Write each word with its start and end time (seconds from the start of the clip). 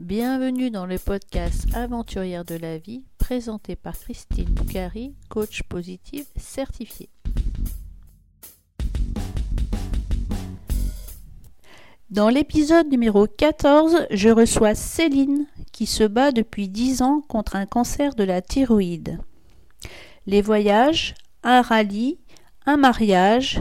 Bienvenue 0.00 0.70
dans 0.70 0.86
le 0.86 0.98
podcast 0.98 1.66
Aventurière 1.74 2.46
de 2.46 2.54
la 2.54 2.78
vie 2.78 3.04
présenté 3.18 3.76
par 3.76 3.92
Christine 3.98 4.46
Boucari, 4.46 5.14
coach 5.28 5.62
positive 5.64 6.24
certifiée. 6.36 7.10
Dans 12.08 12.30
l'épisode 12.30 12.88
numéro 12.88 13.26
14, 13.26 14.06
je 14.10 14.30
reçois 14.30 14.74
Céline 14.74 15.44
qui 15.70 15.84
se 15.84 16.04
bat 16.04 16.32
depuis 16.32 16.70
10 16.70 17.02
ans 17.02 17.20
contre 17.28 17.56
un 17.56 17.66
cancer 17.66 18.14
de 18.14 18.24
la 18.24 18.40
thyroïde. 18.40 19.18
Les 20.26 20.40
voyages, 20.40 21.14
un 21.42 21.60
rallye, 21.60 22.18
un 22.64 22.78
mariage, 22.78 23.60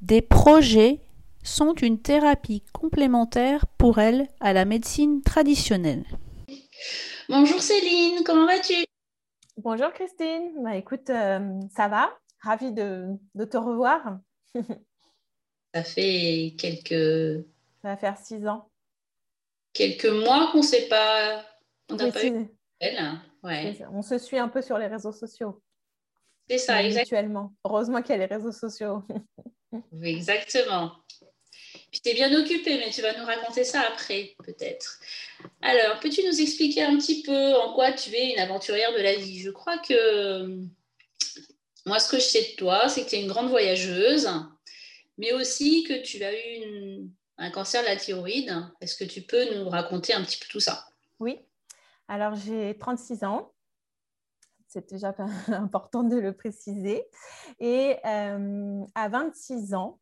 des 0.00 0.22
projets 0.22 1.00
sont 1.42 1.74
une 1.74 2.00
thérapie 2.00 2.62
complémentaire 2.72 3.66
pour 3.78 3.98
elle 3.98 4.28
à 4.40 4.52
la 4.52 4.64
médecine 4.64 5.22
traditionnelle. 5.22 6.04
Bonjour 7.28 7.60
Céline, 7.60 8.22
comment 8.24 8.46
vas-tu? 8.46 8.84
Bonjour 9.56 9.92
Christine, 9.92 10.52
bah, 10.62 10.76
écoute, 10.76 11.10
euh, 11.10 11.60
ça 11.74 11.88
va 11.88 12.10
Ravie 12.42 12.72
de, 12.72 13.16
te 13.50 13.56
revoir. 13.56 14.18
ça 15.74 15.84
fait 15.84 16.54
quelques... 16.58 17.46
Ça 17.82 17.88
va 17.88 17.96
faire 17.96 18.18
six 18.18 18.46
ans. 18.46 18.68
Quelques 19.72 20.06
mois 20.06 20.48
qu'on 20.50 20.58
ne 20.58 20.62
sait 20.62 20.88
pas... 20.88 21.44
On 21.88 21.94
n'a 21.94 22.10
pas 22.10 22.24
eu 22.26 22.48
On 23.92 24.02
se 24.02 24.18
suit 24.18 24.38
un 24.38 24.48
peu 24.48 24.60
sur 24.60 24.78
les 24.78 24.88
réseaux 24.88 25.12
sociaux. 25.12 25.62
C'est 26.48 26.58
ça, 26.58 26.82
exactement. 26.82 27.54
Heureusement 27.64 28.02
qu'il 28.02 28.10
y 28.10 28.14
a 28.14 28.26
les 28.26 28.34
réseaux 28.34 28.52
sociaux. 28.52 29.04
exactement. 30.02 30.92
Tu 31.92 32.00
t'es 32.00 32.14
bien 32.14 32.34
occupée, 32.34 32.78
mais 32.78 32.90
tu 32.90 33.02
vas 33.02 33.16
nous 33.18 33.26
raconter 33.26 33.64
ça 33.64 33.82
après, 33.82 34.34
peut-être. 34.44 34.98
Alors, 35.60 36.00
peux-tu 36.00 36.26
nous 36.26 36.40
expliquer 36.40 36.82
un 36.82 36.96
petit 36.96 37.22
peu 37.22 37.54
en 37.54 37.74
quoi 37.74 37.92
tu 37.92 38.10
es 38.14 38.32
une 38.32 38.40
aventurière 38.40 38.92
de 38.92 39.02
la 39.02 39.14
vie? 39.14 39.40
Je 39.40 39.50
crois 39.50 39.76
que 39.76 40.58
moi, 41.84 41.98
ce 41.98 42.08
que 42.08 42.16
je 42.16 42.24
sais 42.24 42.52
de 42.52 42.56
toi, 42.56 42.88
c'est 42.88 43.04
que 43.04 43.10
tu 43.10 43.16
es 43.16 43.22
une 43.22 43.28
grande 43.28 43.50
voyageuse, 43.50 44.28
mais 45.18 45.32
aussi 45.32 45.84
que 45.84 46.02
tu 46.02 46.24
as 46.24 46.32
eu 46.32 47.10
un 47.36 47.50
cancer 47.50 47.82
de 47.82 47.88
la 47.88 47.96
thyroïde. 47.96 48.54
Est-ce 48.80 48.96
que 48.96 49.04
tu 49.04 49.20
peux 49.20 49.54
nous 49.54 49.68
raconter 49.68 50.14
un 50.14 50.24
petit 50.24 50.38
peu 50.38 50.46
tout 50.48 50.60
ça? 50.60 50.86
Oui. 51.20 51.40
Alors, 52.08 52.36
j'ai 52.36 52.76
36 52.78 53.24
ans. 53.24 53.52
C'est 54.66 54.90
déjà 54.90 55.14
important 55.48 56.04
de 56.04 56.16
le 56.16 56.32
préciser. 56.32 57.04
Et 57.60 57.96
euh, 58.06 58.82
à 58.94 59.08
26 59.10 59.74
ans, 59.74 59.98
euh, 59.98 60.01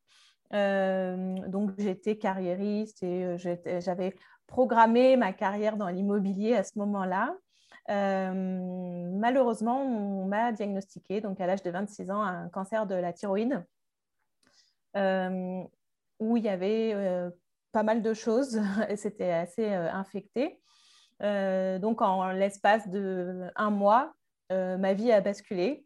donc, 0.51 1.71
j'étais 1.77 2.17
carriériste 2.17 3.03
et 3.03 3.25
euh, 3.25 3.79
j'avais 3.79 4.15
programmé 4.47 5.15
ma 5.15 5.31
carrière 5.31 5.77
dans 5.77 5.87
l'immobilier 5.87 6.55
à 6.55 6.63
ce 6.63 6.77
moment-là. 6.79 7.35
Euh, 7.89 9.11
malheureusement, 9.13 9.81
on 9.81 10.25
m'a 10.25 10.51
diagnostiqué, 10.51 11.21
donc 11.21 11.39
à 11.39 11.47
l'âge 11.47 11.63
de 11.63 11.71
26 11.71 12.11
ans, 12.11 12.21
un 12.21 12.49
cancer 12.49 12.85
de 12.85 12.95
la 12.95 13.13
thyroïde, 13.13 13.63
où 14.95 16.37
il 16.37 16.43
y 16.43 16.49
avait 16.49 16.95
pas 17.71 17.83
mal 17.83 18.01
de 18.01 18.13
choses 18.13 18.61
et 18.89 18.97
c'était 18.97 19.31
assez 19.31 19.67
infecté. 19.67 20.59
donc, 21.21 22.01
en 22.01 22.31
l'espace 22.31 22.89
de 22.89 23.49
un 23.55 23.69
mois, 23.69 24.13
ma 24.49 24.93
vie 24.93 25.13
a 25.13 25.21
basculé 25.21 25.85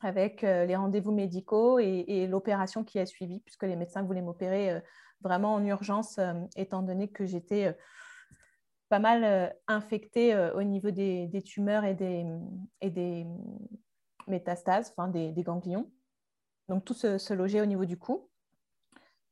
avec 0.00 0.44
euh, 0.44 0.64
les 0.66 0.76
rendez-vous 0.76 1.12
médicaux 1.12 1.78
et, 1.78 2.26
l'opération 2.26 2.84
qui 2.84 2.98
a 2.98 3.06
suivi, 3.06 3.40
puisque 3.40 3.62
les 3.62 3.76
médecins 3.76 4.02
voulaient 4.02 4.22
m'opérer 4.22 4.70
euh, 4.70 4.80
vraiment 5.20 5.54
en 5.54 5.64
urgence, 5.64 6.18
euh, 6.18 6.34
étant 6.56 6.82
donné 6.82 7.08
que 7.08 7.26
j'étais 7.26 7.76
pas 8.88 8.98
mal 9.00 9.52
infectée 9.66 10.36
au 10.54 10.62
niveau 10.62 10.92
des, 10.92 11.42
tumeurs 11.44 11.84
et 11.84 11.94
des, 11.94 13.26
métastases, 14.28 14.92
enfin 14.96 15.08
des, 15.08 15.32
ganglions. 15.42 15.90
Donc 16.68 16.84
tout 16.84 16.94
se, 16.94 17.32
logeait 17.34 17.60
au 17.60 17.66
niveau 17.66 17.84
du 17.84 17.98
cou. 17.98 18.30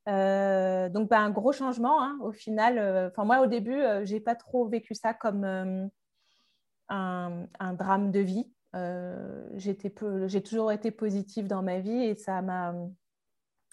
donc 0.05 1.09
bah, 1.09 1.19
un 1.19 1.29
gros 1.29 1.53
changement 1.53 2.03
hein, 2.03 2.17
au 2.21 2.33
final. 2.33 3.07
Enfin 3.11 3.23
moi 3.23 3.39
au 3.39 3.47
début, 3.47 3.81
j'ai 4.03 4.19
pas 4.19 4.35
trop 4.35 4.67
vécu 4.67 4.93
ça 4.93 5.13
comme 5.13 5.89
un, 6.89 7.73
drame 7.77 8.11
de 8.11 8.19
vie. 8.19 8.51
Euh, 8.75 9.47
j'ai 9.55 10.41
toujours 10.43 10.71
été 10.71 10.91
positive 10.91 11.47
dans 11.47 11.63
ma 11.63 11.79
vie 11.79 12.03
et 12.03 12.15
ça 12.15 12.41
m'a. 12.41 12.73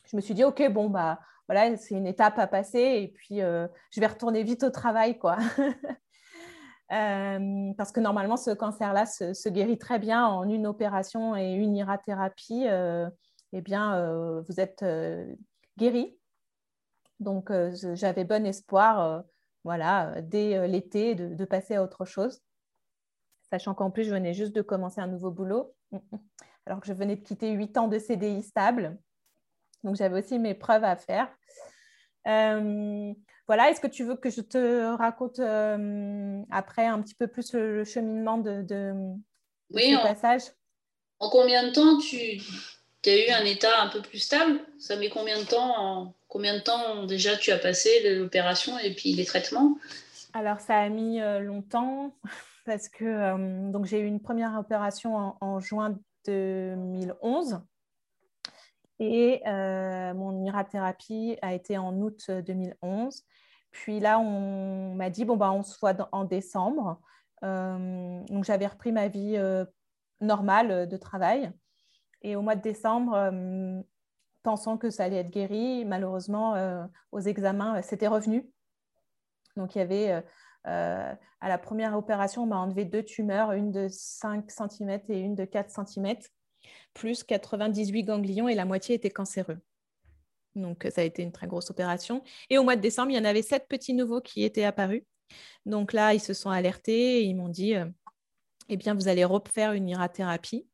Je 0.07 0.17
me 0.17 0.21
suis 0.21 0.35
dit, 0.35 0.45
OK, 0.45 0.63
bon, 0.71 0.91
bah 0.91 1.21
voilà, 1.49 1.77
c'est 1.77 1.95
une 1.95 2.07
étape 2.07 2.39
à 2.39 2.47
passer 2.47 2.79
et 2.79 3.09
puis 3.09 3.41
euh, 3.41 3.67
je 3.91 4.01
vais 4.01 4.07
retourner 4.07 4.43
vite 4.43 4.63
au 4.63 4.71
travail, 4.71 5.19
quoi. 5.19 5.39
Euh, 6.91 7.73
parce 7.79 7.91
que 7.91 8.01
normalement, 8.01 8.37
ce 8.37 8.51
cancer-là 8.51 9.07
se, 9.07 9.49
guérit 9.49 9.79
très 9.79 9.99
bien 9.99 10.27
en 10.27 10.47
une 10.47 10.67
opération 10.67 11.35
et 11.35 11.53
une 11.53 11.75
irathérapie. 11.75 12.67
eh 12.67 13.61
bien, 13.63 14.13
vous 14.43 14.61
êtes 14.61 14.85
guéri. 15.79 16.19
Donc, 17.19 17.51
j'avais 17.95 18.25
bon 18.25 18.45
espoir, 18.45 19.25
voilà, 19.65 20.21
dès 20.21 20.69
l'été, 20.69 21.15
de, 21.15 21.45
passer 21.47 21.77
à 21.77 21.83
autre 21.83 22.05
chose 22.05 22.43
sachant 23.53 23.75
qu'en 23.75 23.91
plus, 23.91 24.05
je 24.05 24.11
venais 24.11 24.33
juste 24.33 24.53
de 24.53 24.63
commencer 24.63 25.03
un 25.03 25.07
nouveau 25.07 25.31
boulot, 25.31 25.75
alors 26.67 26.81
que 26.81 26.87
je 26.87 26.95
venais 26.95 27.17
de 27.17 27.21
quitter 27.21 27.51
huit 27.51 27.77
ans 27.77 27.87
de 27.87 27.99
CDI 27.99 28.43
stable. 28.43 28.97
Donc, 29.85 29.97
j'avais 29.97 30.23
aussi 30.23 30.39
mes 30.39 30.55
preuves 30.55 30.85
à 30.85 30.97
faire. 30.97 31.29
Euh, 32.27 33.13
voilà, 33.47 33.69
est-ce 33.69 33.81
que 33.81 33.89
tu 33.89 34.05
veux 34.05 34.17
que 34.17 34.31
je 34.31 34.41
te 34.41 34.97
raconte 34.97 35.39
euh, 35.41 36.41
après 36.51 36.87
un 36.87 37.03
petit 37.03 37.15
peu 37.15 37.27
plus 37.27 37.53
le, 37.53 37.85
cheminement 37.85 38.39
de, 38.39 38.63
de, 38.63 38.95
oui, 39.75 39.95
ce 39.95 40.03
passage? 40.03 40.43
En 41.19 41.29
combien 41.29 41.69
de 41.69 41.73
temps 41.73 41.99
tu 41.99 42.41
as 43.05 43.17
eu 43.17 43.31
un 43.33 43.45
état 43.45 43.83
un 43.83 43.89
peu 43.89 44.01
plus 44.01 44.21
stable? 44.21 44.61
Ça 44.79 44.97
met 44.97 45.11
combien 45.11 45.39
de 45.39 45.45
temps 45.45 46.15
Combien 46.27 46.55
de 46.55 46.61
temps 46.61 47.05
déjà 47.05 47.37
tu 47.37 47.51
as 47.51 47.59
passé 47.59 47.91
l'opération 48.15 48.79
et 48.79 48.95
puis 48.95 49.13
les 49.13 49.27
traitements? 49.27 49.77
Alors, 50.33 50.61
ça 50.61 50.79
a 50.79 50.89
mis 50.89 51.21
euh, 51.21 51.41
longtemps 51.41 52.15
parce 52.65 52.89
que 52.89 53.05
euh, 53.05 53.71
donc 53.71 53.87
j'ai 53.87 54.01
eu 54.01 54.07
une 54.07 54.21
première 54.21 54.59
opération 54.59 55.37
en, 55.41 55.61
juin 55.61 55.99
2011 56.27 57.61
et 58.99 59.43
euh, 59.47 60.15
mon 60.15 60.45
irathérapie 60.45 61.37
a 61.43 61.55
été 61.55 61.77
en 61.77 61.97
août 62.01 62.31
2011. 62.31 63.25
Puis 63.73 64.01
là, 64.01 64.21
on 64.21 64.95
m'a 64.95 65.11
dit 65.11 65.25
bon 65.25 65.37
bah 65.37 65.51
on 65.51 65.63
se 65.63 65.79
voit 65.81 66.09
en 66.13 66.25
décembre. 66.25 67.01
Euh, 67.43 68.23
donc 68.27 68.45
j'avais 68.45 68.67
repris 68.67 68.93
ma 68.93 69.09
vie 69.09 69.39
normale 70.21 70.89
de 70.89 70.97
travail 70.97 71.51
et 72.23 72.37
au 72.37 72.43
mois 72.43 72.55
de 72.55 72.63
décembre, 72.63 73.33
pensant 74.45 74.79
que 74.79 74.91
ça 74.91 75.05
allait 75.05 75.17
être 75.17 75.31
guéri, 75.31 75.85
malheureusement 75.85 76.89
aux 77.11 77.21
examens 77.21 77.83
c'était 77.83 78.07
revenu. 78.07 78.49
Donc 79.57 79.75
il 79.75 79.79
y 79.79 79.83
avait 79.83 80.23
euh, 80.67 81.15
à 81.41 81.49
la 81.49 81.59
première 81.59 81.97
opération, 81.97 82.45
on 82.45 82.47
m'a 82.47 82.59
enlevé 82.59 82.85
deux 82.85 83.03
tumeurs, 83.03 83.53
une 83.53 83.73
de 83.73 83.89
5 83.91 84.51
cm 84.51 85.01
et 85.09 85.19
une 85.19 85.35
de 85.35 85.45
4 85.45 85.71
cm, 85.71 86.17
plus 86.95 87.25
98 87.25 88.05
ganglions 88.05 88.49
et 88.49 88.55
la 88.55 88.65
moitié 88.65 88.95
était 88.95 89.11
cancéreux. 89.11 89.59
Donc, 90.55 90.87
ça 90.91 91.01
a 91.01 91.05
été 91.05 91.23
une 91.23 91.33
très 91.33 91.47
grosse 91.47 91.71
opération. 91.71 92.23
Et 92.51 92.59
au 92.59 92.63
mois 92.63 92.77
de 92.77 92.83
décembre, 92.83 93.11
il 93.11 93.17
y 93.17 93.19
en 93.19 93.25
avait 93.25 93.43
sept 93.43 93.67
petits 93.69 93.95
nouveaux 93.95 94.21
qui 94.21 94.45
étaient 94.45 94.65
apparus. 94.65 95.03
Donc 95.65 95.95
là, 95.95 96.13
ils 96.13 96.21
se 96.21 96.35
sont 96.35 96.51
alertés 96.51 97.21
et 97.21 97.23
ils 97.23 97.35
m'ont 97.35 97.49
dit, 97.49 97.75
euh, 97.75 97.87
eh 98.69 98.77
bien, 98.77 98.95
vous 98.95 99.09
allez 99.09 99.25
refaire 99.25 99.73
une 99.73 99.89
irathérapie. 99.89 100.67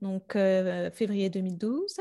Donc, 0.00 0.34
euh, 0.34 0.90
février 0.90 1.30
2012. 1.30 1.96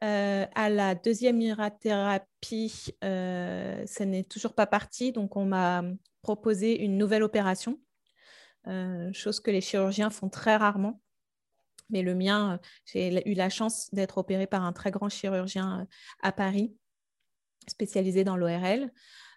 à 0.00 0.68
la 0.68 0.94
deuxième 0.96 1.40
irathérapie, 1.40 2.94
ça 3.00 4.04
n'est 4.04 4.24
toujours 4.24 4.54
pas 4.54 4.66
parti. 4.66 5.12
Donc, 5.12 5.36
on 5.36 5.44
m'a 5.44 5.82
proposer 6.24 6.82
une 6.82 6.96
nouvelle 6.96 7.22
opération, 7.22 7.78
euh, 8.66 9.12
chose 9.12 9.40
que 9.40 9.50
les 9.50 9.60
chirurgiens 9.60 10.08
font 10.08 10.30
très 10.30 10.56
rarement. 10.56 11.00
Mais 11.90 12.00
le 12.00 12.14
mien, 12.14 12.54
euh, 12.54 12.58
j'ai 12.86 13.28
eu 13.30 13.34
la 13.34 13.50
chance 13.50 13.92
d'être 13.92 14.16
opéré 14.16 14.46
par 14.46 14.64
un 14.64 14.72
très 14.72 14.90
grand 14.90 15.10
chirurgien 15.10 15.80
euh, 15.80 15.84
à 16.22 16.32
Paris, 16.32 16.74
spécialisé 17.68 18.24
dans 18.24 18.36
l'ORL. 18.36 18.90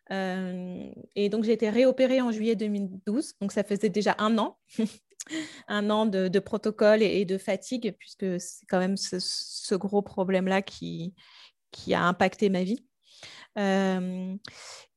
et 0.10 1.30
donc, 1.30 1.44
j'ai 1.44 1.51
été 1.51 1.69
réopérée 1.69 2.22
en 2.22 2.31
juillet 2.31 2.56
2012. 2.56 3.33
Donc, 3.42 3.51
ça 3.51 3.66
faisait 3.66 3.90
déjà 3.90 4.16
un 4.18 4.38
an, 4.38 4.57
un 5.68 5.90
an 5.90 6.06
de, 6.06 6.40
protocole 6.40 7.04
et, 7.04 7.25
de 7.25 7.38
fatigue, 7.38 7.94
puisque 8.00 8.40
c'est 8.40 8.66
quand 8.69 8.80
même 8.80 8.95
ce, 8.95 9.75
gros 9.75 10.01
problème-là 10.01 10.62
qui, 10.62 11.13
qui 11.72 11.94
a 11.94 12.04
impacté 12.04 12.50
ma 12.50 12.63
vie. 12.63 12.87
Euh, 13.57 14.36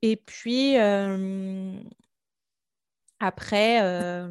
et 0.03 0.17
puis, 0.17 0.79
euh, 0.79 1.73
après, 3.19 3.83
euh, 3.83 4.29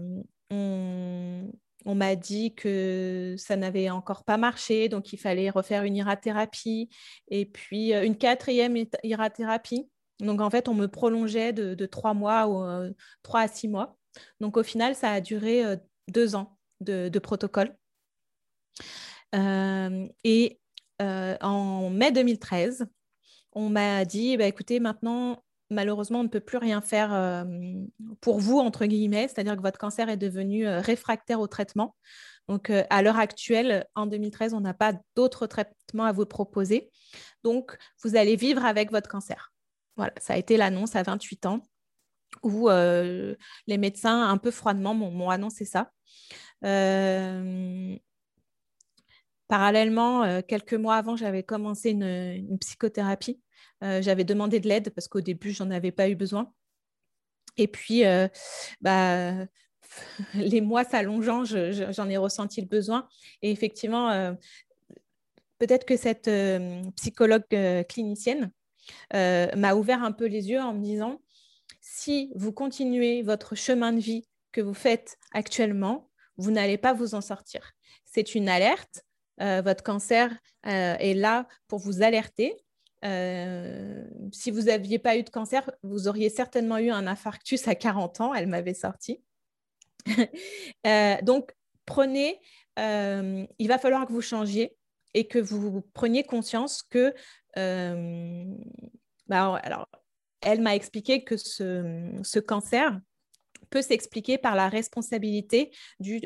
on, 0.51 1.95
m'a 1.95 2.15
dit 2.15 2.53
que 2.53 3.35
ça 3.37 3.55
n'avait 3.55 3.89
encore 3.89 4.23
pas 4.23 4.37
marché, 4.37 4.89
donc 4.89 5.11
il 5.11 5.17
fallait 5.17 5.49
refaire 5.49 5.83
une 5.83 5.95
irathérapie 5.95 6.89
et 7.29 7.45
puis 7.45 7.93
une 7.93 8.17
quatrième 8.17 8.77
irathérapie. 9.03 9.89
Donc, 10.19 10.41
en 10.41 10.49
fait, 10.49 10.67
on 10.67 10.73
me 10.73 10.87
prolongeait 10.87 11.53
de, 11.53 11.85
trois 11.85 12.13
mois 12.13 12.47
ou 12.47 12.93
trois 13.23 13.41
à 13.41 13.47
six 13.47 13.67
mois. 13.67 13.97
Donc, 14.39 14.57
au 14.57 14.63
final, 14.63 14.95
ça 14.95 15.11
a 15.11 15.21
duré 15.21 15.63
deux 16.07 16.35
ans 16.35 16.57
de, 16.79 17.19
protocole. 17.19 17.75
et 19.33 20.59
en 20.99 21.89
mai 21.89 22.11
2013, 22.11 22.87
on 23.53 23.69
m'a 23.69 24.05
dit, 24.05 24.37
bah, 24.37 24.45
écoutez, 24.45 24.79
maintenant, 24.79 25.43
malheureusement, 25.69 26.19
on 26.21 26.23
ne 26.23 26.29
peut 26.29 26.39
plus 26.39 26.57
rien 26.57 26.81
faire 26.81 27.45
pour 28.21 28.39
vous, 28.39 28.59
entre 28.59 28.85
guillemets, 28.85 29.27
c'est-à-dire 29.27 29.55
que 29.55 29.61
votre 29.61 29.79
cancer 29.79 30.09
est 30.09 30.17
devenu 30.17 30.67
réfractaire 30.67 31.39
au 31.39 31.47
traitement. 31.47 31.95
Donc, 32.47 32.71
à 32.71 33.01
l'heure 33.03 33.19
actuelle, 33.19 33.85
en 33.93 34.07
2013, 34.07 34.53
on 34.55 34.61
n'a 34.61 34.73
pas 34.73 34.93
d'autres 35.15 35.45
traitements 35.45 36.05
à 36.05 36.11
vous 36.11 36.25
proposer. 36.25 36.89
Donc, 37.43 37.77
vous 38.03 38.15
allez 38.15 38.35
vivre 38.35 38.65
avec 38.65 38.89
votre 38.91 39.09
cancer. 39.09 39.53
Voilà, 39.97 40.13
ça 40.19 40.33
a 40.33 40.37
été 40.37 40.57
l'annonce 40.57 40.95
à 40.95 41.03
28 41.03 41.45
ans 41.45 41.61
où 42.41 42.69
les 42.69 43.77
médecins, 43.77 44.29
un 44.29 44.37
peu 44.37 44.49
froidement, 44.51 44.95
m'ont 44.95 45.29
annoncé 45.29 45.65
ça. 45.65 45.91
Parallèlement, 49.49 50.41
quelques 50.43 50.75
mois 50.75 50.95
avant, 50.95 51.17
j'avais 51.17 51.43
commencé 51.43 51.89
une 51.89 52.57
psychothérapie 52.59 53.41
euh, 53.83 54.01
j'avais 54.01 54.23
demandé 54.23 54.59
de 54.59 54.67
l'aide 54.67 54.89
parce 54.91 55.07
qu'au 55.07 55.21
début, 55.21 55.51
j'en 55.51 55.71
avais 55.71 55.91
pas 55.91 56.09
eu 56.09 56.15
besoin. 56.15 56.53
Et 57.57 57.67
puis, 57.67 58.05
euh, 58.05 58.27
bah, 58.81 59.47
les 60.33 60.61
mois 60.61 60.83
s'allongeant, 60.83 61.43
j'en 61.45 62.09
ai 62.09 62.17
ressenti 62.17 62.61
le 62.61 62.67
besoin. 62.67 63.07
Et 63.41 63.51
effectivement, 63.51 64.09
euh, 64.11 64.33
peut-être 65.59 65.85
que 65.85 65.97
cette 65.97 66.29
psychologue 66.95 67.45
clinicienne 67.87 68.51
m'a 69.13 69.75
ouvert 69.75 70.03
un 70.03 70.11
peu 70.11 70.25
les 70.25 70.49
yeux 70.49 70.61
en 70.61 70.73
me 70.73 70.83
disant, 70.83 71.21
si 71.81 72.31
vous 72.35 72.51
continuez 72.51 73.21
votre 73.21 73.55
chemin 73.55 73.93
de 73.93 73.99
vie 73.99 74.27
que 74.51 74.61
vous 74.61 74.73
faites 74.73 75.17
actuellement, 75.31 76.09
vous 76.37 76.51
n'allez 76.51 76.77
pas 76.77 76.93
vous 76.93 77.15
en 77.15 77.21
sortir. 77.21 77.73
C'est 78.05 78.35
une 78.35 78.47
alerte. 78.47 79.03
Votre 79.39 79.83
cancer 79.83 80.35
est 80.63 81.13
là 81.13 81.47
pour 81.67 81.79
vous 81.79 82.01
alerter. 82.01 82.57
Euh, 83.05 84.03
si 84.33 84.51
vous 84.51 84.63
n'aviez 84.63 84.99
pas 84.99 85.17
eu 85.17 85.23
de 85.23 85.29
cancer, 85.29 85.69
vous 85.83 86.07
auriez 86.07 86.29
certainement 86.29 86.77
eu 86.77 86.89
un 86.89 87.07
infarctus 87.07 87.67
à 87.67 87.75
40 87.75 88.21
ans, 88.21 88.33
elle 88.33 88.47
m'avait 88.47 88.73
sorti. 88.73 89.21
Euh, 90.87 91.17
donc, 91.23 91.53
prenez, 91.85 92.39
euh, 92.79 93.45
il 93.59 93.67
va 93.67 93.77
falloir 93.77 94.07
que 94.07 94.13
vous 94.13 94.21
changiez 94.21 94.77
et 95.13 95.27
que 95.27 95.39
vous 95.39 95.81
preniez 95.93 96.23
conscience 96.23 96.83
que, 96.83 97.13
bah, 97.55 99.55
alors, 99.57 99.89
elle 100.41 100.61
m'a 100.61 100.75
expliqué 100.75 101.25
que 101.25 101.35
ce, 101.35 102.11
ce 102.23 102.39
cancer 102.39 102.97
peut 103.69 103.81
s'expliquer 103.81 104.37
par 104.37 104.55
la 104.55 104.69
responsabilité 104.69 105.71
du, 105.99 106.21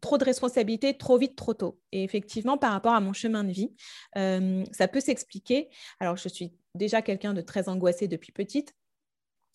trop 0.00 0.18
de 0.18 0.24
responsabilités 0.24 0.96
trop 0.96 1.18
vite, 1.18 1.36
trop 1.36 1.54
tôt. 1.54 1.80
Et 1.92 2.04
effectivement, 2.04 2.58
par 2.58 2.72
rapport 2.72 2.94
à 2.94 3.00
mon 3.00 3.12
chemin 3.12 3.44
de 3.44 3.52
vie, 3.52 3.74
euh, 4.16 4.64
ça 4.72 4.88
peut 4.88 5.00
s'expliquer. 5.00 5.68
Alors, 6.00 6.16
je 6.16 6.28
suis 6.28 6.54
déjà 6.74 7.02
quelqu'un 7.02 7.34
de 7.34 7.40
très 7.40 7.68
angoissé 7.68 8.08
depuis 8.08 8.32
petite, 8.32 8.74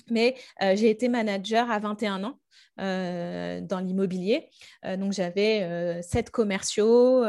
mais 0.10 0.36
euh, 0.64 0.76
j'ai 0.76 0.90
été 0.90 1.08
manager 1.08 1.70
à 1.70 1.80
21 1.80 2.24
ans 2.24 2.40
euh, 2.80 3.62
dans 3.62 3.80
l'immobilier. 3.80 4.50
donc, 4.84 5.14
j'avais 5.14 6.02
sept 6.02 6.30
commerciaux, 6.30 7.24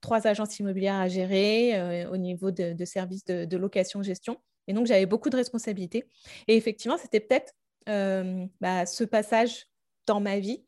trois 0.00 0.26
agences 0.26 0.58
immobilières 0.58 0.96
à 0.96 1.08
gérer 1.08 2.06
au 2.06 2.16
niveau 2.16 2.50
de, 2.50 2.84
services 2.84 3.24
de, 3.24 3.56
location-gestion. 3.56 4.38
Et 4.66 4.72
donc, 4.72 4.86
j'avais 4.86 5.06
beaucoup 5.06 5.30
de 5.30 5.36
responsabilités. 5.36 6.08
Et 6.48 6.56
effectivement, 6.56 6.96
c'était 6.96 7.20
peut-être 7.20 7.52
bah, 8.60 8.86
ce 8.86 9.04
passage 9.04 9.66
dans 10.06 10.20
ma 10.20 10.38
vie 10.38 10.64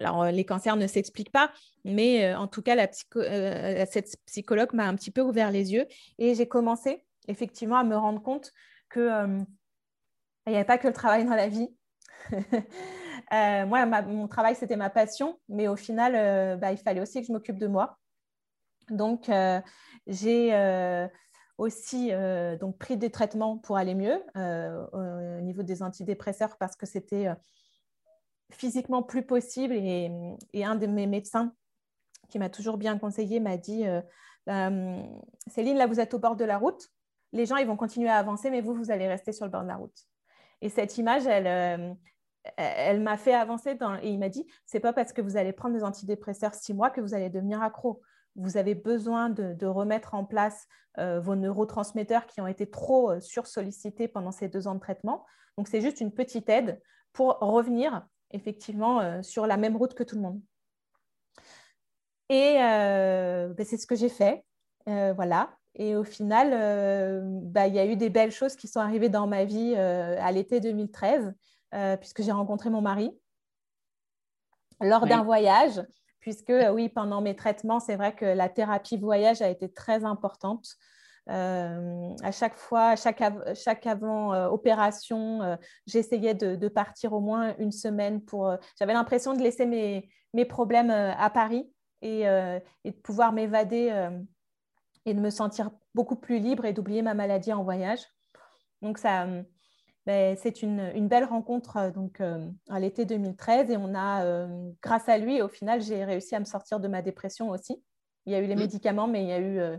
alors, 0.00 0.22
euh, 0.22 0.30
les 0.30 0.44
cancers 0.44 0.76
ne 0.76 0.86
s'expliquent 0.86 1.32
pas, 1.32 1.52
mais 1.84 2.24
euh, 2.24 2.38
en 2.38 2.48
tout 2.48 2.62
cas, 2.62 2.76
euh, 3.16 3.86
cette 3.90 4.16
psychologue 4.26 4.72
m'a 4.74 4.86
un 4.86 4.94
petit 4.94 5.10
peu 5.10 5.20
ouvert 5.20 5.50
les 5.50 5.72
yeux 5.72 5.86
et 6.18 6.34
j'ai 6.34 6.48
commencé 6.48 7.04
effectivement 7.28 7.76
à 7.76 7.84
me 7.84 7.96
rendre 7.96 8.22
compte 8.22 8.52
que 8.88 9.08
il 10.46 10.50
n'y 10.50 10.56
avait 10.56 10.64
pas 10.64 10.78
que 10.78 10.88
le 10.88 10.92
travail 10.92 11.24
dans 11.24 11.36
la 11.36 11.48
vie. 11.48 11.68
moi, 13.30 13.86
mon 14.02 14.26
travail, 14.26 14.56
c'était 14.56 14.76
ma 14.76 14.90
passion, 14.90 15.38
mais 15.48 15.68
au 15.68 15.76
final, 15.76 16.58
bah, 16.58 16.72
il 16.72 16.78
fallait 16.78 17.00
aussi 17.00 17.20
que 17.20 17.26
je 17.28 17.32
m'occupe 17.32 17.58
de 17.58 17.68
moi. 17.68 17.98
Donc, 18.90 19.30
j'ai 20.08 21.08
aussi 21.58 22.10
donc, 22.60 22.76
pris 22.78 22.96
des 22.96 23.10
traitements 23.10 23.56
pour 23.56 23.76
aller 23.76 23.94
mieux 23.94 24.20
au 24.34 25.40
niveau 25.42 25.62
des 25.62 25.80
antidépresseurs 25.82 26.56
parce 26.58 26.74
que 26.74 26.86
c'était 26.86 27.28
physiquement 28.54 29.02
plus 29.02 29.22
possible. 29.22 29.74
Et, 29.74 30.10
un 30.64 30.76
de 30.76 30.86
mes 30.86 31.06
médecins 31.06 31.52
qui 32.28 32.38
m'a 32.38 32.48
toujours 32.48 32.78
bien 32.78 32.98
conseillé 32.98 33.40
m'a 33.40 33.56
dit 33.56 33.86
euh, 33.86 34.00
hum, 34.46 35.02
Céline, 35.48 35.76
là, 35.76 35.86
vous 35.86 36.00
êtes 36.00 36.14
au 36.14 36.18
bord 36.18 36.36
de 36.36 36.44
la 36.44 36.58
route. 36.58 36.88
Les 37.32 37.46
gens, 37.46 37.56
ils 37.56 37.66
vont 37.66 37.76
continuer 37.76 38.08
à 38.08 38.16
avancer, 38.16 38.50
mais 38.50 38.60
vous, 38.60 38.74
vous 38.74 38.90
allez 38.90 39.08
rester 39.08 39.32
sur 39.32 39.44
le 39.44 39.50
bord 39.50 39.62
de 39.62 39.68
la 39.68 39.76
route. 39.76 39.96
Et 40.60 40.68
cette 40.68 40.98
image, 40.98 41.26
elle, 41.26 41.96
euh, 42.60 42.98
m'a 43.00 43.16
fait 43.16 43.34
avancer. 43.34 43.76
Et 44.02 44.10
il 44.10 44.18
m'a 44.18 44.28
dit 44.28 44.46
c'est 44.66 44.80
pas 44.80 44.92
parce 44.92 45.12
que 45.12 45.22
vous 45.22 45.36
allez 45.36 45.52
prendre 45.52 45.74
des 45.74 45.84
antidépresseurs 45.84 46.54
six 46.54 46.74
mois 46.74 46.90
que 46.90 47.00
vous 47.00 47.14
allez 47.14 47.30
devenir 47.30 47.62
accro. 47.62 48.02
Vous 48.36 48.56
avez 48.56 48.74
besoin 48.74 49.28
de, 49.28 49.66
remettre 49.66 50.14
en 50.14 50.24
place 50.24 50.66
euh, 50.98 51.20
vos 51.20 51.36
neurotransmetteurs 51.36 52.26
qui 52.26 52.40
ont 52.40 52.46
été 52.46 52.70
trop 52.70 53.18
sursollicités 53.20 54.08
pendant 54.08 54.30
ces 54.30 54.48
deux 54.48 54.68
ans 54.68 54.74
de 54.74 54.80
traitement. 54.80 55.26
Donc, 55.58 55.68
c'est 55.68 55.80
juste 55.80 56.00
une 56.00 56.12
petite 56.12 56.48
aide 56.48 56.80
pour 57.12 57.38
revenir 57.40 58.06
effectivement 58.32 59.00
euh, 59.00 59.22
sur 59.22 59.46
la 59.46 59.56
même 59.56 59.76
route 59.76 59.94
que 59.94 60.02
tout 60.02 60.16
le 60.16 60.22
monde. 60.22 60.40
Et 62.28 62.56
euh, 62.60 63.48
ben, 63.48 63.66
c'est 63.66 63.76
ce 63.76 63.86
que 63.86 63.94
j'ai 63.94 64.08
fait. 64.08 64.44
Euh, 64.88 65.12
voilà. 65.12 65.56
Et 65.74 65.96
au 65.96 66.04
final, 66.04 66.50
ben, 67.44 67.66
il 67.66 67.74
y 67.74 67.78
a 67.78 67.86
eu 67.86 67.96
des 67.96 68.10
belles 68.10 68.30
choses 68.30 68.56
qui 68.56 68.68
sont 68.68 68.80
arrivées 68.80 69.08
dans 69.08 69.26
ma 69.26 69.44
vie 69.44 69.74
à 69.74 70.30
l'été 70.30 70.60
2013, 70.60 71.32
puisque 71.98 72.20
j'ai 72.20 72.32
rencontré 72.32 72.68
mon 72.68 72.82
mari 72.82 73.10
lors 74.82 75.06
d'un 75.06 75.22
voyage, 75.22 75.82
puisque 76.20 76.52
oui, 76.72 76.90
pendant 76.90 77.22
mes 77.22 77.34
traitements, 77.34 77.80
c'est 77.80 77.96
vrai 77.96 78.14
que 78.14 78.26
la 78.26 78.50
thérapie 78.50 78.98
voyage 78.98 79.40
a 79.40 79.48
été 79.48 79.72
très 79.72 80.04
importante. 80.04 80.76
Euh, 81.28 82.14
à 82.22 82.32
chaque 82.32 82.56
fois, 82.56 82.88
à 82.88 82.96
chaque, 82.96 83.22
chaque 83.54 83.86
avant 83.86 84.34
euh, 84.34 84.48
opération, 84.48 85.42
euh, 85.42 85.56
j'essayais 85.86 86.34
de, 86.34 86.68
partir 86.68 87.12
au 87.12 87.20
moins 87.20 87.54
une 87.58 87.72
semaine 87.72 88.20
pour. 88.20 88.52
J'avais 88.78 88.92
l'impression 88.92 89.34
de 89.34 89.40
laisser 89.40 89.66
mes, 89.66 90.08
mes 90.34 90.44
problèmes 90.44 90.90
à 90.90 91.30
Paris 91.30 91.70
et, 92.00 92.22
et 92.22 92.90
de 92.90 92.96
pouvoir 93.02 93.32
m'évader 93.32 94.08
et 95.04 95.14
de 95.14 95.20
me 95.20 95.30
sentir 95.30 95.70
beaucoup 95.94 96.16
plus 96.16 96.38
libre 96.38 96.64
et 96.64 96.72
d'oublier 96.72 97.02
ma 97.02 97.14
maladie 97.14 97.52
en 97.52 97.62
voyage. 97.62 98.00
Donc 98.80 98.98
ça, 98.98 99.26
ben, 100.06 100.36
c'est 100.36 100.62
une, 100.62 100.90
une, 100.94 101.08
belle 101.08 101.24
rencontre 101.24 101.92
donc 101.92 102.20
à 102.70 102.80
l'été 102.80 103.04
2013 103.04 103.70
et 103.70 103.76
on 103.76 103.94
a, 103.94 104.46
grâce 104.80 105.08
à 105.08 105.18
lui, 105.18 105.42
au 105.42 105.48
final, 105.48 105.82
j'ai 105.82 106.04
réussi 106.04 106.34
à 106.34 106.40
me 106.40 106.46
sortir 106.46 106.80
de 106.80 106.88
ma 106.88 107.02
dépression 107.02 107.50
aussi. 107.50 107.84
Il 108.24 108.32
y 108.32 108.36
a 108.36 108.40
eu 108.40 108.46
les 108.46 108.56
mmh. 108.56 108.58
médicaments, 108.58 109.08
mais 109.08 109.22
il 109.22 109.28
y 109.28 109.32
a 109.32 109.40
eu 109.40 109.78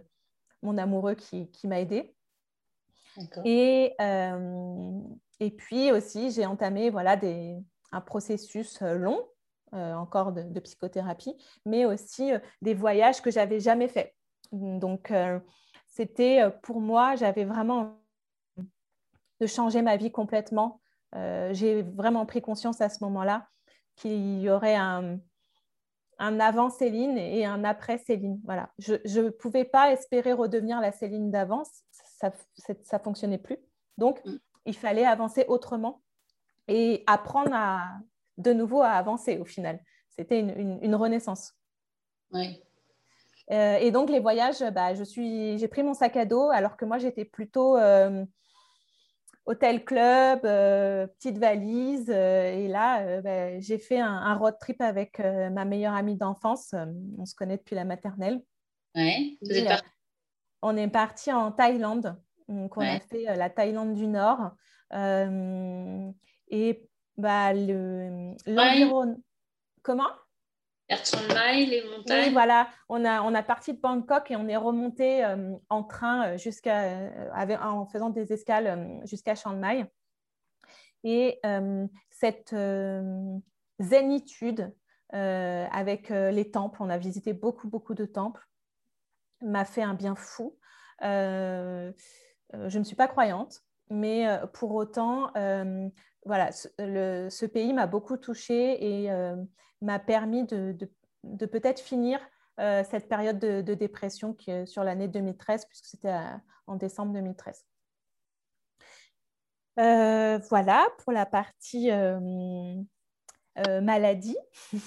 mon 0.64 0.78
amoureux 0.78 1.16
qui, 1.16 1.50
m'a 1.66 1.80
aidée. 1.80 2.16
Et, 3.46 3.94
euh, 4.02 5.00
et 5.40 5.52
puis 5.52 5.92
aussi, 5.92 6.32
j'ai 6.32 6.46
entamé 6.46 6.90
voilà, 6.90 7.16
des, 7.16 7.56
un 7.92 8.02
processus 8.02 8.82
euh, 8.82 8.96
long, 8.96 9.22
euh, 9.74 9.94
encore 9.94 10.32
de, 10.32 10.60
psychothérapie, 10.60 11.36
mais 11.66 11.86
aussi 11.86 12.32
des 12.62 12.74
voyages 12.74 13.22
que 13.22 13.30
j'avais 13.30 13.60
jamais 13.60 13.88
faits. 13.88 14.16
Donc, 14.52 15.12
c'était 15.88 16.42
pour 16.62 16.80
moi, 16.80 17.16
j'avais 17.16 17.44
vraiment 17.44 18.00
de 19.40 19.48
changer 19.48 19.82
ma 19.82 19.98
vie 19.98 20.12
complètement. 20.12 20.80
j'ai 21.14 21.82
vraiment 21.82 22.28
pris 22.28 22.42
conscience 22.42 22.80
à 22.80 22.90
ce 22.90 23.04
moment-là 23.04 23.48
qu'il 23.96 24.42
y 24.42 24.50
aurait 24.52 24.76
un, 24.76 25.18
un 26.20 26.40
avant 26.40 26.70
Céline 26.70 27.18
et 27.18 27.46
un 27.46 27.64
après 27.64 27.98
Céline. 27.98 28.40
Voilà. 28.46 28.70
Je 28.80 29.22
ne 29.22 29.30
pouvais 29.30 29.66
pas 29.66 29.92
espérer 29.92 30.34
redevenir 30.34 30.80
la 30.82 30.92
Céline 30.92 31.32
d'avance, 31.32 31.84
ça 31.94 32.32
ne 32.70 33.04
fonctionnait 33.04 33.38
plus. 33.38 33.58
Donc, 33.98 34.24
mm. 34.26 34.38
il 34.66 34.76
fallait 34.76 35.06
avancer 35.06 35.46
autrement 35.48 36.02
et 36.68 37.04
apprendre 37.08 37.52
à, 37.54 37.88
de 38.38 38.54
nouveau 38.54 38.82
à 38.82 38.90
avancer 38.90 39.38
au 39.38 39.46
final. 39.46 39.80
C'était 40.10 40.40
une, 40.40 40.96
renaissance. 40.96 41.54
Oui. 42.32 42.62
Euh, 43.52 43.78
et 43.78 43.92
donc, 43.92 44.10
les 44.10 44.20
voyages, 44.20 44.64
bah, 44.72 44.94
j'ai 44.94 45.68
pris 45.68 45.84
mon 45.84 45.94
sac 45.94 46.16
à 46.18 46.26
dos 46.26 46.50
alors 46.50 46.78
que 46.78 46.86
moi, 46.86 46.98
j'étais 46.98 47.26
plutôt... 47.26 47.78
Euh, 47.78 48.24
hôtel 49.46 49.84
club, 49.84 50.42
euh, 50.46 51.08
petite 51.08 51.38
valise. 51.38 52.10
Euh, 52.10 52.52
et 52.52 52.68
là, 52.68 53.02
euh, 53.02 53.22
ben, 53.22 53.62
j'ai 53.62 53.78
fait 53.78 54.00
un, 54.00 54.34
road 54.36 54.56
trip 54.60 54.82
avec 54.82 55.20
ma 55.20 55.66
meilleure 55.66 55.94
amie 55.94 56.16
d'enfance. 56.16 56.74
on 57.18 57.26
se 57.26 57.36
connaît 57.36 57.58
depuis 57.58 57.76
la 57.76 57.86
maternelle. 57.86 58.42
Ouais, 58.96 59.38
on 60.62 60.78
est 60.78 60.88
parti 60.88 61.32
en 61.32 61.52
Thaïlande. 61.52 62.16
Donc, 62.48 62.78
on 62.78 62.82
a 62.82 63.00
fait 63.00 63.24
la 63.36 63.50
Thaïlande 63.50 63.94
du 63.94 64.08
Nord. 64.08 64.52
et 64.92 66.90
bah, 67.18 67.54
l'environnement. 67.54 69.18
Comment? 69.82 70.10
Les 71.66 71.84
montagnes. 71.90 72.28
Oui, 72.28 72.34
voilà. 72.34 72.70
On 72.90 73.04
a, 73.06 73.22
on 73.22 73.34
a 73.34 73.44
parti 73.44 73.74
de 73.74 73.80
Bangkok 73.80 74.32
et 74.32 74.36
on 74.36 74.48
est 74.48 74.58
remonté 74.58 75.26
en 75.70 75.84
train 75.84 76.38
jusqu'à, 76.38 77.10
en 77.62 77.86
faisant 77.86 78.10
des 78.10 78.34
escales 78.34 79.02
jusqu'à 79.06 79.36
Chiang 79.36 79.56
Mai. 79.56 79.86
Et 81.04 81.40
cette 82.10 82.56
zénitude 83.80 84.74
avec 85.10 86.10
les 86.10 86.52
temples, 86.52 86.82
on 86.82 86.90
a 86.90 86.98
visité 86.98 87.34
beaucoup, 87.34 87.70
beaucoup 87.70 87.94
de 87.94 88.06
temples, 88.06 88.48
m'a 89.42 89.66
fait 89.66 89.84
un 89.84 89.94
bien 89.94 90.16
fou. 90.16 90.58
je 91.02 91.94
ne 92.54 92.84
suis 92.84 92.96
pas 92.96 93.08
croyante, 93.08 93.62
mais 93.90 94.28
pour 94.54 94.74
autant, 94.74 95.32
voilà, 96.26 96.52
ce, 96.52 97.46
pays 97.46 97.74
m'a 97.74 97.88
beaucoup 97.88 98.18
touchée 98.18 99.04
et 99.04 99.10
m'a 99.84 100.00
permis 100.00 100.46
de, 100.46 100.90
peut-être 101.46 101.80
finir 101.80 102.20
cette 102.58 103.08
période 103.08 103.40
de, 103.40 103.74
dépression 103.74 104.34
qui, 104.34 104.52
sur 104.68 104.84
l'année 104.84 105.08
2013, 105.08 105.66
puisque 105.66 105.86
c'était 105.86 106.16
en 106.68 106.76
décembre 106.76 107.14
2013. 107.14 107.66
Euh, 109.80 110.38
voilà 110.50 110.88
pour 111.00 111.12
la 111.12 111.26
partie 111.26 111.90
euh, 111.92 112.76
euh, 113.68 113.82
maladie. 113.82 114.38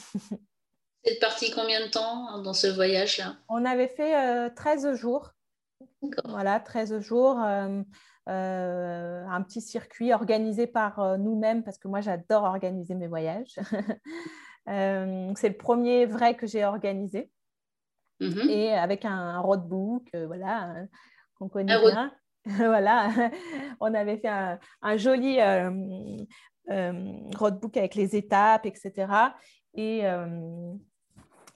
C'est 1.05 1.19
parti 1.21 1.51
combien 1.53 1.85
de 1.85 1.91
temps 1.91 2.41
dans 2.43 2.53
ce 2.53 2.67
voyage-là? 2.67 3.37
On 3.49 3.65
avait 3.65 3.89
fait 3.89 4.51
13 4.55 4.95
jours. 4.95 5.31
Voilà, 6.25 6.59
13 6.59 6.99
jours. 6.99 7.39
un 7.39 7.85
petit 8.27 9.61
circuit 9.61 10.13
organisé 10.13 10.67
par 10.67 11.17
nous-mêmes, 11.17 11.63
parce 11.63 11.79
que 11.79 11.87
moi 11.87 12.01
j'adore 12.01 12.43
organiser 12.43 12.97
mes 12.97 13.07
voyages. 13.07 13.55
c'est 14.67 15.49
le 15.49 15.57
premier 15.57 16.07
vrai 16.07 16.37
que 16.37 16.47
j'ai 16.47 16.65
organisé. 16.65 17.31
Mm-hmm. 18.21 18.49
Et 18.51 18.73
avec 18.73 19.05
un, 19.05 19.41
roadbook, 19.41 20.09
voilà, 20.27 20.75
qu'on 21.39 21.49
connaît 21.49 21.79
bien. 21.79 22.13
voilà, 22.47 23.11
on 23.81 23.93
avait 23.93 24.19
fait 24.19 24.29
un, 24.29 24.97
joli 24.97 25.41
euh, 25.41 25.71
euh, 26.71 26.93
roadbook 27.37 27.77
avec 27.77 27.97
les 27.97 28.15
étapes, 28.15 28.67
etc. 28.67 29.13
Et, 29.75 30.07
euh, 30.07 30.73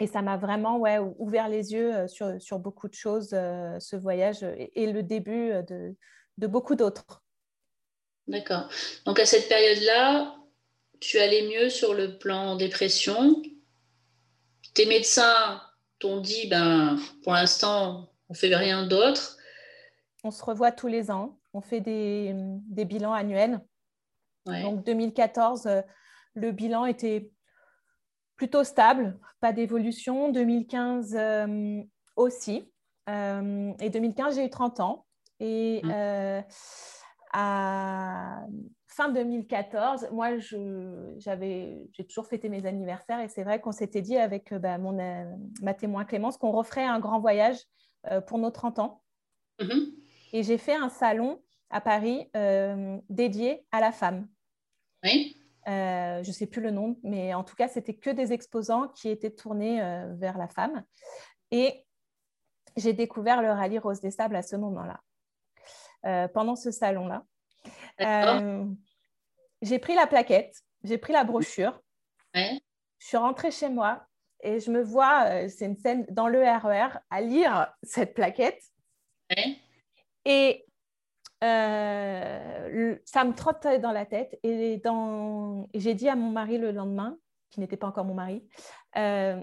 et 0.01 0.09
ça 0.09 0.21
m'a 0.21 0.37
vraiment 0.37 0.79
ouais, 0.79 0.99
ouvert 0.99 1.49
les 1.49 1.73
yeux 1.73 2.09
sur, 2.09 2.41
sur 2.41 2.59
beaucoup 2.59 2.89
de 2.89 2.95
choses, 2.95 3.31
ce 3.31 3.97
voyage, 3.97 4.43
et, 4.43 4.91
le 4.91 5.03
début 5.03 5.53
de, 5.69 5.95
de 6.39 6.47
beaucoup 6.47 6.75
d'autres. 6.75 7.23
D'accord. 8.27 8.69
Donc 9.07 9.21
à 9.21 9.27
cette 9.27 9.49
période-là, 9.49 10.35
tu 11.01 11.19
allais 11.19 11.49
mieux 11.49 11.71
sur 11.71 11.95
le 11.95 12.19
plan 12.19 12.57
dépression. 12.57 13.43
Tes 14.75 14.87
médecins 14.87 15.61
t'ont 15.99 16.21
dit, 16.21 16.47
ben, 16.47 16.99
pour 17.23 17.33
l'instant, 17.33 18.11
on 18.29 18.35
ne 18.35 18.39
fait 18.39 18.55
rien 18.55 18.87
d'autre 18.87 19.39
on 20.25 20.31
se 20.31 20.45
revoit 20.45 20.73
tous 20.73 20.87
les 20.87 21.11
ans. 21.11 21.39
On 21.53 21.61
fait 21.61 21.81
des, 21.81 22.35
bilans 22.85 23.13
annuels. 23.13 23.61
Donc 24.47 24.85
2014, 24.85 25.67
euh, 25.67 25.83
le 26.35 26.51
bilan 26.51 26.87
était 26.87 27.31
plutôt 28.37 28.65
stable, 28.65 29.19
pas 29.41 29.53
d'évolution. 29.53 30.31
2015 30.31 31.15
euh, 31.15 31.83
aussi. 32.17 32.73
Euh, 33.09 33.73
et 33.81 33.91
2015, 33.91 34.37
j'ai 34.37 34.47
eu 34.47 34.51
30 34.51 34.81
ans. 34.81 35.07
Et 35.41 35.81
mmh. 35.83 36.43
à 37.33 38.43
fin 38.91 39.09
2014, 39.09 40.09
moi, 40.13 40.39
j'ai 40.39 42.05
toujours 42.09 42.27
fêté 42.27 42.49
mes 42.49 42.67
anniversaires 42.67 43.21
et 43.21 43.29
c'est 43.29 43.45
vrai 43.45 43.61
qu'on 43.61 43.73
s'était 43.73 44.03
dit 44.03 44.17
avec 44.17 44.53
bah, 44.55 44.79
mon, 44.79 44.97
ma 45.63 45.75
témoin 45.75 46.05
Clémence 46.05 46.37
qu'on 46.37 46.53
referait 46.53 46.85
un 46.85 47.01
grand 47.01 47.21
voyage 47.21 47.59
pour 48.27 48.39
nos 48.39 48.51
30 48.51 48.79
ans. 48.79 49.03
Mmh. 49.61 49.75
Et 50.33 50.43
j'ai 50.43 50.59
fait 50.59 50.75
un 50.75 50.89
salon 50.89 51.43
à 51.71 51.81
Paris 51.81 52.29
euh, 52.37 52.99
dédié 53.09 53.65
à 53.73 53.81
la 53.81 53.93
femme. 53.93 54.29
Oui. 55.05 55.37
Euh, 55.69 56.23
je 56.23 56.29
ne 56.29 56.35
sais 56.35 56.47
plus 56.47 56.63
le 56.63 56.71
nom, 56.71 56.99
mais 57.03 57.33
en 57.35 57.45
tout 57.45 57.55
cas, 57.55 57.69
c'était 57.69 57.95
que 57.95 58.11
des 58.11 58.33
exposants 58.33 58.89
qui 58.89 59.09
étaient 59.09 59.31
tournés 59.31 59.81
euh, 59.83 60.13
vers 60.15 60.37
la 60.37 60.49
femme. 60.49 60.85
Et 61.51 61.87
j'ai 62.77 62.93
découvert 62.93 63.43
le 63.43 63.51
rallye 63.51 63.79
Rose 63.79 64.01
des 64.01 64.11
Sables 64.11 64.37
à 64.37 64.43
ce 64.43 64.57
moment-là, 64.57 66.29
pendant 66.29 66.57
ce 66.57 66.71
salon-là. 66.71 67.25
J'ai 69.63 69.79
pris 69.79 69.95
la 69.95 70.07
plaquette, 70.07 70.63
j'ai 70.85 70.99
pris 70.99 71.13
la 71.13 71.25
brochure. 71.25 71.81
Je 72.35 73.07
suis 73.07 73.17
rentrée 73.17 73.51
chez 73.51 73.69
moi 73.69 74.07
et 74.43 74.61
je 74.61 74.71
me 74.71 74.83
vois, 74.83 75.49
c'est 75.49 75.67
une 75.67 75.77
scène 75.77 76.07
dans 76.11 76.29
le 76.29 76.41
RER, 76.41 76.95
e 76.95 76.99
à 77.11 77.21
lire 77.21 77.73
cette 77.83 78.15
plaquette. 78.15 78.63
Et 80.25 80.67
euh, 81.43 82.97
ça 83.05 83.25
me 83.25 83.35
trottait 83.35 83.79
dans 83.79 83.93
la 83.93 84.07
tête. 84.07 84.39
Et, 84.43 84.79
dans... 84.79 85.69
j'ai 85.75 85.95
dit 85.95 86.09
à 86.09 86.17
mon 86.17 86.31
mari 86.31 86.59
le 86.59 86.73
lendemain, 86.73 87.19
qui 87.51 87.61
n'était 87.61 87.77
pas 87.77 87.87
encore 87.87 88.05
mon 88.05 88.15
mari, 88.15 88.47
euh, 88.97 89.43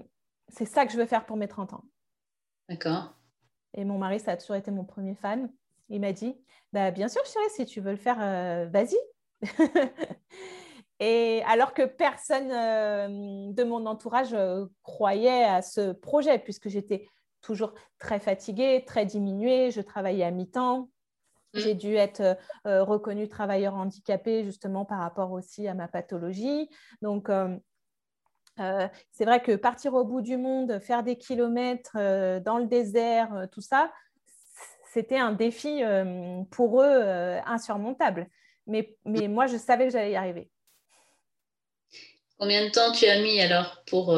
c'est 0.50 0.66
ça 0.66 0.86
que 0.86 0.92
je 0.92 0.98
veux 0.98 1.06
faire 1.06 1.26
pour 1.26 1.38
mes 1.38 1.48
30 1.48 1.74
ans. 1.74 1.84
D'accord. 2.70 3.14
Et 3.74 3.86
mon 3.86 3.98
mari, 3.98 4.20
ça 4.20 4.32
a 4.32 4.38
toujours 4.38 4.56
été 4.56 4.72
mon 4.72 4.86
premier 4.86 5.16
fan. 5.16 5.52
Il 5.90 6.02
m'a 6.02 6.12
dit, 6.12 6.36
bah, 6.74 6.92
bien 6.92 7.08
sûr, 7.08 7.24
chérie, 7.26 7.50
si 7.56 7.66
tu 7.66 7.82
veux 7.82 7.92
le 7.92 7.98
faire, 7.98 8.18
euh, 8.20 8.68
vas-y. 8.68 8.98
Et 11.00 11.44
alors 11.46 11.74
que 11.76 11.84
personne 11.84 12.50
de 13.54 13.64
mon 13.64 13.86
entourage 13.86 14.36
croyait 14.82 15.44
à 15.44 15.62
ce 15.62 15.92
projet, 15.92 16.40
puisque 16.40 16.70
j'étais 16.70 17.08
toujours 17.42 17.74
très 18.00 18.20
fatiguée, 18.20 18.84
très 18.86 19.06
diminuée. 19.06 19.72
Je 19.72 19.82
travaillais 19.82 20.26
à 20.26 20.32
mi-temps. 20.32 20.90
Mm. 21.54 21.60
J'ai 21.60 21.76
dû 21.76 21.96
être 21.96 22.38
euh, 22.66 22.84
reconnue 22.84 23.28
travailleur 23.28 23.76
handicapé 23.76 24.44
justement 24.44 24.86
par 24.86 25.00
rapport 25.00 25.32
aussi 25.32 25.68
à 25.68 25.74
ma 25.74 25.88
pathologie. 25.88 26.70
Donc, 27.02 27.30
euh, 27.30 27.58
euh, 28.60 28.88
c'est 29.12 29.26
vrai 29.26 29.42
que 29.42 29.56
partir 29.56 29.94
au 29.94 30.04
bout 30.04 30.22
du 30.22 30.36
monde, 30.36 30.80
faire 30.80 31.04
des 31.04 31.18
kilomètres 31.18 31.94
dans 32.40 32.58
le 32.58 32.66
désert, 32.66 33.48
tout 33.52 33.62
ça, 33.62 33.92
c'était 34.94 35.18
un 35.18 35.32
défi 35.32 35.82
pour 36.52 36.82
eux 36.82 37.02
insurmontable. 37.46 38.28
Mais, 38.66 38.96
mais 39.06 39.28
moi, 39.28 39.48
je 39.48 39.58
savais 39.58 39.86
que 39.86 39.94
j'allais 39.94 40.12
y 40.12 40.16
arriver. 40.16 40.50
Combien 42.38 42.66
de 42.66 42.72
temps 42.72 42.92
tu 42.92 43.06
as 43.06 43.22
mis 43.22 43.42
alors 43.42 43.84
pour 43.88 44.18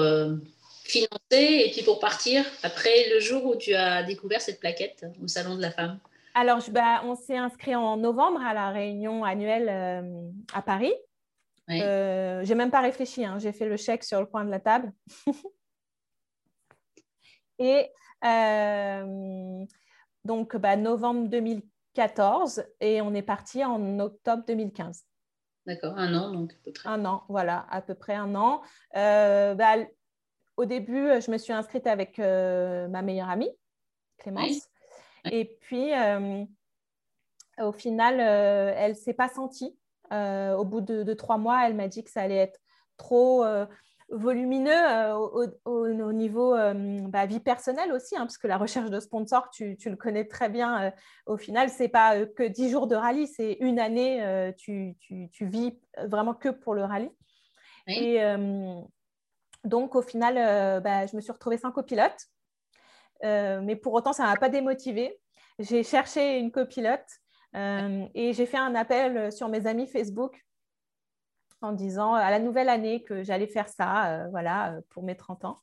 financer 0.83 1.07
et 1.31 1.71
puis 1.71 1.83
pour 1.83 1.99
partir 1.99 2.43
après 2.63 3.09
le 3.13 3.19
jour 3.19 3.45
où 3.45 3.55
tu 3.55 3.73
as 3.73 4.03
découvert 4.03 4.41
cette 4.41 4.59
plaquette 4.59 5.05
au 5.23 5.27
Salon 5.27 5.55
de 5.55 5.61
la 5.61 5.71
Femme? 5.71 5.99
Alors, 6.33 6.59
bah, 6.71 7.01
on 7.03 7.15
s'est 7.15 7.37
inscrit 7.37 7.75
en 7.75 7.97
novembre 7.97 8.41
à 8.41 8.53
la 8.53 8.69
réunion 8.69 9.23
annuelle 9.23 9.69
euh, 9.69 10.29
à 10.53 10.61
Paris. 10.61 10.93
Euh, 11.69 12.43
j'ai 12.43 12.55
même 12.55 12.71
pas 12.71 12.81
réfléchi, 12.81 13.23
hein. 13.23 13.37
j'ai 13.37 13.51
fait 13.51 13.67
le 13.67 13.77
chèque 13.77 14.03
sur 14.03 14.19
le 14.19 14.25
coin 14.25 14.43
de 14.43 14.49
la 14.49 14.59
table. 14.59 14.91
et 17.59 17.91
euh, 18.25 19.65
donc, 20.29 20.55
bah, 20.57 20.75
novembre 20.75 21.27
2014 21.27 22.63
et 22.81 23.01
on 23.01 23.15
est 23.15 23.23
parti 23.23 23.65
en 23.65 23.97
octobre 23.97 24.43
2015. 24.45 25.03
D'accord, 25.65 25.97
un 25.97 26.13
an 26.13 26.31
donc 26.31 26.53
à 26.53 26.57
peu 26.63 26.71
près. 26.71 26.87
Un 26.87 27.03
an, 27.05 27.23
voilà, 27.29 27.65
à 27.71 27.81
peu 27.81 27.95
près 27.95 28.13
un 28.13 28.35
an. 28.35 28.61
Bah, 28.93 29.75
au 30.55 30.65
début, 30.65 31.07
euh, 31.07 31.19
je 31.19 31.31
me 31.31 31.39
suis 31.39 31.51
inscrite 31.51 31.87
avec 31.87 32.19
euh, 32.19 32.87
ma 32.89 33.01
meilleure 33.01 33.29
amie, 33.29 33.49
Clémence. 34.19 34.69
Et 35.31 35.57
puis, 35.61 35.95
euh, 35.95 36.45
au 37.57 37.71
final, 37.71 38.19
elle 38.19 38.91
ne 38.91 38.95
s'est 38.95 39.15
pas 39.15 39.29
sentie. 39.29 39.75
au 40.11 40.63
bout 40.63 40.81
de, 40.81 41.13
trois 41.15 41.39
mois, 41.39 41.65
elle 41.65 41.73
m'a 41.73 41.87
dit 41.87 42.03
que 42.03 42.11
ça 42.11 42.21
allait 42.21 42.35
être 42.35 42.59
trop 42.97 43.43
volumineux 44.11 45.13
au, 45.65 46.11
niveau 46.11 46.55
bah, 47.07 47.25
vie 47.25 47.39
personnelle 47.39 47.91
aussi, 47.91 48.15
hein, 48.15 48.21
parce 48.21 48.37
que 48.37 48.47
la 48.47 48.57
recherche 48.57 48.89
de 48.89 48.99
sponsors, 48.99 49.49
tu, 49.51 49.77
le 49.85 49.95
connais 49.95 50.25
très 50.25 50.49
bien. 50.49 50.91
au 51.25 51.37
final, 51.37 51.69
ce 51.69 51.83
n'est 51.83 51.89
pas 51.89 52.25
que 52.25 52.43
dix 52.43 52.69
jours 52.69 52.87
de 52.87 52.95
rallye, 52.95 53.27
c'est 53.27 53.57
une 53.59 53.79
année, 53.79 54.53
tu, 54.57 54.95
tu, 54.99 55.45
vis 55.45 55.79
vraiment 55.97 56.33
que 56.33 56.49
pour 56.49 56.73
le 56.73 56.83
rallye. 56.83 57.11
Et 57.87 58.19
donc, 59.63 59.95
au 59.95 60.01
final, 60.01 60.37
euh, 60.37 60.79
bah, 60.79 61.05
je 61.05 61.15
me 61.15 61.21
suis 61.21 61.31
retrouvée 61.31 61.57
sans 61.57 61.71
copilote. 61.71 62.27
Euh, 63.23 63.61
mais 63.61 63.75
pour 63.75 63.93
autant, 63.93 64.13
ça 64.13 64.23
ne 64.23 64.29
m'a 64.29 64.37
pas 64.37 64.49
démotivée. 64.49 65.19
J'ai 65.59 65.83
cherché 65.83 66.39
une 66.39 66.51
copilote 66.51 67.05
euh, 67.55 68.05
et 68.13 68.31
j'ai 68.33 68.45
fait 68.45 68.57
un 68.57 68.75
appel 68.75 69.31
sur 69.31 69.49
mes 69.49 69.67
amis 69.67 69.87
Facebook 69.87 70.41
en 71.61 71.73
disant 71.73 72.13
à 72.13 72.31
la 72.31 72.39
nouvelle 72.39 72.69
année 72.69 73.03
que 73.03 73.23
j'allais 73.23 73.47
faire 73.47 73.67
ça, 73.67 74.27
voilà, 74.31 74.75
pour 74.89 75.03
mes 75.03 75.15
30 75.15 75.45
ans. 75.45 75.59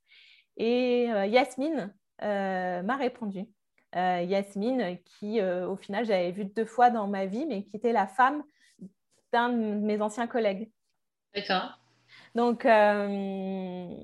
Et 0.56 1.04
Yasmine 1.04 1.94
m'a 2.22 2.96
répondu 2.96 3.46
Yasmine, 3.94 4.98
qui 5.04 5.40
au 5.42 5.76
final 5.76 6.04
j'avais 6.04 6.32
vu 6.32 6.44
deux 6.44 6.64
fois 6.64 6.90
dans 6.90 7.06
ma 7.06 7.26
vie, 7.26 7.46
mais 7.46 7.64
qui 7.64 7.76
était 7.76 7.92
la 7.92 8.06
femme 8.06 8.42
d'un 9.32 9.48
de 9.48 9.56
mes 9.56 10.00
anciens 10.02 10.26
collègues. 10.26 10.70
D'accord. 11.34 11.78
Donc, 12.34 12.64
je 12.64 14.00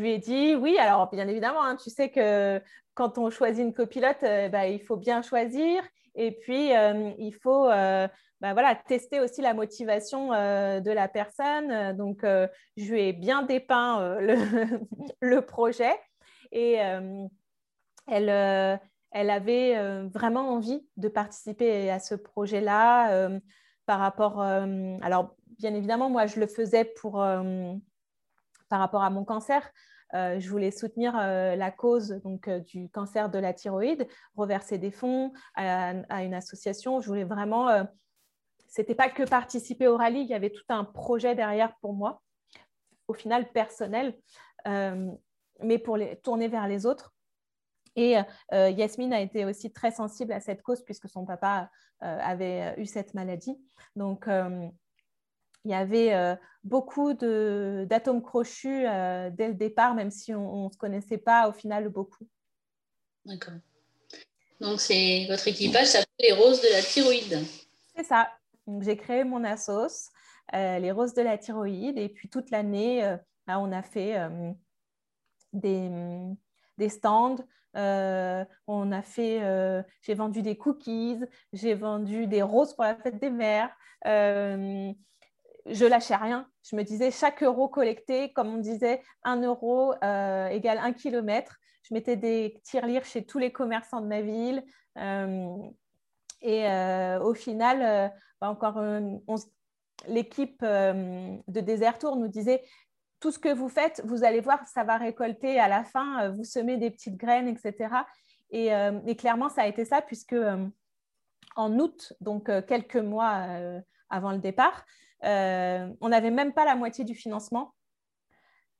lui 0.00 0.10
ai 0.12 0.18
dit 0.18 0.54
oui. 0.54 0.78
Alors, 0.78 1.10
bien 1.10 1.26
évidemment, 1.28 1.62
hein, 1.62 1.76
tu 1.76 1.90
sais 1.90 2.10
que 2.10 2.62
quand 2.94 3.18
on 3.18 3.30
choisit 3.30 3.64
une 3.64 3.74
copilote, 3.74 4.22
bah, 4.22 4.66
il 4.68 4.80
faut 4.80 4.96
bien 4.96 5.22
choisir. 5.22 5.82
Et 6.14 6.32
puis, 6.32 6.70
il 6.70 7.32
faut 7.42 7.68
bah, 8.40 8.52
voilà, 8.52 8.74
tester 8.74 9.20
aussi 9.20 9.42
la 9.42 9.54
motivation 9.54 10.28
de 10.30 10.90
la 10.90 11.08
personne. 11.08 11.96
Donc, 11.96 12.20
je 12.22 12.92
lui 12.92 13.02
ai 13.02 13.12
bien 13.12 13.42
dépeint 13.42 14.18
le, 15.20 15.40
projet. 15.40 15.94
Et 16.52 16.74
elle, 18.06 18.80
elle 19.10 19.30
avait 19.30 20.02
vraiment 20.08 20.50
envie 20.50 20.86
de 20.96 21.08
participer 21.08 21.90
à 21.90 21.98
ce 21.98 22.14
projet-là 22.14 23.28
par 23.86 23.98
rapport. 23.98 24.40
alors, 24.40 25.34
bien 25.58 25.74
évidemment, 25.74 26.08
moi, 26.08 26.26
je 26.26 26.38
le 26.38 26.46
faisais 26.46 26.84
pour 26.84 27.24
par 28.68 28.80
rapport 28.80 29.02
à 29.02 29.10
mon 29.10 29.24
cancer. 29.24 29.62
Euh, 30.14 30.40
je 30.40 30.48
voulais 30.48 30.70
soutenir 30.70 31.14
euh, 31.18 31.54
la 31.54 31.70
cause 31.70 32.20
donc, 32.24 32.48
euh, 32.48 32.60
du 32.60 32.88
cancer 32.88 33.28
de 33.28 33.38
la 33.38 33.52
thyroïde, 33.52 34.06
reverser 34.36 34.78
des 34.78 34.90
fonds 34.90 35.32
à, 35.54 36.22
une 36.22 36.34
association. 36.34 37.00
Je 37.00 37.08
voulais 37.08 37.24
vraiment. 37.24 37.68
C'était 38.68 38.94
pas 38.94 39.08
que 39.08 39.22
participer 39.22 39.88
au 39.88 39.96
rallye, 39.96 40.22
il 40.22 40.28
y 40.28 40.34
avait 40.34 40.50
tout 40.50 40.64
un 40.68 40.84
projet 40.84 41.34
derrière 41.34 41.74
pour 41.80 41.94
moi, 41.94 42.22
au 43.08 43.14
final 43.14 43.50
personnel, 43.50 44.16
mais 44.66 45.78
pour 45.78 45.96
les, 45.96 46.16
tourner 46.20 46.48
vers 46.48 46.68
les 46.68 46.86
autres. 46.86 47.14
Et 47.96 48.16
Yasmine 48.52 49.12
a 49.12 49.20
été 49.20 49.44
aussi 49.44 49.72
très 49.72 49.90
sensible 49.90 50.32
à 50.32 50.40
cette 50.40 50.62
cause 50.62 50.84
puisque 50.84 51.08
son 51.08 51.24
papa 51.24 51.70
avait 52.00 52.74
eu 52.78 52.84
cette 52.84 53.14
maladie. 53.14 53.58
Donc, 53.96 54.28
il 55.64 55.72
y 55.72 55.74
avait 55.74 56.14
euh, 56.14 56.34
beaucoup 56.64 57.12
d'atomes 57.12 58.22
crochus 58.22 58.86
euh, 58.86 59.30
dès 59.30 59.48
le 59.48 59.54
départ, 59.54 59.94
même 59.94 60.10
si 60.10 60.34
on 60.34 60.66
ne 60.66 60.72
se 60.72 60.78
connaissait 60.78 61.18
pas 61.18 61.48
au 61.48 61.52
final 61.52 61.88
beaucoup. 61.88 62.26
D'accord. 63.24 63.54
Donc, 64.60 64.80
c'est 64.80 65.26
votre 65.28 65.46
équipage 65.46 65.88
s'appelle 65.88 66.06
les 66.20 66.32
Roses 66.32 66.62
de 66.62 66.72
la 66.72 66.82
thyroïde. 66.82 67.44
C'est 67.94 68.04
ça. 68.04 68.30
J'ai 68.80 68.96
créé 68.96 69.24
mon 69.24 69.44
assos, 69.44 70.10
euh, 70.54 70.78
les 70.78 70.92
Roses 70.92 71.14
de 71.14 71.22
la 71.22 71.38
thyroïde, 71.38 71.98
et 71.98 72.08
puis 72.08 72.28
toute 72.28 72.50
l'année, 72.50 73.16
bah, 73.46 73.58
on 73.58 73.72
a 73.72 73.82
fait 73.82 74.16
des, 75.52 75.90
des, 76.76 76.88
stands. 76.88 77.36
on 77.74 78.92
a 78.92 79.02
fait, 79.02 79.84
j'ai 80.02 80.14
vendu 80.14 80.42
des 80.42 80.56
cookies, 80.56 81.20
j'ai 81.52 81.74
vendu 81.74 82.26
des 82.26 82.42
roses 82.42 82.74
pour 82.74 82.84
la 82.84 82.96
fête 82.96 83.18
des 83.18 83.30
mères 83.30 83.74
je 85.70 85.84
lâchais 85.84 86.16
rien. 86.16 86.48
Je 86.62 86.76
me 86.76 86.82
disais, 86.82 87.10
chaque 87.10 87.42
euro 87.42 87.68
collecté, 87.68 88.32
comme 88.32 88.48
on 88.48 88.58
disait, 88.58 89.02
un 89.22 89.40
euro 89.40 89.94
euh, 90.02 90.48
égale 90.48 90.78
un 90.78 90.92
kilomètre. 90.92 91.58
Je 91.82 91.94
mettais 91.94 92.16
des 92.16 92.60
tirelires 92.64 93.04
chez 93.04 93.24
tous 93.24 93.38
les 93.38 93.52
commerçants 93.52 94.00
de 94.00 94.06
ma 94.06 94.20
ville. 94.20 94.64
Euh, 94.98 95.56
et 96.40 96.68
euh, 96.68 97.20
au 97.20 97.34
final, 97.34 98.12
encore 98.40 98.80
l'équipe 100.06 100.62
de 100.62 101.60
Desert 101.60 101.98
Tour 101.98 102.16
nous 102.16 102.28
disait, 102.28 102.62
tout 103.20 103.32
ce 103.32 103.38
que 103.38 103.52
vous 103.52 103.68
faites, 103.68 104.00
vous 104.04 104.22
allez 104.22 104.40
voir, 104.40 104.66
ça 104.66 104.84
va 104.84 104.96
récolter 104.96 105.58
à 105.58 105.68
la 105.68 105.84
fin, 105.84 106.28
vous 106.30 106.44
semez 106.44 106.76
des 106.76 106.90
petites 106.90 107.16
graines, 107.16 107.48
etc. 107.48 107.94
Et, 108.50 108.70
clairement, 109.16 109.48
ça 109.48 109.62
a 109.62 109.66
été 109.66 109.84
ça, 109.84 110.02
puisque 110.02 110.36
en 111.56 111.78
août, 111.78 112.12
donc 112.20 112.50
quelques 112.66 112.96
mois 112.96 113.46
avant 114.08 114.32
le 114.32 114.38
départ, 114.38 114.84
euh, 115.24 115.92
on 116.00 116.08
n'avait 116.08 116.30
même 116.30 116.52
pas 116.52 116.64
la 116.64 116.76
moitié 116.76 117.04
du 117.04 117.14
financement. 117.14 117.74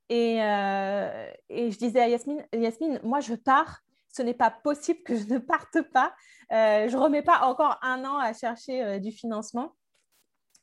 Et, 0.09 0.43
euh, 0.43 1.31
et, 1.49 1.71
je 1.71 1.79
disais 1.79 2.01
à 2.01 2.09
Yasmine, 2.09 2.47
Yasmine, 2.53 3.01
moi 3.03 3.21
je 3.21 3.35
pars, 3.35 3.81
ce 4.19 4.23
n'est 4.23 4.35
pas 4.35 4.51
possible 4.51 5.01
que 5.03 5.17
je 5.17 5.25
ne 5.25 5.39
parte 5.39 5.83
pas. 5.93 6.15
Euh, 6.53 6.89
je 6.89 6.97
ne 6.97 7.01
remets 7.01 7.23
pas 7.23 7.41
encore 7.43 7.79
un 7.83 8.05
an 8.05 8.19
à 8.19 8.33
chercher 8.33 9.01
du 9.01 9.13
financement. 9.13 9.75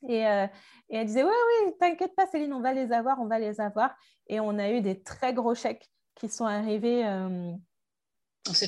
Et, 0.08 0.20
et, 0.20 0.48
elle 0.90 1.06
disait, 1.06 1.24
oui, 1.24 1.30
oui, 1.30 1.72
t'inquiète 1.80 2.14
pas 2.14 2.26
Céline, 2.26 2.52
on 2.52 2.60
va 2.60 2.72
les 2.72 2.92
avoir, 2.92 3.18
on 3.20 3.26
va 3.26 3.38
les 3.38 3.60
avoir. 3.60 3.94
Et 4.28 4.38
on 4.40 4.58
a 4.58 4.70
eu 4.70 4.80
des 4.80 5.02
très 5.02 5.32
gros 5.32 5.54
chèques 5.54 5.88
qui 6.14 6.28
sont 6.28 6.44
arrivés 6.44 7.02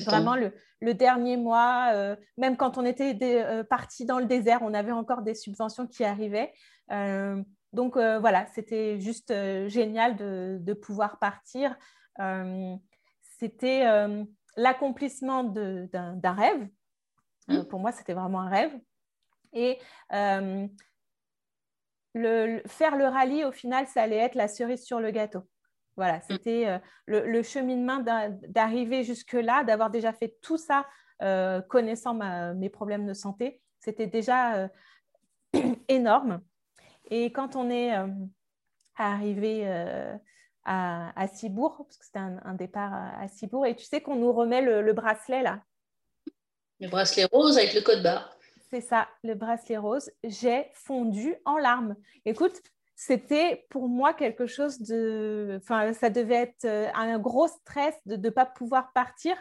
vraiment 0.05 0.35
le, 0.35 0.53
le, 0.81 0.93
dernier 0.93 1.37
mois. 1.37 1.93
même 2.37 2.57
quand 2.57 2.77
on 2.77 2.85
était 2.85 3.15
parti 3.69 4.05
dans 4.05 4.19
le 4.19 4.25
désert, 4.25 4.59
on 4.63 4.73
avait 4.73 4.91
encore 4.91 5.21
des 5.21 5.35
subventions 5.35 5.87
qui 5.87 6.03
arrivaient. 6.03 6.51
Euh, 6.91 7.41
donc 7.73 7.97
euh, 7.97 8.19
voilà, 8.19 8.47
c'était 8.53 8.99
juste 8.99 9.31
euh, 9.31 9.67
génial 9.69 10.15
de, 10.15 10.73
pouvoir 10.73 11.19
partir. 11.19 11.75
c'était 13.39 13.85
l'accomplissement 14.61 15.43
d'un 15.43 16.33
rêve. 16.33 16.67
Mmh. 17.47 17.63
pour 17.63 17.79
moi, 17.79 17.91
c'était 17.91 18.13
vraiment 18.13 18.41
un 18.41 18.49
rêve. 18.49 18.71
Et 19.53 19.79
le, 22.13 22.61
faire 22.67 22.95
le 22.95 23.05
rallye, 23.05 23.43
au 23.45 23.51
final, 23.51 23.87
ça 23.87 24.03
allait 24.03 24.17
être 24.17 24.35
la 24.35 24.47
cerise 24.47 24.83
sur 24.83 24.99
le 24.99 25.11
gâteau. 25.11 25.41
Voilà, 25.95 26.17
mmh. 26.17 26.21
c'était 26.29 26.81
le, 27.05 27.43
cheminement 27.43 28.03
d'arriver 28.47 29.03
jusque-là, 29.03 29.63
d'avoir 29.63 29.89
déjà 29.89 30.13
fait 30.13 30.35
tout 30.41 30.57
ça, 30.57 30.85
connaissant 31.69 32.13
mes 32.53 32.69
problèmes 32.69 33.05
de 33.07 33.13
santé. 33.13 33.61
C'était 33.79 34.07
déjà 34.07 34.69
énorme. 35.87 36.41
Et 37.09 37.31
quand 37.31 37.55
on 37.55 37.69
est 37.69 37.97
euh, 37.97 38.07
arrivé 38.95 39.63
euh, 40.69 41.07
à, 41.15 41.27
Cibourg, 41.27 41.77
parce 41.77 41.97
que 41.97 42.05
c'était 42.05 42.19
un, 42.19 42.53
départ 42.53 42.93
à, 42.93 43.27
Cibourg, 43.27 43.65
et 43.65 43.75
tu 43.75 43.85
sais 43.85 44.01
qu'on 44.01 44.15
nous 44.15 44.31
remet 44.31 44.61
le, 44.61 44.93
bracelet 44.93 45.41
là. 45.41 45.61
Le 46.79 46.87
bracelet 46.87 47.25
rose 47.25 47.57
avec 47.57 47.73
le 47.73 47.81
code 47.81 48.03
barre. 48.03 48.37
C'est 48.69 48.81
ça, 48.81 49.07
le 49.23 49.33
bracelet 49.33 49.77
rose. 49.77 50.11
J'ai 50.23 50.69
fondu 50.73 51.35
en 51.45 51.57
larmes. 51.57 51.95
Écoute, 52.25 52.61
c'était 52.95 53.65
pour 53.69 53.89
moi 53.89 54.13
quelque 54.13 54.45
chose 54.45 54.79
de... 54.79 55.59
Enfin, 55.61 55.93
ça 55.93 56.09
devait 56.09 56.35
être 56.35 56.65
euh, 56.65 56.87
un 56.93 57.17
gros 57.17 57.47
stress 57.47 57.95
de 58.05 58.15
ne 58.15 58.29
pas 58.29 58.45
pouvoir 58.45 58.91
partir. 58.93 59.35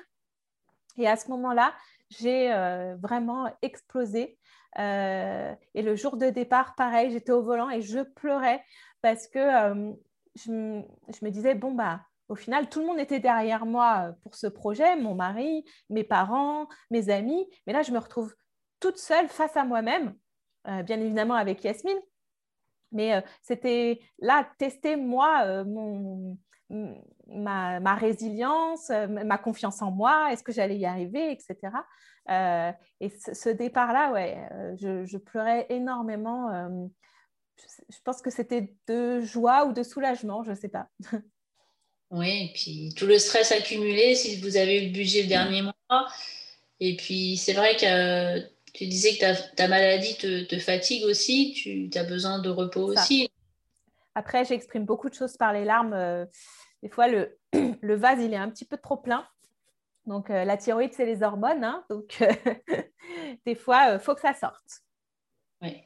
Et 0.97 1.07
à 1.07 1.17
ce 1.17 1.29
moment-là, 1.29 1.75
j'ai 2.11 2.49
vraiment 3.01 3.55
explosé. 3.63 4.39
Euh, 4.79 5.55
et 5.75 5.83
le 5.83 5.97
jour 5.97 6.17
de 6.17 6.31
départ, 6.31 6.75
pareil, 6.75 7.11
j'étais 7.11 7.33
au 7.33 7.43
volant 7.43 7.71
et 7.71 7.83
je 7.83 8.01
pleurais 8.01 8.63
parce 9.03 9.27
que 9.27 9.39
euh, 9.39 9.93
je, 10.45 11.25
me 11.25 11.31
disais, 11.31 11.55
bon, 11.55 11.73
bah, 11.73 12.01
au 12.29 12.35
final, 12.35 12.69
tout 12.69 12.81
le 12.81 12.87
monde 12.87 12.99
était 12.99 13.21
derrière 13.21 13.67
moi 13.67 14.15
pour 14.23 14.35
ce 14.35 14.47
projet, 14.47 14.97
mon 14.97 15.15
mari, 15.15 15.65
mes 15.91 16.05
parents, 16.05 16.69
mes 16.91 17.11
amis. 17.11 17.49
Mais 17.67 17.73
là, 17.73 17.83
je 17.83 17.93
me 17.93 17.99
retrouve 17.99 18.35
toute 18.81 18.99
seule 18.99 19.29
face 19.29 19.57
à 19.57 19.65
moi-même, 19.65 20.15
euh, 20.69 20.83
bien 20.83 21.01
évidemment 21.01 21.35
avec 21.35 21.65
Yasmine. 21.65 21.99
Mais 22.93 23.23
c'était 23.43 24.01
là, 24.19 24.49
tester 24.57 24.97
moi 24.97 25.65
mon, 25.65 26.39
ma, 27.29 27.81
ma, 27.81 27.95
résilience, 27.95 28.91
ma 28.91 29.37
confiance 29.37 29.83
en 29.83 29.91
moi, 29.91 30.33
est-ce 30.33 30.43
que 30.43 30.53
j'allais 30.53 30.79
y 30.79 30.87
arriver, 30.87 31.31
etc. 31.31 31.57
Euh, 32.31 32.73
et 33.01 33.09
ce, 33.09 33.49
départ-là, 33.49 34.13
ouais, 34.13 34.39
euh, 34.53 35.05
je, 35.07 35.17
pleurais 35.17 35.67
énormément. 35.71 36.69
Euh, 37.59 37.85
je, 37.89 37.99
pense 38.05 38.23
que 38.23 38.31
c'était 38.31 38.75
de 38.87 39.21
joie 39.21 39.67
ou 39.67 39.73
de 39.73 39.83
soulagement, 39.83 40.43
je 40.45 40.51
ne 40.51 40.57
sais 40.57 40.69
pas. 40.69 40.89
Oui, 42.11 42.51
et 42.51 42.53
puis 42.55 42.95
tout 42.97 43.07
le 43.07 43.19
stress 43.19 43.53
accumulé, 43.53 44.15
si 44.15 44.41
vous 44.41 44.57
avez 44.57 44.83
eu 44.83 44.87
le 44.87 44.93
budget 44.93 45.23
le 45.23 45.29
dernier 45.29 45.61
mois. 45.61 46.09
Et 46.81 46.97
puis 46.97 47.37
c'est 47.37 47.53
vrai 47.53 47.77
que 47.77 48.39
tu 48.73 48.87
disais 48.87 49.19
que 49.19 49.55
ta, 49.55 49.69
maladie 49.69 50.17
te, 50.17 50.59
fatigue 50.59 51.05
aussi, 51.05 51.53
tu 51.53 51.91
as 51.99 52.05
besoin 52.05 52.39
de 52.39 52.49
repos 52.49 52.93
aussi. 52.93 53.31
Après, 54.15 54.45
j'exprime 54.47 54.87
beaucoup 54.87 55.11
de 55.11 55.15
choses 55.15 55.37
par 55.37 55.53
les 55.53 55.67
larmes. 55.67 56.27
des 56.83 56.89
fois, 56.89 57.09
le, 57.09 57.39
le 57.83 57.95
vase, 57.95 58.23
il 58.23 58.33
est 58.33 58.39
un 58.39 58.49
petit 58.49 58.65
peu 58.65 58.79
trop 58.79 58.97
plein. 58.97 59.29
Donc, 60.09 60.31
euh, 60.31 60.45
la 60.45 60.57
thyroïde, 60.57 60.95
c'est 60.95 61.05
les 61.05 61.23
hormones. 61.23 61.63
Hein. 61.63 61.85
donc, 61.91 62.17
euh, 62.23 62.33
des 63.47 63.55
fois, 63.55 63.91
il 63.91 63.95
euh, 63.95 63.99
faut 63.99 64.15
que 64.15 64.23
ça 64.23 64.33
sorte. 64.33 64.83
Oui. 65.61 65.83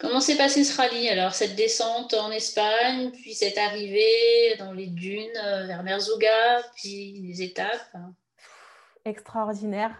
Comment 0.00 0.20
s'est 0.20 0.38
passé 0.38 0.64
ce 0.64 0.74
rallye 0.74 1.10
Alors, 1.10 1.34
cette 1.34 1.56
descente 1.56 2.14
en 2.14 2.30
Espagne, 2.30 3.10
puis 3.10 3.34
cette 3.34 3.58
arrivée 3.58 4.56
dans 4.58 4.72
les 4.72 4.86
dunes 4.86 5.34
vers 5.66 5.82
Merzouga, 5.82 6.62
puis 6.74 7.20
les 7.20 7.42
étapes 7.42 7.94
Extraordinaire, 9.04 9.94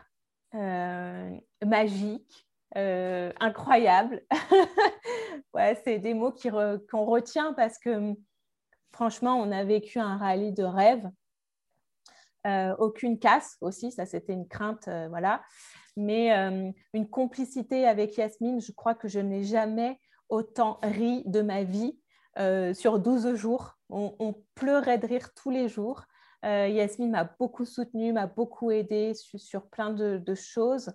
magique, 1.62 2.46
incroyable. 2.74 4.22
ouais, 5.54 5.78
c'est 5.84 5.98
des 5.98 6.14
mots 6.14 6.32
qu'on 6.90 7.04
retient 7.04 7.52
parce 7.52 7.78
que 7.78 8.14
franchement, 8.92 9.36
on 9.36 9.52
a 9.52 9.64
vécu 9.64 9.98
un 9.98 10.16
rallye 10.16 10.52
de 10.52 10.64
rêve. 10.64 11.10
aucune 12.78 13.18
casse 13.18 13.58
aussi, 13.60 13.92
ça 13.92 14.06
c'était 14.06 14.32
une 14.32 14.48
crainte, 14.48 14.88
voilà. 15.10 15.42
Mais 16.00 16.30
une 16.94 17.08
complicité 17.08 17.86
avec 17.86 18.16
Yasmine, 18.16 18.60
je 18.60 18.72
crois 18.72 18.94
que 18.94 19.08
je 19.08 19.20
n'ai 19.20 19.44
jamais 19.44 19.98
autant 20.28 20.78
ri 20.82 21.22
de 21.26 21.42
ma 21.42 21.62
vie 21.62 21.98
sur 22.74 22.98
12 22.98 23.34
jours. 23.34 23.76
On, 23.88 24.34
pleurait 24.54 24.98
de 24.98 25.06
rire 25.06 25.34
tous 25.34 25.50
les 25.50 25.68
jours. 25.68 26.04
Yasmine 26.42 27.10
m'a 27.10 27.24
beaucoup 27.24 27.64
soutenue, 27.64 28.12
m'a 28.12 28.26
beaucoup 28.26 28.70
aidée 28.70 29.12
sur, 29.14 29.68
plein 29.68 29.90
de, 29.90 30.34
choses. 30.34 30.92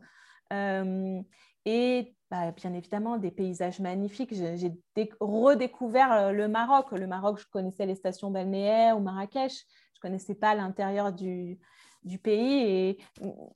et 0.51 2.15
bah, 2.31 2.51
bien 2.51 2.73
évidemment, 2.73 3.17
des 3.17 3.31
paysages 3.31 3.79
magnifiques. 3.79 4.33
J'ai 4.33 4.73
redécouvert 5.19 6.33
le 6.33 6.47
Maroc. 6.47 6.91
Le 6.91 7.07
Maroc, 7.07 7.39
je 7.39 7.45
connaissais 7.51 7.85
les 7.85 7.95
stations 7.95 8.31
balnéaires 8.31 8.97
ou 8.97 9.01
Marrakech. 9.01 9.53
Je 9.53 9.99
ne 9.99 10.01
connaissais 10.01 10.35
pas 10.35 10.55
l'intérieur 10.55 11.13
du, 11.13 11.59
du 12.05 12.19
pays. 12.19 12.61
Et 12.61 12.97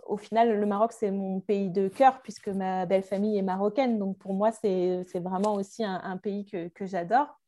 au 0.05 0.17
final, 0.17 0.59
le 0.59 0.65
Maroc, 0.65 0.91
c'est 0.91 1.11
mon 1.11 1.39
pays 1.39 1.69
de 1.69 1.87
cœur 1.87 2.21
puisque 2.21 2.49
ma 2.49 2.85
belle 2.85 3.03
famille 3.03 3.37
est 3.37 3.43
marocaine. 3.43 3.97
Donc 3.99 4.17
pour 4.17 4.33
moi, 4.33 4.51
c'est 4.51 5.05
vraiment 5.15 5.53
aussi 5.53 5.83
un, 5.83 6.17
pays 6.17 6.45
que, 6.45 6.85
j'adore. 6.85 7.39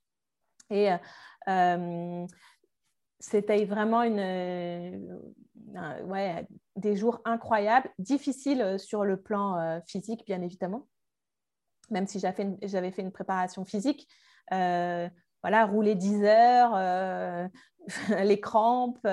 Et 0.69 0.89
euh, 1.49 2.25
c'était 3.19 3.65
vraiment 3.65 4.03
une, 4.03 5.21
ouais, 6.05 6.47
des 6.75 6.95
jours 6.95 7.19
incroyables, 7.25 7.89
difficiles 7.99 8.77
sur 8.79 9.03
le 9.03 9.17
plan 9.17 9.57
euh, 9.57 9.79
physique, 9.85 10.23
bien 10.25 10.41
évidemment, 10.41 10.87
même 11.89 12.07
si 12.07 12.19
j'avais 12.19 12.91
fait 12.91 13.01
une 13.01 13.11
préparation 13.11 13.65
physique. 13.65 14.07
Euh, 14.53 15.09
voilà, 15.43 15.65
rouler 15.65 15.95
10 15.95 16.23
heures, 16.23 17.49
les 18.23 18.39
crampes, 18.39 19.07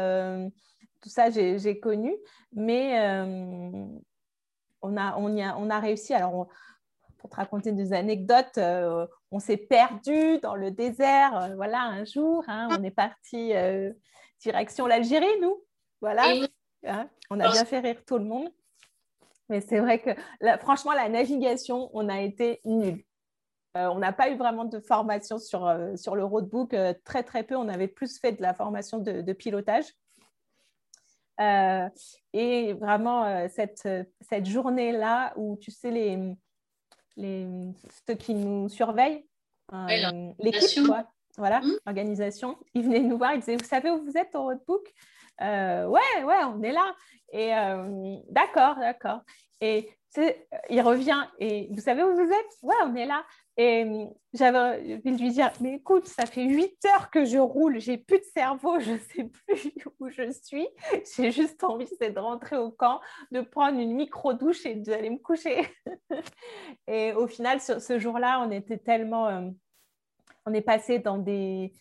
tout 1.00 1.08
ça, 1.08 1.30
j'ai 1.30 1.80
connu. 1.80 2.16
Mais 2.52 3.00
euh, 3.00 3.86
on, 4.82 4.96
a, 4.96 5.16
on, 5.16 5.34
y 5.34 5.42
a, 5.42 5.56
on 5.58 5.70
a 5.70 5.78
réussi. 5.78 6.14
Alors, 6.14 6.48
pour 7.18 7.30
te 7.30 7.36
raconter 7.36 7.72
des 7.72 7.92
anecdotes, 7.92 8.58
euh, 8.58 9.06
on 9.30 9.38
s'est 9.38 9.56
perdu 9.56 10.38
dans 10.38 10.54
le 10.54 10.70
désert. 10.70 11.36
Euh, 11.36 11.54
voilà, 11.54 11.82
un 11.82 12.04
jour, 12.04 12.44
hein, 12.48 12.68
on 12.78 12.82
est 12.82 12.90
parti 12.90 13.52
direction 14.40 14.86
l'Algérie, 14.86 15.40
nous. 15.40 15.62
Voilà. 16.00 16.24
Hein, 16.86 17.08
on 17.30 17.40
a 17.40 17.50
bien 17.50 17.64
fait 17.64 17.80
rire 17.80 18.04
tout 18.06 18.18
le 18.18 18.24
monde. 18.24 18.48
Mais 19.48 19.60
c'est 19.60 19.78
vrai 19.78 20.00
que, 20.00 20.10
franchement, 20.58 20.92
la 20.92 21.08
navigation, 21.08 21.90
on 21.94 22.08
a 22.08 22.20
été 22.20 22.60
nuls. 22.64 23.02
on 23.74 23.98
n'a 23.98 24.12
pas 24.12 24.28
eu 24.28 24.36
vraiment 24.36 24.66
de 24.66 24.78
formation 24.78 25.38
sur, 25.38 25.74
sur 25.96 26.14
le 26.14 26.24
roadbook, 26.24 26.76
très 27.04 27.22
très 27.22 27.44
peu. 27.44 27.56
On 27.56 27.68
avait 27.68 27.88
plus 27.88 28.18
fait 28.18 28.32
de 28.32 28.42
la 28.42 28.52
formation 28.52 28.98
de 28.98 29.32
pilotage. 29.32 29.86
Euh, 31.40 31.88
et 32.32 32.72
vraiment, 32.74 33.24
euh, 33.24 33.46
cette, 33.48 33.88
cette 34.20 34.46
journée-là 34.46 35.32
où, 35.36 35.56
tu 35.60 35.70
sais, 35.70 35.90
les, 35.90 36.18
les, 37.16 37.46
ceux 38.06 38.14
qui 38.14 38.34
nous 38.34 38.68
surveillent, 38.68 39.24
euh, 39.72 40.32
l'équipe, 40.38 40.90
voilà, 41.36 41.60
mmh. 41.60 41.72
l'organisation, 41.86 42.56
ils 42.74 42.82
venaient 42.82 43.00
nous 43.00 43.18
voir, 43.18 43.34
ils 43.34 43.40
disaient, 43.40 43.56
vous 43.56 43.64
savez 43.64 43.90
où 43.90 44.04
vous 44.04 44.16
êtes 44.16 44.34
au 44.34 44.44
roadbook 44.44 44.92
Ouais, 45.40 46.24
ouais, 46.24 46.44
on 46.46 46.62
est 46.62 46.72
là. 46.72 46.94
Et 47.32 47.50
d'accord, 48.30 48.76
d'accord. 48.76 49.20
Et 49.60 49.90
il 50.16 50.80
revient 50.80 51.22
et 51.38 51.68
vous 51.70 51.80
savez 51.80 52.02
où 52.02 52.14
vous 52.14 52.32
êtes? 52.32 52.58
Ouais, 52.62 52.74
on 52.84 52.94
est 52.94 53.06
là. 53.06 53.24
Et 53.56 53.82
hum, 53.82 54.14
j'avais 54.32 54.58
envie 54.58 55.12
de 55.12 55.20
lui 55.20 55.30
dire, 55.30 55.50
mais 55.60 55.74
écoute, 55.74 56.06
ça 56.06 56.26
fait 56.26 56.44
huit 56.44 56.78
heures 56.86 57.10
que 57.10 57.24
je 57.24 57.38
roule, 57.38 57.80
j'ai 57.80 57.98
plus 57.98 58.18
de 58.18 58.24
cerveau, 58.24 58.78
je 58.78 58.92
ne 58.92 58.98
sais 58.98 59.24
plus 59.24 59.72
où 60.00 60.08
je 60.08 60.30
suis. 60.30 60.68
J'ai 61.16 61.30
juste 61.32 61.62
envie, 61.64 61.88
c'est 62.00 62.12
de 62.12 62.20
rentrer 62.20 62.56
au 62.56 62.70
camp, 62.70 63.00
de 63.32 63.40
prendre 63.40 63.78
une 63.78 63.94
micro-douche 63.94 64.64
et 64.64 64.76
d'aller 64.76 65.10
me 65.10 65.18
coucher. 65.18 65.62
et 66.86 67.12
au 67.12 67.26
final, 67.26 67.60
ce, 67.60 67.98
jour-là, 67.98 68.40
on 68.46 68.50
était 68.50 68.78
tellement... 68.78 69.26
Hum, 69.26 69.54
on 70.46 70.54
est 70.54 70.62
passé 70.62 70.98
dans 70.98 71.18
des, 71.18 71.74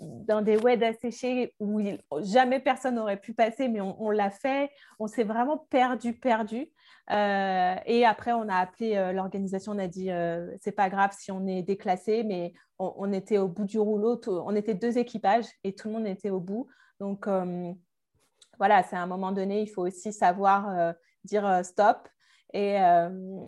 dans 0.00 0.42
des 0.42 0.58
asséchés 0.84 1.54
où 1.60 1.80
jamais 2.20 2.60
personne 2.60 2.96
n'aurait 2.96 3.20
pu 3.20 3.32
passer, 3.32 3.68
mais 3.68 3.80
on, 3.80 4.10
l'a 4.10 4.30
fait. 4.30 4.70
On 4.98 5.06
s'est 5.06 5.24
vraiment 5.24 5.58
perdu, 5.70 6.14
perdu. 6.14 6.68
Euh, 7.10 7.76
et 7.86 8.04
après, 8.04 8.32
on 8.32 8.48
a 8.48 8.56
appelé 8.56 8.96
euh, 8.96 9.12
l'organisation, 9.12 9.72
on 9.72 9.78
a 9.78 9.86
dit 9.86 10.10
euh, 10.10 10.54
c'est 10.60 10.72
pas 10.72 10.90
grave 10.90 11.14
si 11.18 11.32
on 11.32 11.46
est 11.46 11.62
déclassé, 11.62 12.22
mais 12.22 12.52
on, 12.78 13.12
était 13.12 13.38
au 13.38 13.48
bout 13.48 13.64
du 13.64 13.78
rouleau, 13.78 14.20
on 14.26 14.54
était 14.54 14.74
deux 14.74 14.98
équipages 14.98 15.46
et 15.64 15.74
tout 15.74 15.88
le 15.88 15.94
monde 15.94 16.06
était 16.06 16.30
au 16.30 16.40
bout. 16.40 16.68
Donc 17.00 17.28
voilà, 18.58 18.82
c'est 18.84 18.96
à 18.96 19.02
un 19.02 19.06
moment 19.06 19.32
donné, 19.32 19.62
il 19.62 19.66
faut 19.66 19.84
aussi 19.84 20.12
savoir 20.12 20.94
dire 21.24 21.64
stop. 21.64 22.08
Et 22.52 22.76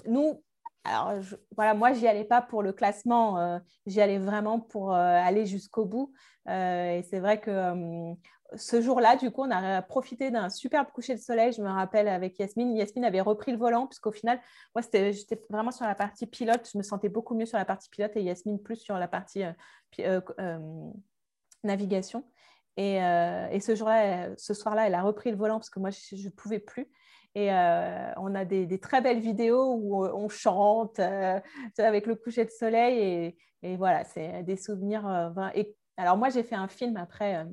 nous, 0.06 0.42
alors 0.82 1.20
voilà, 1.54 1.74
moi, 1.74 1.92
j'y 1.92 2.08
allais 2.08 2.24
pas 2.24 2.42
pour 2.42 2.64
le 2.64 2.72
classement, 2.72 3.60
j'y 3.86 4.00
allais 4.00 4.18
vraiment 4.18 4.58
pour 4.58 4.92
aller 4.92 5.46
jusqu'au 5.46 5.84
bout. 5.84 6.12
et 6.48 7.02
c'est 7.08 7.20
vrai 7.20 7.40
que 7.40 8.12
ce 8.56 8.80
jour-là, 8.80 9.16
du 9.16 9.30
coup, 9.30 9.42
on 9.42 9.50
a 9.50 9.82
profité 9.82 10.30
d'un 10.30 10.48
superbe 10.48 10.88
coucher 10.92 11.14
de 11.14 11.20
soleil. 11.20 11.52
Je 11.52 11.62
me 11.62 11.68
rappelle 11.68 12.08
avec 12.08 12.38
Yasmine. 12.38 12.74
Yasmine 12.76 13.04
avait 13.04 13.20
repris 13.20 13.52
le 13.52 13.58
volant, 13.58 13.86
puisqu'au 13.86 14.12
final, 14.12 14.40
moi, 14.74 14.82
j'étais 14.92 15.40
vraiment 15.48 15.70
sur 15.70 15.86
la 15.86 15.94
partie 15.94 16.26
pilote. 16.26 16.68
Je 16.72 16.78
me 16.78 16.82
sentais 16.82 17.08
beaucoup 17.08 17.34
mieux 17.34 17.46
sur 17.46 17.58
la 17.58 17.64
partie 17.64 17.88
pilote 17.88 18.12
et 18.16 18.22
Yasmine 18.22 18.60
plus 18.60 18.76
sur 18.76 18.98
la 18.98 19.08
partie 19.08 19.44
euh, 19.44 19.52
euh, 20.00 20.20
euh, 20.40 20.90
navigation. 21.64 22.24
Et, 22.76 22.98
ce 23.60 23.74
jour-là, 23.74 24.30
ce 24.36 24.54
soir-là, 24.54 24.86
elle 24.86 24.94
a 24.94 25.02
repris 25.02 25.30
le 25.30 25.36
volant 25.36 25.58
parce 25.58 25.70
que 25.70 25.80
moi, 25.80 25.90
je 25.90 26.16
ne 26.16 26.30
pouvais 26.30 26.60
plus. 26.60 26.88
Et 27.34 27.50
on 27.50 28.34
a 28.34 28.44
des, 28.44 28.80
très 28.80 29.00
belles 29.00 29.20
vidéos 29.20 29.74
où 29.74 30.04
on 30.06 30.28
chante 30.28 30.98
avec 31.78 32.06
le 32.06 32.14
coucher 32.14 32.46
de 32.46 32.50
soleil. 32.50 33.36
Et, 33.62 33.76
voilà, 33.76 34.04
c'est 34.04 34.42
des 34.44 34.56
souvenirs. 34.56 35.06
alors 35.98 36.16
moi, 36.16 36.30
j'ai 36.30 36.42
fait 36.42 36.54
un 36.54 36.68
film 36.68 36.96
après 36.96 37.44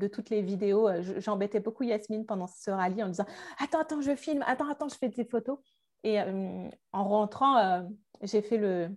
de 0.00 0.08
toutes 0.08 0.30
les 0.30 0.42
vidéos. 0.42 0.88
Euh, 0.88 1.02
j'embêtais 1.18 1.60
beaucoup 1.60 1.84
Yasmine 1.84 2.26
pendant 2.26 2.48
ce 2.48 2.70
rallye 2.70 3.02
en 3.02 3.08
disant 3.08 3.26
Attends, 3.62 3.80
attends, 3.80 4.00
je 4.00 4.16
filme, 4.16 4.42
attends, 4.46 4.68
attends, 4.68 4.88
je 4.88 4.96
fais 4.96 5.08
des 5.08 5.24
photos. 5.24 5.58
Et 6.02 6.20
euh, 6.20 6.68
en 6.92 7.04
rentrant, 7.04 7.86
j'ai 8.22 8.42
fait 8.42 8.56
le, 8.56 8.88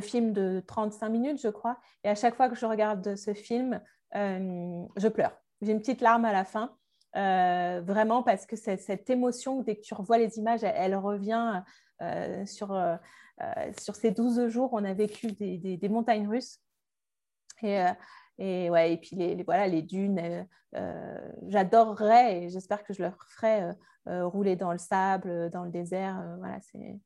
film 0.00 0.32
de 0.32 0.62
35 0.66 1.08
minutes, 1.08 1.40
je 1.42 1.48
crois. 1.48 1.78
Et 2.04 2.08
à 2.08 2.14
chaque 2.14 2.36
fois 2.36 2.48
que 2.48 2.54
je 2.54 2.64
regarde 2.64 3.16
ce 3.16 3.34
film, 3.34 3.80
je 4.14 5.08
pleure. 5.08 5.36
J'ai 5.60 5.72
une 5.72 5.80
petite 5.80 6.00
larme 6.00 6.24
à 6.24 6.32
la 6.32 6.44
fin. 6.44 6.76
vraiment 7.12 8.22
parce 8.22 8.46
que 8.46 8.54
cette 8.54 9.10
émotion, 9.10 9.62
dès 9.62 9.74
que 9.74 9.80
tu 9.80 9.94
revois 9.94 10.18
les 10.18 10.38
images, 10.38 10.62
elle, 10.62 10.94
revient 10.94 11.62
sur, 12.46 12.80
sur 13.80 13.96
ces 13.96 14.12
12 14.12 14.46
jours. 14.46 14.70
On 14.72 14.84
a 14.84 14.94
vécu 14.94 15.32
des 15.32 15.88
montagnes 15.88 16.28
russes 16.28 16.60
euh, 17.64 17.90
et, 18.38 18.70
ouais, 18.70 18.94
et 18.94 18.96
puis 18.96 19.16
les, 19.16 19.42
voilà, 19.42 19.66
les 19.66 19.82
dunes, 19.82 20.18
euh, 20.18 20.42
euh, 20.76 21.32
j'adorerais 21.48 22.42
et 22.42 22.48
j'espère 22.48 22.82
que 22.82 22.92
je 22.92 23.02
leur 23.02 23.16
ferai 23.28 23.70
rouler 24.06 24.56
dans 24.56 24.72
le 24.72 24.78
sable, 24.78 25.50
dans 25.50 25.62
le 25.62 25.70
désert. 25.70 26.20
voilà, 26.38 26.58
c'est 26.60 26.98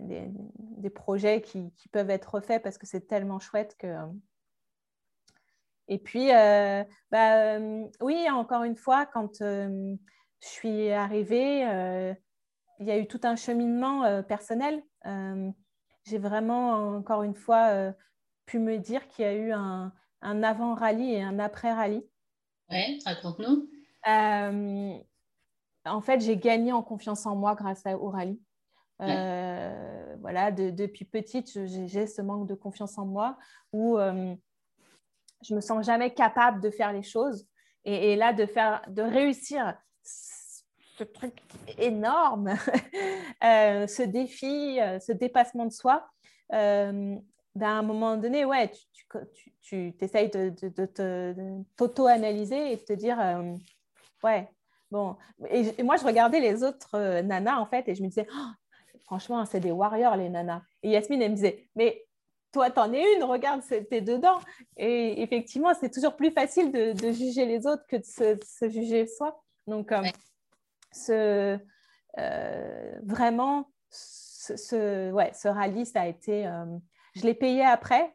des, 0.00 0.28
des, 0.32 0.90
projets 0.90 1.42
qui, 1.42 1.72
qui, 1.74 1.88
peuvent 1.88 2.10
être 2.10 2.34
refaits 2.34 2.60
parce 2.60 2.76
que 2.76 2.86
c'est 2.86 3.06
tellement 3.06 3.38
chouette 3.38 3.76
que. 3.78 3.94
Et 5.86 5.98
puis, 5.98 6.30
bah, 7.12 7.58
oui, 8.00 8.28
encore 8.30 8.64
une 8.64 8.74
fois, 8.74 9.06
quand 9.06 9.38
je 9.38 9.96
suis 10.40 10.90
arrivée, 10.90 11.60
il 12.80 12.86
y 12.86 12.90
a 12.90 12.98
eu 12.98 13.06
tout 13.06 13.20
un 13.22 13.36
cheminement 13.36 14.24
personnel. 14.24 14.82
J'ai 16.04 16.18
vraiment, 16.18 16.96
encore 16.96 17.22
une 17.22 17.36
fois, 17.36 17.92
pu 18.44 18.58
me 18.58 18.78
dire 18.78 19.06
qu'il 19.06 19.24
y 19.24 19.28
a 19.28 19.34
eu 19.34 19.52
un, 19.52 19.92
avant-rallye 20.42 21.14
et 21.14 21.22
un 21.22 21.38
après-rallye. 21.38 22.04
Oui, 22.70 22.98
raconte-nous. 23.04 23.68
Euh, 24.08 24.98
en 25.84 26.00
fait, 26.00 26.20
j'ai 26.20 26.36
gagné 26.36 26.72
en 26.72 26.82
confiance 26.82 27.26
en 27.26 27.36
moi 27.36 27.54
grâce 27.54 27.84
au 27.86 28.10
rallye. 28.10 28.40
Euh, 29.02 30.16
voilà, 30.20 30.50
depuis 30.50 31.04
petite, 31.04 31.50
j'ai 31.66 32.06
ce 32.06 32.22
manque 32.22 32.48
de 32.48 32.54
confiance 32.54 32.96
en 32.96 33.04
moi 33.04 33.36
où 33.72 33.98
euh, 33.98 34.34
je 35.42 35.54
me 35.54 35.60
sens 35.60 35.84
jamais 35.84 36.14
capable 36.14 36.60
de 36.60 36.70
faire 36.70 36.92
les 36.92 37.02
choses. 37.02 37.46
Et, 37.86 38.16
là, 38.16 38.32
de, 38.32 38.46
faire, 38.46 38.80
de 38.88 39.02
réussir 39.02 39.76
ce 40.02 41.04
truc 41.04 41.34
énorme, 41.76 42.54
ce 43.42 44.02
défi, 44.02 44.78
ce 45.00 45.12
dépassement 45.12 45.66
de 45.66 45.72
soi, 45.72 46.08
à 47.60 47.68
un 47.68 47.82
moment 47.82 48.16
donné, 48.16 48.44
ouais, 48.44 48.70
tu, 48.70 49.06
tu, 49.34 49.52
tu, 49.60 49.94
essayes 50.00 50.30
de, 50.30 50.50
de, 50.50 51.64
t'auto-analyser 51.76 52.72
et 52.72 52.76
de 52.76 52.82
te 52.82 52.92
dire, 52.92 53.20
euh, 53.20 53.54
ouais, 54.22 54.48
bon. 54.90 55.16
Et, 55.50 55.82
moi, 55.82 55.96
je 55.96 56.04
regardais 56.04 56.40
les 56.40 56.64
autres 56.64 56.94
euh, 56.94 57.22
nanas, 57.22 57.58
en 57.58 57.66
fait, 57.66 57.88
et 57.88 57.94
je 57.94 58.02
me 58.02 58.08
disais, 58.08 58.26
oh, 58.32 58.50
franchement, 59.04 59.44
c'est 59.44 59.60
des 59.60 59.70
warriors, 59.70 60.16
les 60.16 60.28
nanas. 60.28 60.62
Et 60.82 60.90
Yasmine, 60.90 61.22
elle 61.22 61.30
me 61.30 61.36
disait, 61.36 61.68
mais 61.76 62.04
toi, 62.52 62.70
t'en 62.70 62.92
es 62.92 63.16
une, 63.16 63.24
regarde, 63.24 63.62
t'es 63.68 64.00
dedans. 64.00 64.40
Et 64.76 65.22
effectivement, 65.22 65.72
c'est 65.78 65.90
toujours 65.90 66.16
plus 66.16 66.30
facile 66.30 66.72
de, 66.72 67.12
juger 67.12 67.46
les 67.46 67.66
autres 67.66 67.86
que 67.86 67.96
de 67.96 68.40
se, 68.42 68.68
juger 68.68 69.06
soi. 69.06 69.40
Donc, 69.66 69.92
euh, 69.92 70.02
ce, 70.92 71.58
vraiment, 73.02 73.70
ce, 73.90 75.12
ouais, 75.12 75.32
ce 75.34 75.48
rallye, 75.48 75.86
ça 75.86 76.02
a 76.02 76.06
été. 76.08 76.48
Euh, 77.16 77.20
je 77.20 77.26
l'ai 77.26 77.34
payé 77.34 77.64
après, 77.64 78.14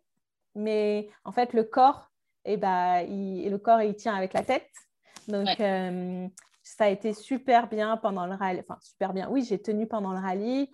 mais 0.55 1.09
en 1.23 1.31
fait, 1.31 1.53
le 1.53 1.63
corps, 1.63 2.11
et 2.45 2.53
eh 2.53 2.57
ben, 2.57 3.01
il, 3.01 3.49
le 3.49 3.57
corps, 3.57 3.81
il 3.81 3.95
tient 3.95 4.15
avec 4.15 4.33
la 4.33 4.43
tête. 4.43 4.69
Donc, 5.27 5.47
ça 6.69 6.85
a 6.85 6.89
été 6.89 7.13
super 7.13 7.67
bien 7.67 7.97
pendant 7.97 8.27
le 8.27 8.35
rallye. 8.35 8.61
Enfin, 8.61 8.77
super 8.81 9.13
bien. 9.13 9.27
Oui, 9.29 9.43
j'ai 9.43 9.59
tenu 9.59 9.87
pendant 9.87 10.11
le 10.11 10.19
rallye. 10.19 10.69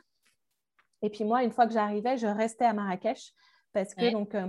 Et 1.02 1.10
puis 1.10 1.24
moi, 1.24 1.44
une 1.44 1.52
fois 1.52 1.68
que 1.68 1.74
j'arrivais, 1.74 2.18
je 2.18 2.28
restais 2.28 2.66
à 2.66 2.74
Marrakech 2.74 3.34
parce 3.74 3.94
que 3.94 4.12
donc, 4.12 4.36
euh, 4.36 4.48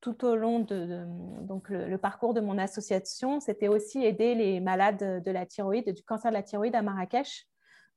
tout 0.00 0.24
au 0.24 0.36
long 0.36 0.60
de, 0.60 1.04
donc 1.42 1.68
le, 1.68 1.96
parcours 1.98 2.34
de 2.34 2.40
mon 2.40 2.58
association, 2.58 3.40
c'était 3.40 3.68
aussi 3.68 4.04
aider 4.04 4.34
les 4.34 4.60
malades 4.60 5.22
de 5.22 5.30
la 5.30 5.46
thyroïde, 5.46 5.92
du 5.92 6.02
cancer 6.04 6.30
de 6.30 6.36
la 6.36 6.42
thyroïde 6.42 6.74
à 6.74 6.82
Marrakech. 6.82 7.46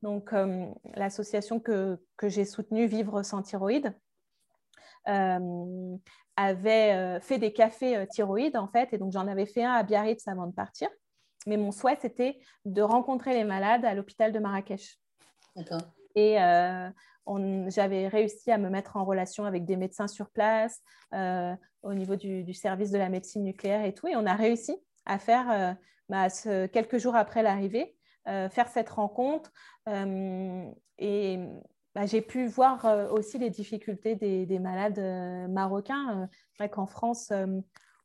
Donc, 0.01 0.33
euh, 0.33 0.67
l'association 0.95 1.59
que, 1.59 1.99
que 2.17 2.29
j'ai 2.29 2.45
soutenue, 2.45 2.85
Vivre 2.85 3.23
sans 3.23 3.41
thyroïde, 3.41 3.87
euh, 3.87 3.91
avait 5.07 7.19
fait 7.21 7.39
des 7.39 7.53
cafés 7.53 8.05
thyroïde, 8.11 8.57
en 8.57 8.67
fait, 8.67 8.93
et 8.93 8.97
donc 8.97 9.11
j'en 9.11 9.27
avais 9.27 9.45
fait 9.45 9.63
un 9.63 9.73
à 9.73 9.83
Biarritz 9.83 10.27
avant 10.27 10.47
de 10.47 10.53
partir. 10.53 10.89
Mais 11.47 11.57
mon 11.57 11.71
souhait, 11.71 11.97
c'était 12.01 12.39
de 12.65 12.81
rencontrer 12.81 13.33
les 13.33 13.43
malades 13.43 13.85
à 13.85 13.93
l'hôpital 13.93 14.31
de 14.31 14.39
Marrakech. 14.39 14.99
D'accord. 15.55 15.81
Et 16.15 16.37
j'avais 17.67 18.07
réussi 18.07 18.51
à 18.51 18.57
me 18.57 18.69
mettre 18.69 18.97
en 18.97 19.05
relation 19.05 19.45
avec 19.45 19.65
des 19.65 19.77
médecins 19.77 20.07
sur 20.07 20.29
place 20.29 20.81
euh, 21.13 21.55
au 21.83 21.93
niveau 21.93 22.15
du, 22.15 22.53
service 22.53 22.91
de 22.91 22.97
la 22.97 23.09
médecine 23.09 23.43
nucléaire 23.43 23.85
et 23.85 23.93
tout. 23.93 24.07
Et 24.07 24.15
on 24.15 24.25
a 24.25 24.33
réussi 24.33 24.75
à 25.05 25.19
faire, 25.19 25.51
euh, 25.51 25.73
bah, 26.09 26.27
quelques 26.67 26.97
jours 26.97 27.15
après 27.15 27.43
l'arrivée, 27.43 27.95
euh, 28.27 28.49
faire 28.49 28.67
cette 28.67 28.89
rencontre. 28.89 29.51
et 30.99 31.39
bah, 31.97 32.05
j'ai 32.05 32.21
pu 32.21 32.47
voir 32.47 33.11
aussi 33.11 33.37
les 33.37 33.49
difficultés 33.49 34.15
des, 34.15 34.59
malades 34.59 34.99
marocains. 35.49 36.29
C'est 36.51 36.63
vrai 36.63 36.69
qu'en 36.69 36.85
France, 36.87 37.31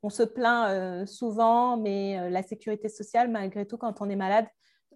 on 0.02 0.10
se 0.10 0.22
plaint 0.22 1.06
souvent, 1.06 1.76
mais 1.76 2.30
la 2.30 2.42
sécurité 2.42 2.88
sociale, 2.88 3.30
malgré 3.30 3.66
tout, 3.66 3.76
quand 3.76 4.00
on 4.00 4.08
est 4.08 4.16
malade, 4.16 4.46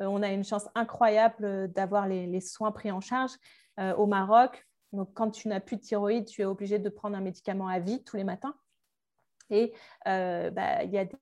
on 0.00 0.22
a 0.22 0.28
une 0.28 0.44
chance 0.44 0.68
incroyable 0.74 1.70
d'avoir 1.72 2.09
les, 2.09 2.40
soins 2.40 2.72
pris 2.72 2.90
en 2.90 3.00
charge. 3.00 3.32
Euh, 3.78 3.94
au 3.96 4.06
Maroc. 4.06 4.66
Donc, 4.92 5.12
quand 5.12 5.30
tu 5.30 5.48
n'as 5.48 5.61
plus 5.61 5.76
de 5.76 5.82
thyroïde, 5.82 6.24
tu 6.24 6.40
es 6.40 6.46
obligé 6.46 6.78
de 6.78 6.88
prendre 6.88 7.14
un 7.14 7.20
médicament 7.20 7.68
à 7.68 7.78
vie 7.78 8.02
tous 8.02 8.16
les 8.16 8.24
matins. 8.24 8.54
Et 9.50 9.74
euh, 10.09 10.50
bah, 10.50 10.82
il 10.82 10.90
y 10.90 10.98
a 10.98 11.04
des 11.04 11.12
euh, 11.14 11.18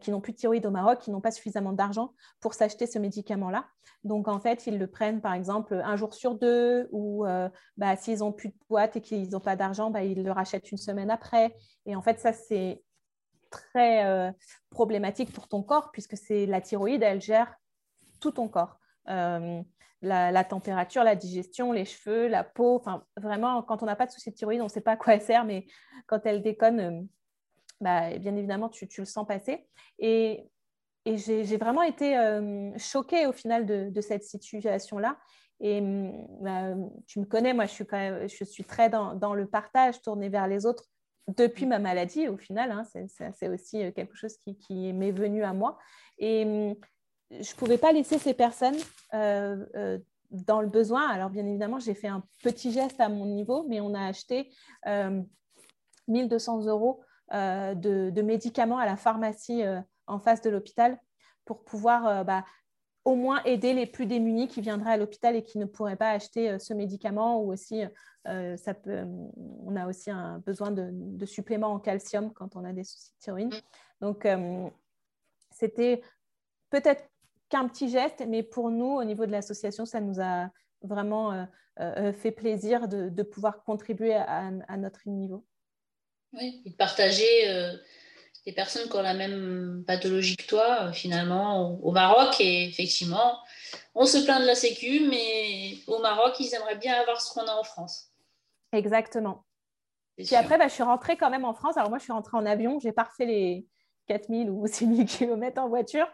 qui 0.00 0.10
n'ont 0.10 0.20
plus 0.20 0.32
de 0.32 0.38
thyroïde 0.38 0.66
au 0.66 0.70
Maroc, 0.70 0.98
qui 0.98 1.10
n'ont 1.10 1.20
pas 1.20 1.30
suffisamment 1.30 1.72
d'argent 1.72 2.12
pour 2.40 2.54
s'acheter 2.54 2.86
ce 2.86 2.98
médicament-là. 2.98 3.66
Donc, 4.04 4.28
en 4.28 4.40
fait, 4.40 4.66
ils 4.66 4.78
le 4.78 4.86
prennent, 4.86 5.20
par 5.20 5.34
exemple, 5.34 5.74
un 5.74 5.96
jour 5.96 6.14
sur 6.14 6.34
deux, 6.34 6.88
ou 6.92 7.24
bah, 7.76 7.96
s'ils 7.96 8.18
n'ont 8.18 8.32
plus 8.32 8.48
de 8.48 8.56
boîte 8.68 8.96
et 8.96 9.00
qu'ils 9.00 9.30
n'ont 9.30 9.40
pas 9.40 9.56
d'argent, 9.56 9.90
bah, 9.90 10.02
ils 10.02 10.22
le 10.22 10.32
rachètent 10.32 10.70
une 10.72 10.78
semaine 10.78 11.10
après. 11.10 11.54
Et 11.86 11.94
en 11.94 12.02
fait, 12.02 12.18
ça, 12.18 12.32
c'est 12.32 12.82
très 13.50 14.34
problématique 14.70 15.32
pour 15.32 15.48
ton 15.48 15.62
corps, 15.62 15.90
puisque 15.92 16.16
c'est 16.16 16.46
la 16.46 16.60
thyroïde, 16.60 17.02
elle 17.02 17.20
gère 17.20 17.54
tout 18.20 18.32
ton 18.32 18.48
corps 18.48 18.78
la, 20.02 20.44
température, 20.44 21.04
la 21.04 21.14
digestion, 21.14 21.72
les 21.72 21.84
cheveux, 21.84 22.28
la 22.28 22.44
peau. 22.44 22.76
Enfin, 22.76 23.04
vraiment, 23.16 23.62
quand 23.62 23.82
on 23.82 23.86
n'a 23.86 23.96
pas 23.96 24.06
de 24.06 24.10
souci 24.10 24.30
de 24.30 24.36
thyroïde, 24.36 24.60
on 24.60 24.64
ne 24.64 24.70
sait 24.70 24.80
pas 24.80 24.92
à 24.92 24.96
quoi 24.96 25.14
elle 25.14 25.22
sert, 25.22 25.44
mais 25.44 25.66
quand 26.06 26.24
elle 26.24 26.42
déconne, 26.42 26.80
euh, 26.80 27.02
bah, 27.80 28.16
bien 28.18 28.36
évidemment, 28.36 28.68
tu, 28.68 28.88
le 28.98 29.04
sens 29.04 29.26
passer. 29.26 29.66
Et, 29.98 30.48
j'ai 31.04 31.56
vraiment 31.56 31.82
été 31.82 32.18
euh, 32.18 32.76
choquée 32.78 33.26
au 33.26 33.32
final 33.32 33.64
de, 33.64 34.00
cette 34.00 34.24
situation-là. 34.24 35.16
Et 35.60 35.80
bah, 36.40 36.74
tu 37.06 37.20
me 37.20 37.24
connais, 37.24 37.54
moi, 37.54 37.66
je 37.66 37.72
suis, 37.72 37.86
quand 37.86 37.96
même, 37.96 38.28
je 38.28 38.44
suis 38.44 38.64
très 38.64 38.90
dans, 38.90 39.34
le 39.34 39.46
partage, 39.46 40.02
tournée 40.02 40.28
vers 40.28 40.48
les 40.48 40.66
autres 40.66 40.84
depuis 41.28 41.66
ma 41.66 41.78
maladie, 41.78 42.26
au 42.26 42.36
final. 42.36 42.72
Hein, 42.72 42.82
c'est 43.34 43.48
aussi 43.48 43.84
euh, 43.84 43.92
quelque 43.92 44.16
chose 44.16 44.36
qui, 44.38 44.56
qui 44.56 44.92
m'est 44.92 45.12
venu 45.12 45.44
à 45.44 45.52
moi. 45.52 45.78
Et 46.18 46.76
je 47.30 47.36
ne 47.36 47.56
pouvais 47.56 47.78
pas 47.78 47.92
laisser 47.92 48.18
ces 48.18 48.34
personnes 48.34 48.76
euh, 49.14 49.64
euh, 49.74 49.98
dans 50.30 50.60
le 50.60 50.68
besoin. 50.68 51.08
Alors, 51.08 51.30
bien 51.30 51.46
évidemment, 51.46 51.78
j'ai 51.78 51.94
fait 51.94 52.08
un 52.08 52.22
petit 52.42 52.72
geste 52.72 53.00
à 53.00 53.08
mon 53.08 53.26
niveau, 53.26 53.64
mais 53.68 53.80
on 53.80 53.94
a 53.94 54.06
acheté 54.06 54.50
1200 56.08 56.62
euh, 56.66 56.70
euros 56.70 57.00
de, 57.32 58.22
médicaments 58.22 58.78
à 58.78 58.86
la 58.86 58.96
pharmacie 58.96 59.62
en 60.06 60.18
face 60.18 60.42
de 60.42 60.50
l'hôpital 60.50 60.98
pour 61.44 61.64
pouvoir 61.64 62.24
bah, 62.24 62.44
au 63.04 63.14
moins 63.14 63.42
aider 63.44 63.72
les 63.72 63.86
plus 63.86 64.06
démunis 64.06 64.48
qui 64.48 64.60
viendraient 64.60 64.92
à 64.92 64.96
l'hôpital 64.96 65.36
et 65.36 65.42
qui 65.42 65.58
ne 65.58 65.64
pourraient 65.64 65.96
pas 65.96 66.10
acheter 66.10 66.58
ce 66.58 66.74
médicament 66.74 67.40
ou 67.40 67.52
aussi 67.52 67.82
on 68.24 69.76
a 69.76 69.86
aussi 69.86 70.10
un 70.10 70.38
besoin 70.40 70.70
de, 70.70 71.26
suppléments 71.26 71.72
en 71.72 71.78
calcium 71.78 72.32
quand 72.32 72.56
on 72.56 72.64
a 72.64 72.72
des 72.72 72.84
soucis 72.84 73.12
de 73.12 73.18
thyroïde. 73.18 73.54
Donc, 74.00 74.26
c'était 75.50 76.02
peut-être 76.70 77.08
qu'un 77.48 77.68
petit 77.68 77.88
geste, 77.88 78.24
mais 78.28 78.42
pour 78.42 78.70
nous, 78.70 78.86
au 78.86 79.04
niveau 79.04 79.26
de 79.26 79.32
l'association, 79.32 79.86
ça 79.86 80.00
nous 80.00 80.20
a 80.20 80.50
vraiment 80.82 81.32
euh, 81.32 81.44
euh, 81.80 82.12
fait 82.12 82.32
plaisir 82.32 82.88
de, 82.88 83.22
pouvoir 83.22 83.62
contribuer 83.64 84.14
à, 84.14 84.76
notre 84.76 85.08
niveau. 85.08 85.44
Oui, 86.36 86.62
et 86.64 86.70
de 86.70 86.74
partager 86.74 87.48
euh, 87.48 87.72
les 88.46 88.52
personnes 88.52 88.88
qui 88.88 88.96
ont 88.96 89.02
la 89.02 89.14
même 89.14 89.84
pathologie 89.86 90.36
que 90.36 90.46
toi, 90.46 90.92
finalement, 90.92 91.78
au, 91.82 91.92
Maroc. 91.92 92.40
Et 92.40 92.68
effectivement, 92.68 93.38
on 93.94 94.06
se 94.06 94.18
plaint 94.18 94.40
de 94.40 94.46
la 94.46 94.54
Sécu, 94.54 95.08
mais 95.08 95.78
au 95.86 95.98
Maroc, 95.98 96.38
ils 96.40 96.54
aimeraient 96.54 96.76
bien 96.76 96.94
avoir 96.94 97.20
ce 97.20 97.32
qu'on 97.32 97.46
a 97.46 97.54
en 97.54 97.64
France. 97.64 98.10
Exactement. 98.72 99.44
Puis 100.16 100.34
après, 100.34 100.58
bah, 100.58 100.68
je 100.68 100.74
suis 100.74 100.82
rentrée 100.82 101.16
quand 101.16 101.30
même 101.30 101.44
en 101.44 101.54
France. 101.54 101.76
Alors 101.76 101.90
moi, 101.90 101.98
je 101.98 102.04
suis 102.04 102.12
rentrée 102.12 102.36
en 102.36 102.46
avion. 102.46 102.78
J'ai 102.80 102.92
parfait 102.92 103.26
les, 103.26 103.66
4000 104.06 104.50
ou 104.50 104.66
6000 104.66 105.06
km 105.06 105.60
en 105.60 105.68
voiture. 105.68 106.08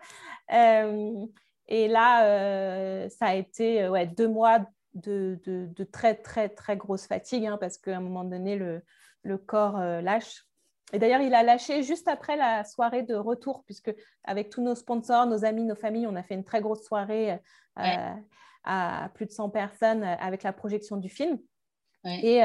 Euh, 0.53 1.27
et 1.69 1.89
là, 1.89 2.27
euh, 2.27 3.09
ça 3.09 3.27
a 3.27 3.35
été 3.35 3.83
euh, 3.83 3.91
ouais, 3.91 4.07
deux 4.07 4.29
mois 4.29 4.61
de, 4.95 5.41
de, 5.47 5.85
très, 5.85 6.15
très, 6.15 6.49
très 6.49 6.77
grosse 6.77 7.07
fatigue 7.07 7.47
hein, 7.47 7.57
parce 7.59 7.79
qu'à 7.79 7.97
un 7.97 8.01
moment 8.01 8.25
donné, 8.25 8.57
le, 8.57 8.83
le 9.23 9.39
corps 9.39 9.79
lâche. 9.79 10.45
Et 10.93 10.99
d'ailleurs, 10.99 11.23
il 11.23 11.35
a 11.35 11.43
lâché 11.43 11.83
juste 11.83 12.09
après 12.09 12.37
la 12.37 12.65
soirée 12.65 13.03
de 13.03 13.15
retour, 13.15 13.65
puisque 13.65 13.95
avec 14.25 14.51
tous 14.51 14.63
nos 14.63 14.75
sponsors, 14.75 15.27
nos 15.27 15.45
amis, 15.45 15.65
nos 15.65 15.75
familles, 15.75 16.07
on 16.07 16.17
a 16.17 16.23
fait 16.23 16.35
une 16.35 16.45
très 16.45 16.61
grosse 16.61 16.85
soirée 16.85 17.39
à 18.65 19.09
plus 19.15 19.27
de 19.27 19.31
100 19.31 19.51
personnes 19.51 20.05
avec 20.05 20.43
la 20.43 20.53
projection 20.53 20.97
du 20.97 21.09
film. 21.09 21.39
Et 22.05 22.43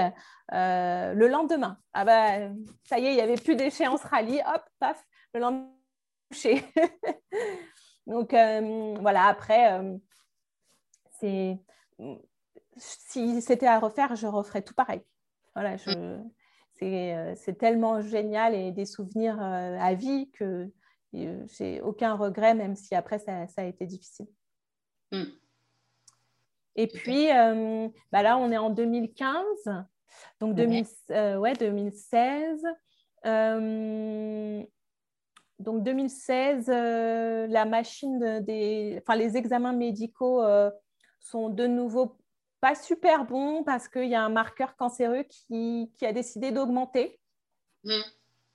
le 0.52 1.28
lendemain, 1.28 1.78
ah 1.94 2.06
bah, 2.06 2.50
ça 2.84 3.00
y 3.00 3.06
est, 3.06 3.12
il 3.12 3.16
n'y 3.16 3.22
avait 3.22 3.36
plus 3.36 3.56
d'échéance 3.56 4.04
rallye, 4.04 4.42
hop, 4.46 4.63
paf, 4.80 5.04
le 5.34 5.42
lendemain 5.42 5.78
Donc 8.08 8.34
euh, 8.34 8.96
voilà, 9.02 9.26
après, 9.26 9.74
euh, 9.74 9.98
c'est 11.20 11.60
si 12.78 13.42
c'était 13.42 13.68
à 13.68 13.80
refaire, 13.80 14.16
je 14.16 14.28
referais 14.28 14.62
tout 14.62 14.74
pareil. 14.74 15.02
Voilà, 15.56 15.78
je, 15.78 16.20
c'est, 16.80 17.16
euh, 17.16 17.54
tellement 17.54 18.02
génial 18.02 18.56
et 18.56 18.72
des 18.72 18.86
souvenirs 18.86 19.40
à 19.42 19.94
vie 19.94 20.30
que 20.32 20.70
j'ai 21.13 21.82
aucun 21.82 22.13
regret, 22.16 22.54
même 22.54 22.76
si 22.76 22.96
après 22.96 23.20
ça, 23.20 23.46
a 23.58 23.63
été 23.63 23.86
difficile. 23.86 24.28
Mm. 25.12 25.24
Et 26.76 26.88
puis 26.88 27.28
bah 28.12 28.22
là, 28.22 28.38
on 28.38 28.52
est 28.52 28.58
en 28.58 28.70
2015, 28.70 29.44
donc 30.40 30.56
2000, 30.56 30.86
ouais, 31.40 31.54
2016 31.54 32.63
donc 35.60 35.84
2016, 35.84 36.70
euh, 36.70 37.48
la 37.48 37.66
machine 37.66 38.42
des, 38.42 39.00
enfin 39.02 39.16
les 39.16 39.38
examens 39.38 39.74
médicaux 39.74 40.44
euh, 40.44 40.70
sont 41.20 41.50
de 41.50 41.66
nouveau 41.66 42.16
pas 42.69 42.75
super 42.75 43.25
bons 43.25 43.63
parce 43.63 43.88
qu'il 43.88 44.10
y 44.10 44.15
a 44.15 44.23
un 44.23 44.30
marqueur 44.30 44.75
cancéreux 44.75 45.23
qui, 45.23 45.89
a 46.01 46.13
décidé 46.13 46.51
d'augmenter. 46.51 47.19
Mm. 47.84 48.01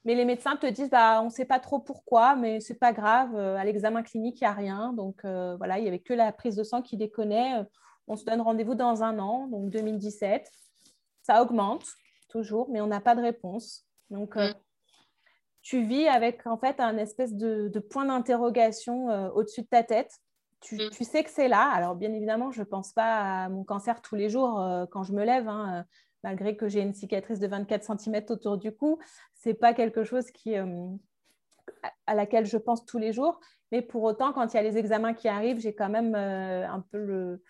Mais 0.04 0.14
les 0.14 0.24
médecins 0.24 0.56
te 0.56 0.66
disent, 0.66 0.90
bah, 0.90 1.20
on 1.22 1.26
ne 1.26 1.30
sait 1.30 1.44
pas 1.44 1.60
trop 1.60 1.78
pourquoi, 1.78 2.34
mais 2.34 2.60
c'est 2.60 2.78
pas 2.78 2.92
grave. 2.92 3.34
Euh, 3.36 3.56
à 3.56 3.64
l'examen 3.64 4.02
clinique, 4.02 4.40
il 4.40 4.44
n'y 4.44 4.48
a 4.48 4.52
rien. 4.52 4.92
Donc 4.92 5.24
voilà, 5.24 5.78
il 5.78 5.82
n'y 5.82 5.88
avait 5.88 6.00
que 6.00 6.14
la 6.14 6.32
prise 6.32 6.56
de 6.56 6.64
sang 6.64 6.82
qui 6.82 6.96
déconnait. 6.96 7.62
On 8.08 8.16
se 8.16 8.24
donne 8.24 8.40
rendez-vous 8.40 8.74
dans 8.74 9.02
un 9.02 9.18
an, 9.18 9.46
donc 9.46 9.70
2017. 9.70 10.50
Ça 11.22 11.42
augmente 11.42 11.86
toujours, 12.28 12.68
mais 12.70 12.80
on 12.80 12.88
n'a 12.88 13.00
pas 13.00 13.14
de 13.14 13.22
réponse. 13.22 13.86
Donc 14.10 14.36
mm 14.36 14.52
tu 15.62 15.84
vis 15.84 16.08
avec 16.08 16.46
en 16.46 16.58
fait 16.58 16.80
un 16.80 16.98
espèce 16.98 17.34
de, 17.34 17.70
point 17.78 18.04
d'interrogation 18.04 19.10
euh, 19.10 19.30
au-dessus 19.30 19.62
de 19.62 19.68
ta 19.68 19.82
tête. 19.82 20.18
Mm. 20.70 20.90
Tu, 20.90 21.04
sais 21.04 21.24
que 21.24 21.30
c'est 21.30 21.48
là. 21.48 21.70
Alors 21.70 21.94
bien 21.94 22.12
évidemment, 22.12 22.50
je 22.50 22.60
ne 22.60 22.64
pense 22.64 22.92
pas 22.92 23.44
à 23.44 23.48
mon 23.48 23.64
cancer 23.64 24.00
tous 24.02 24.14
les 24.14 24.28
jours 24.28 24.60
euh, 24.60 24.86
quand 24.90 25.02
je 25.02 25.12
me 25.12 25.24
lève. 25.24 25.48
Hein. 25.48 25.84
malgré 26.22 26.56
que 26.56 26.68
j'ai 26.68 26.80
une 26.80 26.94
cicatrice 26.94 27.40
de 27.40 27.46
24 27.46 27.98
cm 27.98 28.22
autour 28.28 28.58
du 28.58 28.72
cou, 28.72 28.98
c'est 29.34 29.54
pas 29.54 29.74
quelque 29.74 30.04
chose 30.04 30.30
qui, 30.30 30.54
à 30.56 32.14
laquelle 32.14 32.46
je 32.46 32.56
pense 32.56 32.86
tous 32.86 32.98
les 32.98 33.12
jours. 33.12 33.40
Mais 33.72 33.82
pour 33.82 34.02
autant, 34.02 34.32
quand 34.32 34.52
il 34.52 34.56
y 34.56 34.60
a 34.60 34.62
les 34.62 34.78
examens 34.78 35.14
qui 35.14 35.28
arrivent, 35.28 35.58
j'ai 35.58 35.74
quand 35.74 35.88
même 35.88 36.14
un 36.14 36.80
peu 36.92 36.98
le, 36.98 37.42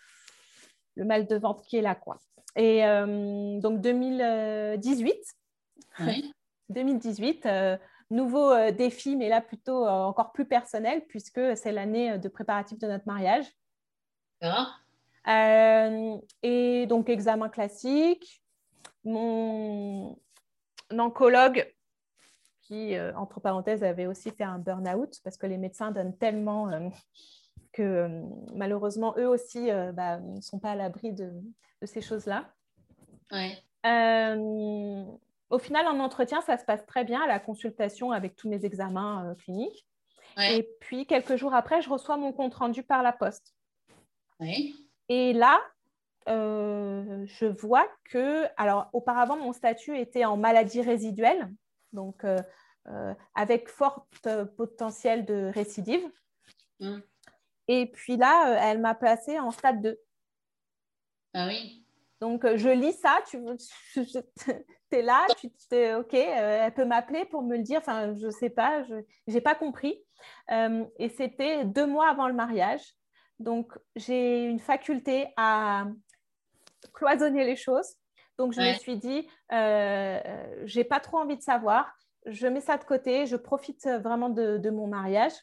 le, 0.94 1.05
mal 1.05 1.27
de 1.27 1.37
ventre 1.37 1.62
qui 1.64 1.77
est 1.77 1.83
là. 1.83 1.94
Quoi. 1.94 2.18
Et 2.57 2.83
donc 3.61 3.81
2018, 3.83 5.16
2018 6.70 7.48
nouveau 8.12 8.51
euh, 8.51 8.70
défi, 8.70 9.16
mais 9.16 9.29
là 9.29 9.40
plutôt 9.40 9.87
euh, 9.87 9.90
encore 9.90 10.33
plus 10.33 10.44
personnel, 10.44 11.05
puisque 11.09 11.57
c'est 11.57 11.72
l'année 11.72 12.12
euh, 12.12 12.18
de 12.18 12.29
préparatif 12.29 12.79
de 12.79 12.87
notre 12.87 13.07
mariage. 13.07 13.46
et 16.42 16.87
donc, 16.87 17.09
examen 17.09 17.48
classique. 17.48 18.42
Mon 19.05 20.16
oncologue, 20.90 21.72
qui, 22.62 22.96
entre 23.16 23.40
parenthèses, 23.40 23.83
avait 23.83 24.07
aussi 24.07 24.31
fait 24.31 24.44
un 24.44 24.59
burn-out, 24.59 25.20
parce 25.25 25.37
que 25.37 25.46
les 25.46 25.59
médecins 25.59 25.90
donnent 25.90 26.16
tellement 26.16 26.70
que 27.72 28.22
malheureusement, 28.55 29.14
eux 29.16 29.29
aussi 29.29 29.70
bah, 29.92 30.18
ne 30.18 30.40
sont 30.40 30.59
pas 30.59 30.72
à 30.72 30.77
l'abri 30.77 31.12
de, 31.12 31.33
ces 31.85 32.01
choses-là. 32.01 32.53
Ouais. 33.33 33.59
Au 35.53 35.59
final, 35.59 35.87
en 35.87 36.01
entretien, 36.01 36.41
ça 36.41 36.57
se 36.57 36.65
passe 36.65 36.87
très 36.87 37.05
bien 37.05 37.21
à 37.21 37.27
la 37.27 37.38
consultation 37.38 38.11
avec 38.11 38.37
tous 38.37 38.49
mes 38.49 38.65
examens 38.65 39.27
euh, 39.27 39.35
cliniques. 39.35 39.87
Et 40.38 40.67
puis, 40.81 41.07
quelques 41.07 41.37
jours 41.37 41.53
après, 41.53 41.83
je 41.83 41.91
reçois 41.91 42.17
mon 42.17 42.33
compte 42.33 42.55
rendu 42.55 42.83
par 42.83 43.03
la 43.03 43.12
poste. 43.12 43.55
Et 45.11 45.35
là, 45.35 45.61
euh, 46.27 47.27
je 47.27 47.45
vois 47.45 47.87
que, 48.05 48.47
alors 48.57 48.88
auparavant, 48.95 49.37
mon 49.37 49.53
statut 49.53 49.95
était 49.99 50.25
en 50.25 50.38
maladie 50.38 50.81
résiduelle, 50.81 51.53
donc 51.93 52.25
euh, 52.25 53.15
avec 53.35 53.69
fort 53.69 54.07
potentiel 54.57 55.27
de 55.27 55.51
récidive. 55.53 56.11
Mm. 56.81 57.01
Et 57.69 57.93
puis 57.93 58.17
là, 58.17 58.59
elle 58.71 58.81
m'a 58.81 58.95
placée 58.95 59.38
en 59.38 59.51
stade 59.51 59.83
2. 59.83 60.01
Ah 61.35 61.47
oui. 61.47 61.82
Donc, 62.23 62.47
je 62.55 62.69
lis 62.69 62.93
ça, 62.93 63.19
tu, 63.27 63.37
es 64.93 65.03
là, 65.03 65.27
tu 65.41 65.51
es 65.73 65.93
OK, 65.97 66.15
euh, 66.15 66.67
elle 66.67 66.73
peut 66.73 66.85
m'appeler 66.85 67.25
pour 67.25 67.43
me 67.43 67.57
le 67.57 67.65
dire. 67.65 67.81
Enfin, 67.81 68.15
je 68.15 68.27
ne 68.27 68.31
sais 68.31 68.49
pas, 68.49 68.85
je 68.85 68.95
n'ai 69.27 69.41
pas 69.41 69.57
compris. 69.57 70.01
Euh, 70.53 70.85
et 71.01 71.09
c'était 71.09 71.65
deux 71.65 71.85
mois 71.85 72.09
avant 72.09 72.29
le 72.29 72.35
mariage. 72.35 72.95
Donc, 73.41 73.77
j'ai 73.97 74.45
une 74.45 74.61
faculté 74.61 75.35
à 75.37 75.87
cloisonner 76.95 77.45
les 77.45 77.57
choses. 77.57 77.97
Donc, 78.39 78.53
je 78.53 78.61
me 78.61 78.73
suis 78.75 78.99
dit, 78.99 79.29
euh, 79.51 80.21
j'ai 80.63 80.85
pas 80.85 81.01
trop 81.01 81.19
envie 81.19 81.37
de 81.37 81.43
savoir. 81.43 81.93
Je 82.27 82.47
mets 82.47 82.61
ça 82.61 82.77
de 82.77 82.85
côté. 82.85 83.27
Je 83.27 83.35
profite 83.35 83.85
vraiment 83.85 84.29
de, 84.29 84.59
de 84.59 84.71
mon 84.71 84.87
mariage. 84.87 85.35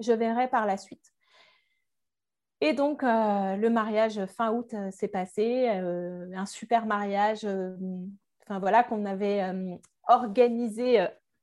Je 0.00 0.12
verrai 0.12 0.48
par 0.48 0.66
la 0.66 0.76
suite. 0.76 1.15
Et 2.60 2.72
donc, 2.72 3.02
euh, 3.02 3.56
le 3.56 3.68
mariage 3.68 4.24
fin 4.26 4.50
août 4.52 4.72
euh, 4.72 4.90
s'est 4.90 5.08
passé, 5.08 5.68
euh, 5.68 6.26
un 6.34 6.46
super 6.46 6.86
mariage, 6.86 7.44
enfin 7.44 8.58
voilà, 8.58 8.82
qu'on 8.82 9.04
avait 9.04 9.42
organisé 10.08 11.00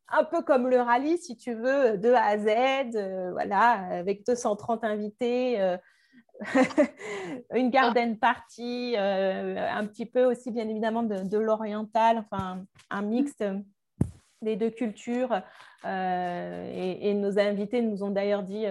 un 0.08 0.24
peu 0.24 0.42
comme 0.42 0.68
le 0.68 0.80
rallye, 0.82 1.18
si 1.18 1.38
tu 1.38 1.54
veux, 1.54 1.98
de 1.98 2.12
A 2.12 2.24
à 2.24 2.38
Z, 2.38 3.32
voilà, 3.32 3.98
avec 4.00 4.26
230 4.26 4.84
invités, 4.84 5.78
une 7.54 7.70
garden 7.70 8.18
party, 8.18 8.96
un 8.98 9.86
petit 9.86 10.06
peu 10.06 10.24
aussi, 10.26 10.50
bien 10.52 10.68
évidemment, 10.68 11.04
de, 11.04 11.38
l'oriental, 11.38 12.20
enfin, 12.20 12.64
un 12.90 13.02
mixte 13.02 13.44
des 14.42 14.56
deux 14.56 14.70
cultures. 14.72 15.42
Et, 15.86 17.10
et, 17.10 17.14
nos 17.14 17.38
invités 17.38 17.82
nous 17.82 18.04
ont 18.04 18.12
d'ailleurs 18.12 18.44
dit 18.44 18.66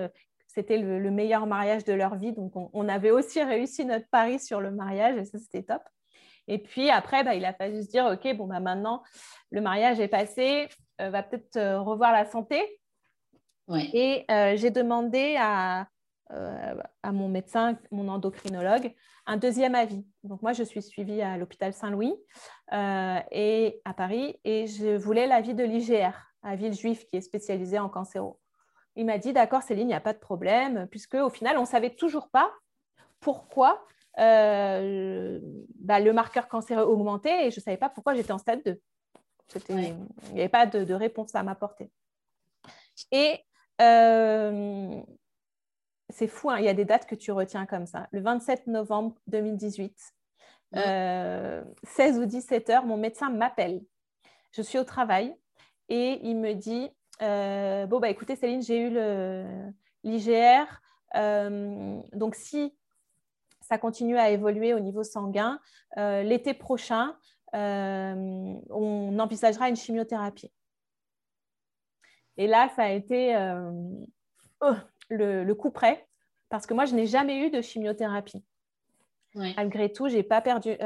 c'était 0.54 0.78
le, 0.78 1.10
meilleur 1.10 1.46
mariage 1.46 1.84
de 1.84 1.92
leur 1.92 2.16
vie. 2.16 2.32
Donc, 2.32 2.52
on, 2.54 2.88
avait 2.88 3.10
aussi 3.10 3.42
réussi 3.42 3.84
notre 3.84 4.08
pari 4.08 4.38
sur 4.38 4.60
le 4.60 4.70
mariage 4.70 5.16
et 5.16 5.24
ça, 5.24 5.38
c'était 5.38 5.62
top. 5.62 5.82
Et 6.48 6.58
puis 6.58 6.90
après, 6.90 7.24
bah, 7.24 7.34
il 7.34 7.44
a 7.44 7.54
fallu 7.54 7.82
se 7.82 7.88
dire, 7.88 8.04
OK, 8.06 8.36
bon, 8.36 8.46
bah, 8.46 8.60
maintenant, 8.60 9.02
le 9.50 9.60
mariage 9.60 10.00
est 10.00 10.08
passé, 10.08 10.68
euh, 11.00 11.10
va 11.10 11.22
peut-être 11.22 11.56
euh, 11.56 11.80
revoir 11.80 12.12
la 12.12 12.24
santé. 12.24 12.80
Et 13.94 14.26
euh, 14.30 14.54
j'ai 14.56 14.70
demandé 14.70 15.36
à, 15.38 15.88
à 16.28 17.12
mon 17.12 17.28
médecin, 17.28 17.78
mon 17.90 18.08
endocrinologue, 18.08 18.92
un 19.24 19.38
deuxième 19.38 19.74
avis. 19.74 20.04
Donc 20.24 20.42
moi, 20.42 20.52
je 20.52 20.62
suis 20.62 20.82
suivie 20.82 21.22
à 21.22 21.38
l'hôpital 21.38 21.72
Saint-Louis 21.72 22.12
et 23.30 23.80
à 23.86 23.94
Paris 23.94 24.38
et 24.44 24.66
je 24.66 24.94
voulais 24.96 25.26
l'avis 25.26 25.54
de 25.54 25.64
l'IGR, 25.64 26.12
à 26.42 26.54
Villejuif, 26.54 27.06
qui 27.06 27.16
est 27.16 27.22
spécialisée 27.22 27.78
en 27.78 27.88
cancéro. 27.88 28.41
Il 28.96 29.06
m'a 29.06 29.18
dit, 29.18 29.32
d'accord, 29.32 29.62
Céline, 29.62 29.84
il 29.84 29.88
n'y 29.88 29.94
a 29.94 30.00
pas 30.00 30.12
de 30.12 30.18
problème, 30.18 30.86
puisque 30.90 31.14
au 31.14 31.30
final, 31.30 31.56
on 31.56 31.62
ne 31.62 31.66
savait 31.66 31.94
toujours 31.94 32.28
pas 32.28 32.52
pourquoi 33.20 33.86
euh, 34.18 35.40
bah, 35.76 36.00
le 36.00 36.12
marqueur 36.12 36.48
cancéreux 36.48 36.82
augmentait 36.82 37.46
et 37.46 37.50
je 37.50 37.60
ne 37.60 37.62
savais 37.62 37.78
pas 37.78 37.88
pourquoi 37.88 38.14
j'étais 38.14 38.32
en 38.32 38.38
stade 38.38 38.62
2. 38.64 38.80
Il 39.70 39.96
n'y 40.34 40.40
avait 40.40 40.48
pas 40.48 40.66
de, 40.66 40.94
réponse 40.94 41.34
à 41.34 41.42
m'apporter. 41.42 41.90
Et 43.10 43.40
euh, 43.80 45.00
c'est 46.10 46.28
fou, 46.28 46.50
hein, 46.50 46.58
il 46.58 46.64
y 46.64 46.68
a 46.68 46.74
des 46.74 46.84
dates 46.84 47.06
que 47.06 47.14
tu 47.14 47.32
retiens 47.32 47.66
comme 47.66 47.86
ça. 47.86 48.08
Le 48.12 48.20
27 48.20 48.66
novembre 48.66 49.16
2018, 49.28 49.96
16 50.74 50.82
euh, 50.86 51.64
ou 52.18 52.26
17 52.26 52.70
heures, 52.70 52.86
mon 52.86 52.96
médecin 52.96 53.30
m'appelle. 53.30 53.82
Je 54.52 54.62
suis 54.62 54.78
au 54.78 54.84
travail 54.84 55.34
et 55.88 56.20
il 56.22 56.36
me 56.36 56.54
dit 56.54 56.90
euh, 57.22 57.86
bon, 57.86 58.00
bah, 58.00 58.08
écoutez, 58.10 58.36
Céline, 58.36 58.62
j'ai 58.62 58.78
eu 58.78 58.90
l'IGR. 60.04 60.66
Euh, 61.14 62.00
donc, 62.12 62.34
si 62.34 62.74
ça 63.60 63.78
continue 63.78 64.18
à 64.18 64.30
évoluer 64.30 64.74
au 64.74 64.80
niveau 64.80 65.04
sanguin, 65.04 65.60
euh, 65.98 66.22
l'été 66.22 66.54
prochain, 66.54 67.16
on 67.54 69.18
envisagera 69.18 69.68
une 69.68 69.76
chimiothérapie. 69.76 70.50
Et 72.38 72.46
là, 72.46 72.70
ça 72.74 72.84
a 72.84 72.90
été 72.90 73.36
oh, 74.62 74.72
le, 75.10 75.52
coup 75.52 75.70
près, 75.70 76.08
parce 76.48 76.66
que 76.66 76.74
moi, 76.74 76.86
je 76.86 76.94
n'ai 76.94 77.06
jamais 77.06 77.46
eu 77.46 77.50
de 77.50 77.60
chimiothérapie. 77.60 78.42
Malgré 79.34 79.90
tout, 79.92 80.08
j'ai 80.08 80.22
pas 80.22 80.40
perdu 80.40 80.76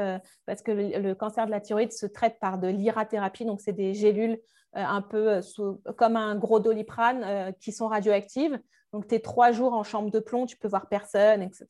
parce 0.45 0.61
que 0.61 0.71
le, 0.71 1.15
cancer 1.15 1.45
de 1.45 1.51
la 1.51 1.61
thyroïde 1.61 1.93
se 1.93 2.05
traite 2.05 2.37
par 2.39 2.57
de 2.57 2.67
l'irathérapie, 2.67 3.45
donc 3.45 3.61
c'est 3.61 3.73
des 3.73 3.93
gélules 3.93 4.39
un 4.73 5.01
peu 5.01 5.33
euh, 5.33 5.73
comme 5.97 6.15
un 6.15 6.35
gros 6.35 6.59
doliprane 6.59 7.23
euh, 7.23 7.51
qui 7.59 7.71
sont 7.71 7.87
radioactives. 7.87 8.59
Donc, 8.93 9.07
tu 9.07 9.15
es 9.15 9.19
trois 9.19 9.51
jours 9.51 9.73
en 9.73 9.83
chambre 9.83 10.11
de 10.11 10.19
plomb, 10.19 10.45
tu 10.45 10.57
peux 10.57 10.67
voir 10.67 10.87
personne, 10.87 11.41
etc. 11.41 11.67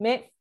Mais 0.00 0.32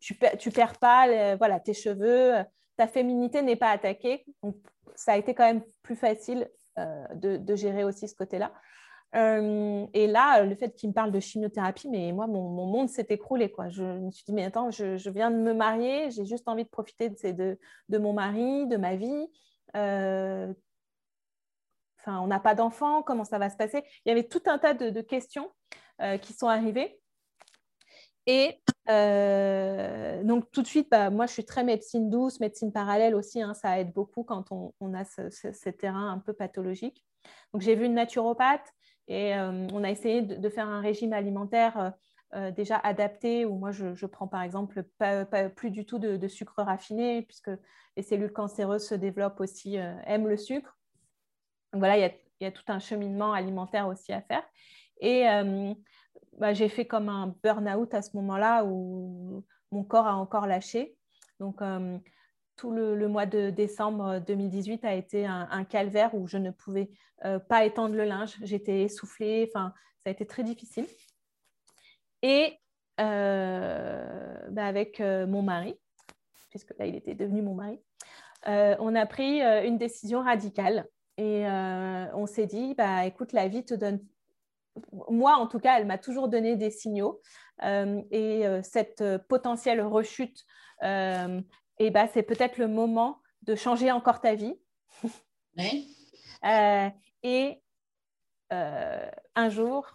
tu, 0.00 0.18
tu 0.38 0.50
perds 0.50 0.78
pas 0.78 1.36
voilà, 1.36 1.60
tes 1.60 1.72
cheveux, 1.72 2.34
ta 2.76 2.86
féminité 2.86 3.42
n'est 3.42 3.56
pas 3.56 3.70
attaquée. 3.70 4.24
Donc, 4.42 4.56
ça 4.94 5.12
a 5.12 5.16
été 5.16 5.34
quand 5.34 5.46
même 5.46 5.62
plus 5.82 5.96
facile 5.96 6.50
de, 6.76 7.56
gérer 7.56 7.84
aussi 7.84 8.06
ce 8.06 8.14
côté-là. 8.14 8.52
Et 9.14 10.06
là, 10.08 10.42
le 10.42 10.56
fait 10.56 10.74
qu'il 10.74 10.88
me 10.88 10.94
parle 10.94 11.12
de 11.12 11.20
chimiothérapie, 11.20 11.88
mais 11.88 12.12
moi, 12.12 12.26
mon, 12.26 12.66
monde 12.66 12.88
s'est 12.88 13.06
écroulé. 13.10 13.52
Je 13.68 13.84
me 13.84 14.10
suis 14.10 14.24
dit, 14.24 14.32
mais 14.32 14.44
attends, 14.44 14.70
je, 14.70 15.10
viens 15.10 15.30
de 15.30 15.36
me 15.36 15.54
marier, 15.54 16.10
j'ai 16.10 16.24
juste 16.24 16.48
envie 16.48 16.64
de 16.64 16.68
profiter 16.68 17.10
de, 17.10 17.58
mon 17.98 18.12
mari, 18.12 18.66
de 18.66 18.76
ma 18.76 18.96
vie. 18.96 19.26
Euh, 19.76 20.52
enfin, 22.00 22.20
on 22.20 22.26
n'a 22.26 22.40
pas 22.40 22.54
d'enfants, 22.54 23.02
comment 23.02 23.24
ça 23.24 23.38
va 23.38 23.50
se 23.50 23.56
passer? 23.56 23.84
Il 24.04 24.08
y 24.08 24.12
avait 24.12 24.24
tout 24.24 24.42
un 24.46 24.58
tas 24.58 24.74
de, 24.74 25.00
questions 25.00 25.50
euh, 26.00 26.18
qui 26.18 26.32
sont 26.32 26.48
arrivées. 26.48 26.98
Et 28.26 28.58
euh, 28.88 30.22
donc 30.24 30.50
tout 30.50 30.62
de 30.62 30.66
suite, 30.66 30.88
bah, 30.90 31.10
moi 31.10 31.26
je 31.26 31.32
suis 31.32 31.44
très 31.44 31.62
médecine 31.62 32.08
douce, 32.08 32.40
médecine 32.40 32.72
parallèle 32.72 33.14
aussi, 33.14 33.42
hein, 33.42 33.52
ça 33.52 33.78
aide 33.78 33.92
beaucoup 33.92 34.24
quand 34.24 34.46
on, 34.50 34.94
a 34.94 35.04
ce, 35.04 35.68
terrain 35.70 36.10
un 36.10 36.18
peu 36.18 36.32
pathologique. 36.32 37.04
Donc 37.52 37.62
j'ai 37.62 37.74
vu 37.74 37.84
une 37.84 37.94
naturopathe 37.94 38.66
et 39.08 39.34
on 39.34 39.84
a 39.84 39.90
essayé 39.90 40.22
de, 40.22 40.48
faire 40.48 40.68
un 40.68 40.80
régime 40.80 41.12
alimentaire 41.12 41.92
déjà 42.56 42.78
adapté 42.78 43.44
où 43.44 43.56
moi 43.56 43.70
je, 43.70 44.06
prends 44.06 44.26
par 44.26 44.42
exemple 44.42 44.82
pas, 44.98 45.24
plus 45.50 45.70
du 45.70 45.84
tout 45.84 45.98
de, 45.98 46.28
sucre 46.28 46.62
raffiné 46.62 47.22
puisque 47.22 47.50
les 47.96 48.02
cellules 48.02 48.32
cancéreuses 48.32 48.86
se 48.86 48.94
développent 48.94 49.40
aussi, 49.40 49.78
euh, 49.78 49.94
aiment 50.06 50.28
le 50.28 50.36
sucre. 50.36 50.76
Donc 51.72 51.80
voilà, 51.80 51.96
il 51.96 52.14
y, 52.40 52.46
a, 52.46 52.52
tout 52.52 52.64
un 52.68 52.78
cheminement 52.78 53.32
alimentaire 53.32 53.88
aussi 53.88 54.12
à 54.12 54.22
faire. 54.22 54.42
Et 55.00 55.28
euh, 55.28 55.74
bah, 56.38 56.52
j'ai 56.52 56.68
fait 56.68 56.86
comme 56.86 57.08
un 57.08 57.34
burn-out 57.42 57.94
à 57.94 58.02
ce 58.02 58.16
moment-là 58.16 58.64
où 58.64 59.44
mon 59.70 59.84
corps 59.84 60.06
a 60.06 60.16
encore 60.16 60.46
lâché. 60.46 60.96
Donc, 61.40 61.62
euh, 61.62 61.98
tout 62.56 62.70
le, 62.70 63.08
mois 63.08 63.26
de 63.26 63.50
décembre 63.50 64.20
2018 64.26 64.84
a 64.84 64.94
été 64.94 65.26
un, 65.26 65.64
calvaire 65.64 66.14
où 66.14 66.26
je 66.26 66.38
ne 66.38 66.50
pouvais 66.50 66.90
pas 67.48 67.64
étendre 67.64 67.94
le 67.94 68.04
linge. 68.04 68.36
J'étais 68.42 68.82
essoufflée. 68.82 69.50
Enfin, 69.52 69.72
ça 70.02 70.10
a 70.10 70.12
été 70.12 70.26
très 70.26 70.42
difficile. 70.42 70.86
Et 72.22 72.58
bah, 72.98 74.66
avec 74.66 75.00
mon 75.00 75.42
mari, 75.42 75.74
puisque 76.50 76.78
là, 76.78 76.86
il 76.86 76.94
était 76.94 77.14
devenu 77.14 77.42
mon 77.42 77.54
mari, 77.54 77.80
on 78.46 78.94
a 78.94 79.06
pris 79.06 79.40
une 79.40 79.78
décision 79.78 80.22
radicale. 80.22 80.86
Et 81.16 81.44
on 81.46 82.26
s'est 82.26 82.46
dit, 82.46 82.74
bah, 82.74 83.04
écoute, 83.06 83.32
la 83.32 83.48
vie 83.48 83.64
te 83.64 83.74
donne 83.74 84.00
moi, 85.08 85.34
en 85.36 85.46
tout 85.46 85.58
cas, 85.58 85.78
elle 85.78 85.86
m'a 85.86 85.98
toujours 85.98 86.28
donné 86.28 86.56
des 86.56 86.70
signaux. 86.70 87.20
et 87.62 88.44
cette 88.62 89.04
potentielle 89.28 89.80
rechute, 89.82 90.44
et 91.78 91.90
bah, 91.90 92.06
c'est 92.08 92.22
peut-être 92.22 92.58
le 92.58 92.68
moment 92.68 93.20
de 93.42 93.54
changer 93.54 93.90
encore 93.90 94.20
ta 94.20 94.34
vie. 94.34 94.54
et 97.22 97.62
un 98.50 99.48
jour, 99.48 99.86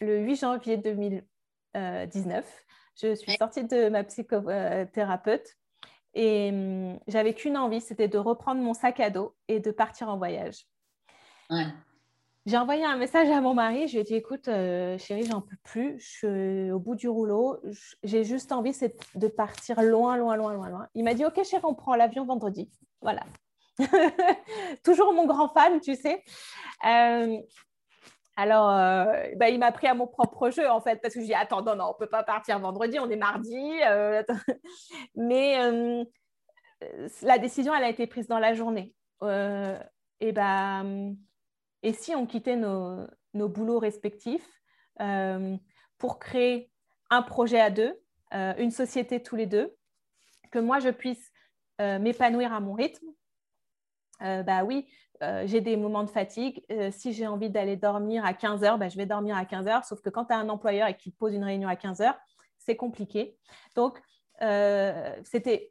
le 0.00 0.20
8 0.20 0.36
janvier 0.36 0.76
2019, 0.76 2.64
je 3.00 3.14
suis 3.14 3.36
sortie 3.36 3.64
de 3.64 3.88
ma 3.88 4.04
psychothérapeute 4.04 5.58
et 6.14 6.50
hum, 6.50 6.98
j'avais 7.06 7.34
qu'une 7.34 7.56
envie, 7.56 7.80
c'était 7.80 8.08
de 8.08 8.18
reprendre 8.18 8.60
mon 8.60 8.74
sac 8.74 9.00
à 9.00 9.10
dos 9.10 9.36
et 9.46 9.60
de 9.60 9.70
partir 9.70 10.08
en 10.08 10.18
voyage. 10.18 10.66
J'ai 12.48 12.56
envoyé 12.56 12.82
un 12.82 12.96
message 12.96 13.28
à 13.28 13.42
mon 13.42 13.52
mari, 13.52 13.88
je 13.88 13.92
lui 13.92 14.00
ai 14.00 14.04
dit 14.04 14.14
écoute, 14.14 14.48
euh, 14.48 14.96
chérie, 14.96 15.26
j'en 15.26 15.42
peux 15.42 15.58
plus, 15.64 16.00
je 16.00 16.08
suis 16.08 16.70
au 16.70 16.78
bout 16.78 16.94
du 16.94 17.06
rouleau, 17.06 17.58
j'ai 18.02 18.24
juste 18.24 18.52
envie 18.52 18.72
de 19.16 19.28
partir 19.28 19.82
loin, 19.82 20.16
loin, 20.16 20.34
loin, 20.34 20.54
loin, 20.54 20.70
loin. 20.70 20.88
Il 20.94 21.04
m'a 21.04 21.12
dit 21.12 21.26
ok, 21.26 21.44
chérie, 21.44 21.62
on 21.64 21.74
prend 21.74 21.94
l'avion 21.94 22.24
vendredi. 22.24 22.70
Voilà. 23.02 23.20
Toujours 24.82 25.12
mon 25.12 25.26
grand 25.26 25.50
fan, 25.50 25.78
tu 25.82 25.94
sais. 25.94 26.24
Euh, 26.86 27.36
alors, 28.36 28.70
euh, 28.70 29.12
bah, 29.36 29.50
il 29.50 29.58
m'a 29.58 29.70
pris 29.70 29.86
à 29.86 29.92
mon 29.92 30.06
propre 30.06 30.48
jeu, 30.48 30.70
en 30.70 30.80
fait, 30.80 31.02
parce 31.02 31.12
que 31.12 31.20
je 31.20 31.26
dis, 31.26 31.34
attends, 31.34 31.60
non, 31.60 31.76
non, 31.76 31.84
on 31.84 31.92
ne 31.92 31.98
peut 31.98 32.10
pas 32.10 32.22
partir 32.22 32.58
vendredi, 32.60 32.98
on 32.98 33.10
est 33.10 33.16
mardi. 33.16 33.78
Mais 35.16 36.06
la 37.20 37.36
décision, 37.36 37.74
elle 37.74 37.84
a 37.84 37.90
été 37.90 38.06
prise 38.06 38.26
dans 38.26 38.38
la 38.38 38.54
journée. 38.54 38.94
et, 39.20 40.32
bah, 40.32 40.82
et 41.88 41.92
si 41.92 42.14
on 42.14 42.26
quittait 42.26 42.56
nos, 42.56 43.06
nos 43.34 43.48
boulots 43.48 43.78
respectifs 43.78 44.48
pour 45.98 46.18
créer 46.18 46.70
un 47.10 47.22
projet 47.22 47.60
à 47.60 47.70
deux, 47.70 47.98
une 48.32 48.70
société 48.70 49.22
tous 49.22 49.36
les 49.36 49.46
deux, 49.46 49.74
que 50.50 50.58
moi, 50.58 50.80
je 50.80 50.88
puisse 50.88 51.32
m'épanouir 51.78 52.52
à 52.52 52.60
mon 52.60 52.74
rythme, 52.74 53.06
bah 54.20 54.64
oui, 54.64 54.88
euh, 55.22 55.46
j'ai 55.46 55.60
des 55.60 55.76
moments 55.76 56.04
de 56.04 56.10
fatigue. 56.10 56.62
Euh, 56.70 56.90
si 56.92 57.12
j'ai 57.12 57.26
envie 57.26 57.50
d'aller 57.50 57.76
dormir 57.76 58.24
à 58.24 58.34
15 58.34 58.62
heures, 58.64 58.78
ben, 58.78 58.88
je 58.88 58.96
vais 58.96 59.06
dormir 59.06 59.36
à 59.36 59.44
15 59.44 59.66
heures. 59.66 59.84
Sauf 59.84 60.00
que 60.00 60.10
quand 60.10 60.26
tu 60.26 60.32
as 60.32 60.36
un 60.36 60.48
employeur 60.48 60.88
et 60.88 60.96
qu'il 60.96 61.12
pose 61.12 61.34
une 61.34 61.44
réunion 61.44 61.68
à 61.68 61.76
15 61.76 62.00
heures, 62.00 62.18
c'est 62.58 62.76
compliqué. 62.76 63.36
Donc, 63.74 64.00
euh, 64.42 65.16
c'était 65.24 65.70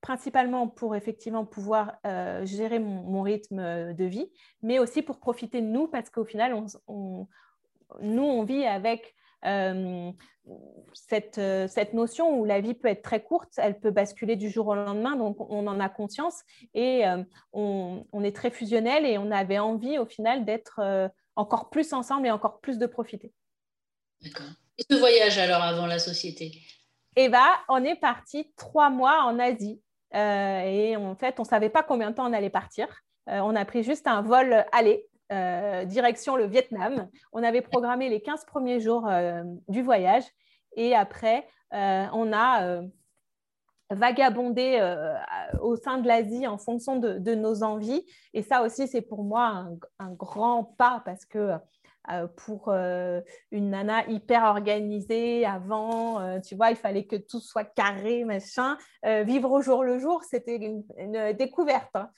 principalement 0.00 0.68
pour 0.68 0.94
effectivement 0.94 1.44
pouvoir 1.44 1.98
gérer 2.44 2.78
mon, 2.78 3.22
rythme 3.22 3.92
de 3.94 4.04
vie, 4.04 4.30
mais 4.62 4.78
aussi 4.78 5.02
pour 5.02 5.18
profiter 5.18 5.60
de 5.60 5.66
nous 5.66 5.88
parce 5.88 6.10
qu'au 6.10 6.24
final, 6.24 6.54
nous, 8.00 8.22
on 8.22 8.44
vit 8.44 8.64
avec 8.64 9.14
euh, 9.44 10.10
cette, 10.94 11.38
euh, 11.38 11.68
cette, 11.68 11.92
notion 11.92 12.38
où 12.38 12.44
la 12.44 12.60
vie 12.60 12.74
peut 12.74 12.88
être 12.88 13.02
très 13.02 13.22
courte, 13.22 13.52
elle 13.58 13.78
peut 13.78 13.90
basculer 13.90 14.34
du 14.34 14.50
jour 14.50 14.66
au 14.68 14.74
lendemain, 14.74 15.14
donc 15.14 15.36
on 15.38 15.66
en 15.66 15.78
a 15.78 15.88
conscience 15.88 16.42
et 16.74 17.06
euh, 17.06 17.22
on, 17.52 18.24
est 18.24 18.34
très 18.34 18.50
fusionnel 18.50 19.06
et 19.06 19.18
on 19.18 19.30
avait 19.30 19.58
envie 19.58 19.98
au 19.98 20.06
final 20.06 20.44
d'être 20.44 21.10
encore 21.36 21.70
plus 21.70 21.92
ensemble 21.92 22.26
et 22.26 22.30
encore 22.30 22.60
plus 22.60 22.78
de 22.78 22.86
profiter. 22.86 23.32
D'accord. 24.22 24.46
Et 24.78 24.84
ce 24.90 24.96
voyage 24.96 25.38
alors 25.38 25.62
avant 25.62 25.86
la 25.86 25.98
société? 25.98 26.52
Eh 27.14 27.28
bien, 27.28 27.48
on 27.68 27.84
est 27.84 27.96
parti 27.96 28.52
trois 28.56 28.90
mois 28.90 29.22
en 29.24 29.38
Asie 29.38 29.80
et 30.14 30.96
en 30.96 31.14
fait, 31.14 31.38
on 31.38 31.42
ne 31.42 31.48
savait 31.48 31.68
pas 31.68 31.82
combien 31.82 32.10
de 32.10 32.16
temps 32.16 32.28
on 32.28 32.32
allait 32.32 32.50
partir. 32.50 32.86
on 33.26 33.54
a 33.54 33.64
pris 33.64 33.82
juste 33.82 34.06
un 34.06 34.22
vol 34.22 34.64
aller 34.72 35.08
euh, 35.30 35.84
direction 35.84 36.36
le 36.36 36.46
Vietnam. 36.46 37.06
On 37.32 37.42
avait 37.42 37.60
programmé 37.60 38.08
les 38.08 38.22
15 38.22 38.46
premiers 38.46 38.80
jours 38.80 39.06
euh, 39.06 39.42
du 39.68 39.82
voyage 39.82 40.24
et 40.74 40.94
après, 40.94 41.46
euh, 41.74 42.06
on 42.14 42.32
a 42.32 42.80
vagabondé 43.90 44.80
au 45.60 45.76
sein 45.76 45.98
de 45.98 46.06
l'Asie 46.06 46.46
en 46.46 46.56
fonction 46.56 46.96
de, 46.96 47.34
nos 47.34 47.62
envies. 47.62 48.06
Et 48.32 48.42
ça 48.42 48.62
aussi, 48.62 48.88
c'est 48.88 49.02
pour 49.02 49.22
moi 49.22 49.66
un, 49.98 50.12
grand 50.12 50.64
pas 50.64 51.02
parce 51.04 51.26
que 51.26 51.52
pour 52.36 52.70
une 52.70 53.70
nana 53.70 54.06
hyper 54.08 54.44
organisée 54.44 55.44
avant, 55.44 56.40
tu 56.40 56.54
vois, 56.54 56.70
il 56.70 56.76
fallait 56.76 57.04
que 57.04 57.16
tout 57.16 57.40
soit 57.40 57.64
carré, 57.64 58.24
machin. 58.24 58.78
vivre 59.04 59.50
au 59.50 59.60
jour 59.60 59.84
le 59.84 59.98
jour, 59.98 60.22
c'était 60.24 60.56
une, 60.56 60.84
découverte. 61.34 61.94
Hein. 61.94 62.10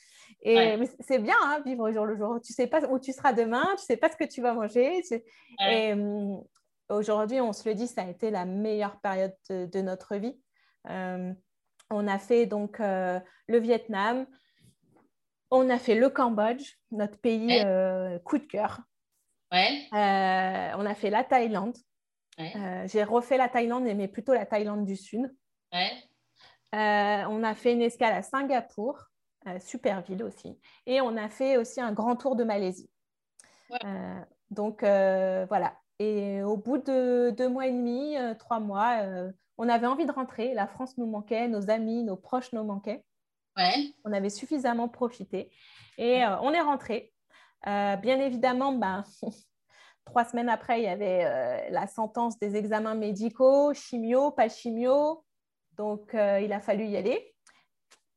Et 0.43 0.79
c'est 1.01 1.19
bien, 1.19 1.37
hein, 1.43 1.61
vivre 1.65 1.89
au 1.89 1.93
jour 1.93 2.07
le 2.07 2.17
jour. 2.17 2.41
Tu 2.43 2.53
sais 2.53 2.67
pas 2.67 2.87
où 2.89 2.99
tu 2.99 3.13
seras 3.13 3.33
demain, 3.33 3.67
tu 3.79 3.85
sais 3.85 3.97
pas 3.97 4.09
ce 4.09 4.17
que 4.17 4.25
tu 4.25 4.41
vas 4.41 4.55
manger. 4.55 5.03
Et 5.69 5.93
hum, 5.93 6.43
aujourd'hui, 6.89 7.41
on 7.41 7.53
se 7.53 7.69
le 7.69 7.75
dit, 7.75 7.87
ça 7.87 8.03
a 8.03 8.09
été 8.09 8.31
la 8.31 8.45
meilleure 8.45 9.01
période 9.01 9.35
de, 9.49 9.81
notre 9.81 10.17
vie. 10.17 10.41
Hum, 10.89 11.35
on 11.91 12.07
a 12.07 12.19
fait 12.19 12.47
donc 12.47 12.81
euh, 12.81 13.19
le 13.49 13.59
Vietnam, 13.59 14.27
on 15.51 15.69
a 15.69 15.79
fait 15.79 15.97
le 15.97 16.09
Cambodge, 16.09 16.77
notre 16.93 17.19
pays 17.19 17.61
euh, 17.65 18.19
coup 18.21 18.39
de 18.39 18.47
cœur. 18.47 18.81
Ouais. 19.53 19.89
Euh, 19.93 20.77
on 20.79 20.87
a 20.87 20.95
fait 20.95 21.11
la 21.11 21.25
Thaïlande. 21.25 21.77
J'ai 22.87 23.05
refait 23.05 23.37
la 23.37 23.49
Thaïlande, 23.49 23.85
mais 23.85 24.09
plutôt 24.09 24.33
la 24.33 24.47
Thaïlande 24.47 24.85
du 24.85 24.97
Sud. 24.97 25.31
Ouais. 25.73 25.93
on 26.73 27.43
a 27.43 27.55
fait 27.55 27.73
une 27.73 27.83
escale 27.83 28.15
à 28.15 28.23
Singapour. 28.23 29.11
Euh, 29.47 29.59
super 29.59 30.03
ville 30.03 30.23
aussi. 30.23 30.59
Et 30.87 31.01
on 31.01 31.17
a 31.17 31.29
fait 31.31 31.57
aussi 31.57 31.81
un 31.81 31.93
grand 31.93 32.17
tour 32.17 32.37
de 32.37 32.45
Malaisie. 32.45 32.91
Euh, 33.85 34.21
donc 34.51 34.83
euh, 34.83 35.47
voilà. 35.49 35.75
Et 35.99 36.43
au 36.43 36.57
bout 36.57 36.79
de 36.79 37.31
deux 37.31 37.49
mois 37.49 37.67
et 37.67 37.73
demi, 37.73 38.17
trois 38.39 38.59
mois, 38.59 39.03
on 39.59 39.69
avait 39.69 39.87
envie 39.87 40.07
de 40.07 40.13
rentrer. 40.13 40.55
La 40.55 40.67
France 40.67 40.97
nous 40.97 41.07
manquait, 41.07 41.47
nos 41.47 41.69
amis, 41.69 42.03
nos 42.05 42.17
proches 42.17 42.53
nous 42.55 42.65
manquaient. 42.65 43.05
On 44.05 44.13
avait 44.13 44.31
suffisamment 44.31 44.89
profité. 44.89 45.51
Et 45.99 46.25
on 46.41 46.53
est 46.53 46.61
rentré. 46.61 47.13
Bien 47.65 48.21
évidemment, 48.21 48.73
ben, 48.73 49.05
trois 50.05 50.25
semaines 50.25 50.49
après, 50.49 50.81
il 50.81 50.85
y 50.85 50.89
avait 50.89 51.71
la 51.71 51.87
sentence 51.87 52.39
des 52.39 52.57
examens 52.57 52.95
médicaux, 52.95 53.73
chimio, 53.75 54.31
pas 54.31 54.49
chimio. 54.49 55.25
Donc, 55.77 56.11
il 56.15 56.53
a 56.53 56.61
fallu 56.61 56.87
y 56.87 56.97
aller. 56.97 57.35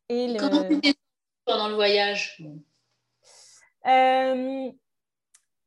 Et 0.10 0.36
pendant 1.46 1.68
le 1.68 1.76
voyage? 1.76 2.42
Euh, 3.86 4.72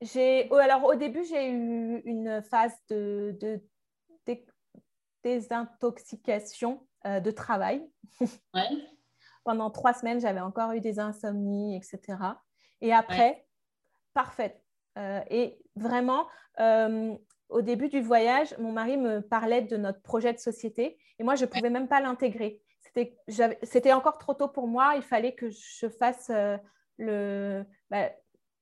j'ai, 0.00 0.48
oh, 0.50 0.56
alors, 0.56 0.84
au 0.84 0.94
début, 0.94 1.24
j'ai 1.24 1.50
eu 1.50 2.02
une 2.04 2.42
phase 2.42 2.74
de, 2.88 3.36
désintoxication 5.22 6.86
euh, 7.04 7.18
de 7.18 7.30
travail. 7.32 7.84
Pendant 9.44 9.70
trois 9.70 9.92
semaines, 9.92 10.20
j'avais 10.20 10.40
encore 10.40 10.72
eu 10.72 10.80
des 10.80 11.00
insomnies, 11.00 11.76
etc. 11.76 12.18
Et 12.80 12.92
après, 12.92 13.45
parfaite. 14.16 14.60
Euh, 14.98 15.20
et 15.30 15.58
vraiment, 15.76 16.26
au 17.48 17.62
début 17.62 17.88
du 17.88 18.00
voyage, 18.00 18.56
mon 18.58 18.72
mari 18.72 18.96
me 18.96 19.20
parlait 19.20 19.62
de 19.62 19.76
notre 19.76 20.02
projet 20.02 20.32
de 20.32 20.38
société 20.38 20.98
et 21.18 21.22
moi, 21.22 21.36
je 21.36 21.44
ne 21.44 21.50
pouvais 21.50 21.70
même 21.70 21.86
pas 21.86 22.00
l'intégrer 22.00 22.60
c'était 23.62 23.92
encore 23.92 24.18
trop 24.18 24.34
tôt 24.34 24.48
pour 24.48 24.66
moi. 24.68 24.94
Il 24.96 25.02
fallait 25.02 25.34
que 25.34 25.50
je 25.50 25.88
fasse 25.88 26.30
euh, 26.30 26.56
le. 26.98 27.64
Bah, 27.90 28.10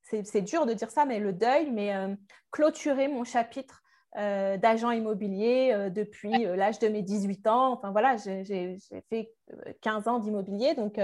c'est 0.02 0.42
dur 0.42 0.66
de 0.66 0.74
dire 0.74 0.90
ça, 0.90 1.06
mais 1.06 1.18
le 1.18 1.32
deuil, 1.32 1.70
mais 1.70 1.94
euh, 1.94 2.14
clôturer 2.50 3.08
mon 3.08 3.24
chapitre 3.24 3.82
euh, 4.18 4.58
d'agent 4.58 4.90
immobilier 4.90 5.88
depuis 5.90 6.44
l'âge 6.44 6.78
de 6.78 6.88
mes 6.88 7.00
18 7.00 7.46
ans. 7.46 7.72
Enfin 7.72 7.90
voilà, 7.90 8.16
j'ai 8.18 8.76
fait 9.08 9.32
15 9.80 10.06
ans 10.06 10.18
d'immobilier. 10.18 10.74
Donc, 10.74 11.00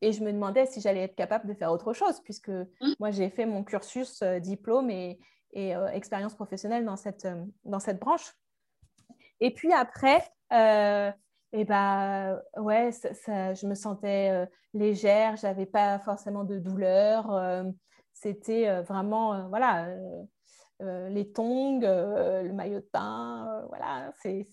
et 0.00 0.12
je 0.12 0.22
me 0.22 0.32
demandais 0.32 0.66
si 0.66 0.80
j'allais 0.80 1.02
être 1.02 1.14
capable 1.14 1.48
de 1.48 1.54
faire 1.54 1.72
autre 1.72 1.92
chose, 1.92 2.20
puisque 2.20 2.48
mmh. 2.48 2.94
moi, 3.00 3.10
j'ai 3.10 3.30
fait 3.30 3.46
mon 3.46 3.64
cursus 3.64 4.22
diplôme 4.22 4.90
et, 4.90 5.18
et 5.52 5.74
expérience 5.92 6.34
professionnelle 6.34 6.84
dans 6.84 6.96
cette, 6.96 7.26
dans 7.64 7.80
cette 7.80 7.98
branche. 7.98 8.34
Et 9.40 9.52
puis 9.52 9.72
après, 9.72 10.22
et 11.52 11.64
bah 11.64 12.42
ouais, 12.58 12.92
ça, 12.92 13.54
je 13.54 13.66
me 13.66 13.74
sentais 13.74 14.30
euh, 14.30 14.46
légère, 14.74 15.36
j'avais 15.36 15.66
pas 15.66 15.98
forcément 16.00 16.44
de 16.44 16.58
douleur. 16.58 17.32
Euh, 17.32 17.64
c'était 18.12 18.68
euh, 18.68 18.82
vraiment, 18.82 19.48
voilà, 19.48 19.88
les 20.80 21.32
tongs, 21.32 21.80
le 21.80 22.52
maillot 22.52 22.80
de 22.80 22.88
bain, 22.92 23.64
voilà. 23.68 24.12
c'est 24.20 24.46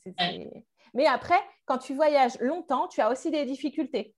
Mais 0.94 1.06
après, 1.06 1.40
quand 1.66 1.78
tu 1.78 1.94
voyages 1.94 2.40
longtemps, 2.40 2.88
tu 2.88 3.02
as 3.02 3.12
aussi 3.12 3.32
des 3.32 3.46
difficultés. 3.46 4.16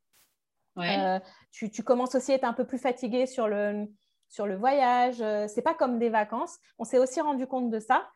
Tu, 1.52 1.70
tu, 1.70 1.84
commences 1.84 2.16
aussi 2.16 2.32
à 2.32 2.36
être 2.36 2.44
un 2.44 2.54
peu 2.54 2.66
plus 2.66 2.80
fatigué 2.80 3.26
sur 3.26 3.48
le, 3.48 3.88
sur 4.30 4.46
le 4.46 4.56
voyage. 4.56 5.24
c'est 5.48 5.62
pas 5.62 5.74
comme 5.74 6.00
des 6.00 6.10
vacances. 6.10 6.58
On 6.78 6.84
s'est 6.84 7.00
aussi 7.00 7.22
rendu 7.22 7.48
compte 7.48 7.70
de 7.70 7.80
ça. 7.80 8.08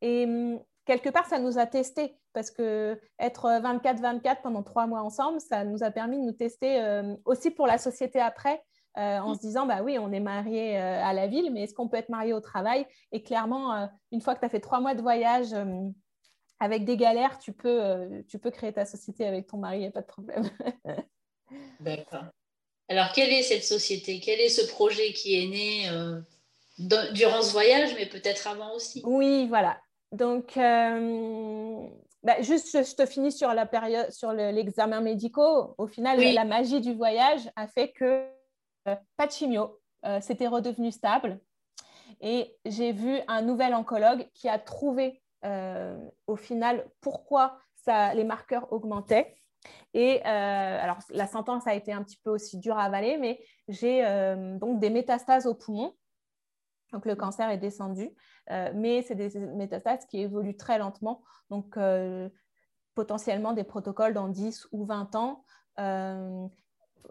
Et 0.00 0.24
hum, 0.24 0.60
quelque 0.84 1.10
part, 1.10 1.26
ça 1.26 1.38
nous 1.38 1.58
a 1.58 1.66
testé 1.66 2.18
parce 2.32 2.50
que 2.50 3.00
être 3.18 3.48
24-24 3.48 4.42
pendant 4.42 4.62
trois 4.62 4.86
mois 4.86 5.00
ensemble, 5.00 5.40
ça 5.40 5.64
nous 5.64 5.82
a 5.82 5.90
permis 5.90 6.18
de 6.18 6.22
nous 6.22 6.32
tester 6.32 7.02
aussi 7.24 7.50
pour 7.50 7.66
la 7.66 7.78
société 7.78 8.20
après. 8.20 8.62
en 8.94 9.34
se 9.34 9.40
disant, 9.40 9.66
bah 9.66 9.82
oui, 9.82 9.98
on 9.98 10.12
est 10.12 10.20
marié 10.20 10.76
à 10.76 11.12
la 11.14 11.26
ville, 11.28 11.50
mais 11.52 11.62
est-ce 11.62 11.74
qu'on 11.74 11.88
peut 11.88 11.96
être 11.96 12.10
marié 12.10 12.34
au 12.34 12.40
travail? 12.40 12.86
Et 13.12 13.22
clairement, 13.22 13.88
une 14.12 14.20
fois 14.20 14.34
que 14.34 14.40
tu 14.40 14.46
as 14.46 14.50
fait 14.50 14.60
trois 14.60 14.80
mois 14.80 14.94
de 14.94 15.00
voyage 15.00 15.54
avec 16.60 16.84
des 16.84 16.96
galères, 16.96 17.38
tu 17.38 17.52
peux, 17.52 18.22
tu 18.28 18.38
peux 18.38 18.50
créer 18.50 18.72
ta 18.72 18.84
société 18.84 19.26
avec 19.26 19.46
ton 19.46 19.58
mari, 19.58 19.78
il 19.78 19.80
n'y 19.80 19.86
a 19.86 19.92
pas 19.92 20.02
de 20.02 20.06
problème. 20.06 20.44
D'accord. 21.80 22.24
Alors, 22.88 23.12
quelle 23.12 23.32
est 23.32 23.42
cette 23.42 23.64
société? 23.64 24.20
Quel 24.20 24.40
est 24.40 24.48
ce 24.48 24.66
projet 24.66 25.12
qui 25.12 25.34
est 25.34 25.46
né 25.46 25.88
euh, 25.88 26.20
durant 27.12 27.42
ce 27.42 27.52
voyage, 27.52 27.94
mais 27.96 28.06
peut-être 28.06 28.46
avant 28.46 28.74
aussi? 28.74 29.02
Oui, 29.04 29.46
voilà. 29.48 29.80
Donc, 30.12 30.56
euh, 30.56 31.86
bah, 32.22 32.40
juste, 32.42 32.70
je, 32.72 32.94
te 32.94 33.04
finis 33.06 33.32
sur 33.32 33.52
la 33.54 33.66
période, 33.66 34.10
sur 34.12 34.32
l'examen 34.32 35.00
médical. 35.00 35.68
Au 35.78 35.86
final, 35.86 36.20
la 36.20 36.44
magie 36.44 36.80
du 36.80 36.94
voyage 36.94 37.50
a 37.56 37.66
fait 37.66 37.90
que 37.92 38.28
euh, 38.88 38.94
pas 39.16 39.26
de 39.26 39.32
chimio, 39.32 39.80
c'était 40.20 40.46
redevenu 40.46 40.92
stable. 40.92 41.40
Et 42.20 42.56
j'ai 42.64 42.92
vu 42.92 43.18
un 43.26 43.42
nouvel 43.42 43.74
oncologue 43.74 44.28
qui 44.34 44.48
a 44.48 44.60
trouvé 44.60 45.20
au 46.26 46.36
final 46.36 46.88
pourquoi 47.00 47.58
ça, 47.74 48.14
les 48.14 48.22
marqueurs 48.22 48.72
augmentaient. 48.72 49.36
Et 49.96 50.20
euh, 50.26 50.78
alors, 50.82 50.98
la 51.08 51.26
sentence 51.26 51.66
a 51.66 51.74
été 51.74 51.90
un 51.90 52.02
petit 52.02 52.18
peu 52.22 52.28
aussi 52.28 52.58
dure 52.58 52.76
à 52.76 52.84
avaler, 52.84 53.16
mais 53.16 53.42
j'ai 53.68 54.04
euh, 54.04 54.58
donc 54.58 54.78
des 54.78 54.90
métastases 54.90 55.46
au 55.46 55.54
poumon. 55.54 55.94
Donc, 56.92 57.06
le 57.06 57.16
cancer 57.16 57.48
est 57.48 57.56
descendu, 57.56 58.10
euh, 58.50 58.70
mais 58.74 59.00
c'est 59.00 59.14
des 59.14 59.38
métastases 59.38 60.04
qui 60.04 60.20
évoluent 60.20 60.56
très 60.56 60.78
lentement. 60.78 61.22
Donc, 61.48 61.78
potentiellement 62.94 63.54
des 63.54 63.64
protocoles 63.64 64.12
dans 64.12 64.28
10 64.28 64.68
ou 64.72 64.84
20 64.84 65.14
ans 65.14 65.44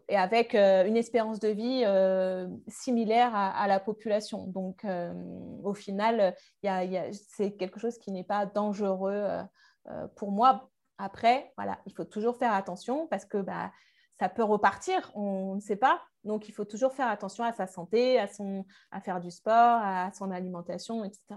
et 0.07 0.17
avec 0.17 0.53
une 0.53 0.97
espérance 0.97 1.39
de 1.39 1.47
vie 1.47 1.85
similaire 2.67 3.33
à, 3.33 3.67
la 3.67 3.79
population. 3.79 4.45
Donc, 4.45 4.85
au 5.63 5.73
final, 5.73 6.35
c'est 6.61 7.55
quelque 7.57 7.79
chose 7.79 7.97
qui 7.97 8.11
n'est 8.11 8.23
pas 8.23 8.45
dangereux 8.45 9.27
pour 10.15 10.31
moi 10.31 10.69
après, 10.97 11.53
voilà, 11.57 11.79
il 11.85 11.93
faut 11.93 12.05
toujours 12.05 12.37
faire 12.37 12.53
attention 12.53 13.07
parce 13.07 13.25
que 13.25 13.37
bah, 13.37 13.71
ça 14.19 14.29
peut 14.29 14.43
repartir, 14.43 15.11
on 15.15 15.55
ne 15.55 15.59
sait 15.59 15.75
pas. 15.75 16.01
Donc, 16.23 16.47
il 16.49 16.53
faut 16.53 16.65
toujours 16.65 16.93
faire 16.93 17.07
attention 17.07 17.43
à 17.43 17.51
sa 17.51 17.67
santé, 17.67 18.19
à, 18.19 18.27
son, 18.27 18.65
à 18.91 19.01
faire 19.01 19.19
du 19.19 19.29
sport, 19.29 19.53
à 19.83 20.11
son 20.13 20.31
alimentation, 20.31 21.03
etc. 21.03 21.35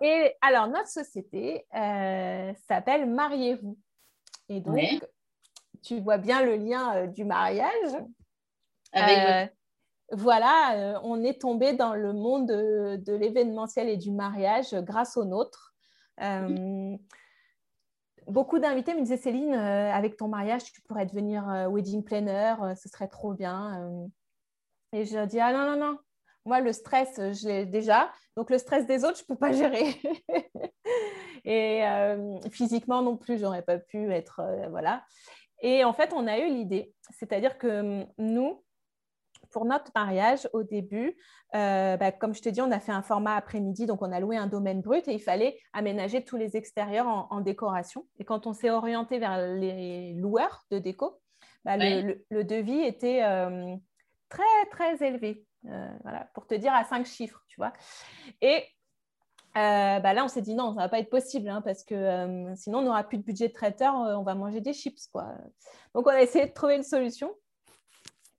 Et 0.00 0.34
alors, 0.40 0.68
notre 0.68 0.88
société 0.88 1.66
euh, 1.74 2.52
s'appelle 2.68 3.06
Mariez-vous. 3.06 3.76
Et 4.48 4.60
donc, 4.60 4.78
tu 5.82 6.00
vois 6.00 6.18
bien 6.18 6.42
le 6.44 6.56
lien 6.56 6.96
euh, 6.96 7.06
du 7.06 7.24
mariage. 7.24 7.96
Euh, 8.96 9.46
voilà, 10.12 11.00
on 11.04 11.22
est 11.22 11.40
tombé 11.40 11.72
dans 11.72 11.94
le 11.94 12.12
monde 12.12 12.48
de, 12.48 13.14
l'événementiel 13.14 13.88
et 13.88 13.96
du 13.96 14.10
mariage 14.10 14.74
grâce 14.74 15.16
au 15.16 15.24
nôtre 15.24 15.74
beaucoup 18.30 18.58
d'invités 18.58 18.94
me 18.94 19.02
disaient 19.02 19.16
Céline, 19.16 19.54
euh, 19.54 19.92
avec 19.92 20.16
ton 20.16 20.28
mariage, 20.28 20.64
tu 20.64 20.80
pourrais 20.82 21.06
devenir 21.06 21.48
euh, 21.48 21.68
wedding 21.68 22.02
planner, 22.02 22.54
euh, 22.62 22.74
ce 22.74 22.88
serait 22.88 23.08
trop 23.08 23.34
bien. 23.34 24.08
Et 24.92 25.04
je 25.04 25.24
dis 25.26 25.38
ah 25.40 25.52
non 25.52 25.70
non 25.70 25.76
non, 25.78 25.98
moi 26.44 26.60
le 26.60 26.72
stress 26.72 27.14
je 27.16 27.46
l'ai 27.46 27.66
déjà, 27.66 28.10
donc 28.36 28.50
le 28.50 28.58
stress 28.58 28.86
des 28.86 29.04
autres 29.04 29.18
je 29.18 29.24
peux 29.24 29.36
pas 29.36 29.52
gérer. 29.52 30.00
et 31.44 31.82
physiquement 32.50 33.02
non 33.02 33.16
plus, 33.16 33.38
j'aurais 33.38 33.62
pas 33.62 33.78
pu 33.78 34.12
être 34.12 34.40
voilà. 34.70 35.04
Et 35.62 35.84
en 35.84 35.92
fait, 35.92 36.12
on 36.14 36.26
a 36.26 36.38
eu 36.38 36.48
l'idée, 36.48 36.92
c'est-à-dire 37.10 37.58
que 37.58 38.04
nous, 38.16 38.64
pour 39.50 39.64
notre 39.64 39.90
mariage, 39.94 40.48
au 40.52 40.62
début, 40.62 41.16
euh, 41.54 41.96
bah, 41.96 42.12
comme 42.12 42.34
je 42.34 42.42
te 42.42 42.48
dis, 42.48 42.60
on 42.60 42.70
a 42.70 42.80
fait 42.80 42.92
un 42.92 43.02
format 43.02 43.34
après-midi, 43.34 43.86
donc 43.86 44.02
on 44.02 44.12
a 44.12 44.20
loué 44.20 44.36
un 44.36 44.46
domaine 44.46 44.80
brut 44.80 45.06
et 45.08 45.14
il 45.14 45.20
fallait 45.20 45.58
aménager 45.72 46.24
tous 46.24 46.36
les 46.36 46.56
extérieurs 46.56 47.06
en, 47.30 47.40
décoration. 47.40 48.06
Et 48.18 48.24
quand 48.24 48.46
on 48.46 48.52
s'est 48.52 48.70
orienté 48.70 49.18
vers 49.18 49.38
les 49.54 50.14
loueurs 50.14 50.64
de 50.70 50.78
déco, 50.78 51.20
bah, 51.64 51.76
le, 51.76 52.44
devis 52.44 52.80
était 52.80 53.22
euh, 53.24 53.76
très, 54.28 54.66
très 54.70 55.04
élevé. 55.06 55.44
Euh, 55.66 55.90
voilà, 56.02 56.28
pour 56.34 56.46
te 56.46 56.54
dire 56.54 56.72
à 56.72 56.84
cinq 56.84 57.06
chiffres, 57.06 57.42
tu 57.48 57.56
vois. 57.56 57.72
Et 58.40 58.64
bah 59.54 60.14
là, 60.14 60.24
on 60.24 60.28
s'est 60.28 60.42
dit 60.42 60.54
non, 60.54 60.68
ça 60.68 60.76
ne 60.76 60.80
va 60.84 60.88
pas 60.88 61.00
être 61.00 61.10
possible 61.10 61.48
hein, 61.48 61.60
parce 61.60 61.82
que 61.82 62.52
sinon, 62.54 62.78
on 62.78 62.82
n'aura 62.82 63.02
plus 63.02 63.18
de 63.18 63.24
budget 63.24 63.48
de 63.48 63.52
traiteur, 63.52 63.94
on 63.94 64.22
va 64.22 64.34
manger 64.34 64.60
des 64.60 64.72
chips. 64.72 65.08
Quoi. 65.08 65.34
Donc, 65.94 66.06
on 66.06 66.10
a 66.10 66.22
essayé 66.22 66.46
de 66.46 66.52
trouver 66.52 66.76
une 66.76 66.84
solution. 66.84 67.34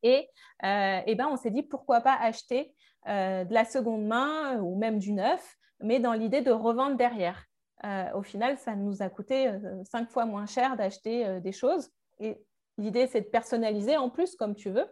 Et, 0.03 0.29
euh, 0.63 1.15
ben, 1.15 1.27
on 1.29 1.37
s'est 1.37 1.51
dit 1.51 1.63
pourquoi 1.63 2.01
pas 2.01 2.15
acheter 2.15 2.73
euh, 3.07 3.43
de 3.43 3.53
la 3.53 3.65
seconde 3.65 4.05
main 4.05 4.59
ou 4.59 4.77
même 4.77 4.99
du 4.99 5.13
neuf, 5.13 5.57
mais 5.79 5.99
dans 5.99 6.13
l'idée 6.13 6.41
de 6.41 6.51
revendre 6.51 6.97
derrière. 6.97 7.45
Euh, 7.83 8.11
au 8.13 8.21
final, 8.21 8.57
ça 8.57 8.75
nous 8.75 9.01
a 9.01 9.09
coûté 9.09 9.51
cinq 9.85 10.09
fois 10.09 10.25
moins 10.25 10.45
cher 10.45 10.77
d'acheter 10.77 11.39
des 11.41 11.51
choses. 11.51 11.89
Et 12.19 12.37
l'idée, 12.77 13.07
c'est 13.07 13.21
de 13.21 13.25
personnaliser 13.25 13.97
en 13.97 14.09
plus 14.09 14.35
comme 14.35 14.55
tu 14.55 14.69
veux 14.69 14.85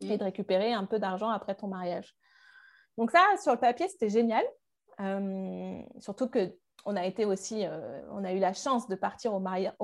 et 0.00 0.16
de 0.16 0.22
récupérer 0.22 0.72
un 0.72 0.84
peu 0.84 1.00
d'argent 1.00 1.28
après 1.28 1.56
ton 1.56 1.66
mariage. 1.66 2.14
Donc 2.96 3.10
ça, 3.10 3.24
sur 3.42 3.52
le 3.52 3.58
papier, 3.58 3.88
c'était 3.88 4.10
génial. 4.10 4.44
surtout 5.98 6.28
que 6.28 6.52
on 6.84 6.96
a 6.96 7.04
été 7.04 7.24
aussi, 7.24 7.66
euh, 7.66 8.00
on 8.10 8.24
a 8.24 8.32
eu 8.32 8.38
la 8.38 8.52
chance 8.52 8.88
de 8.88 8.94
partir 8.94 9.34
au, 9.34 9.40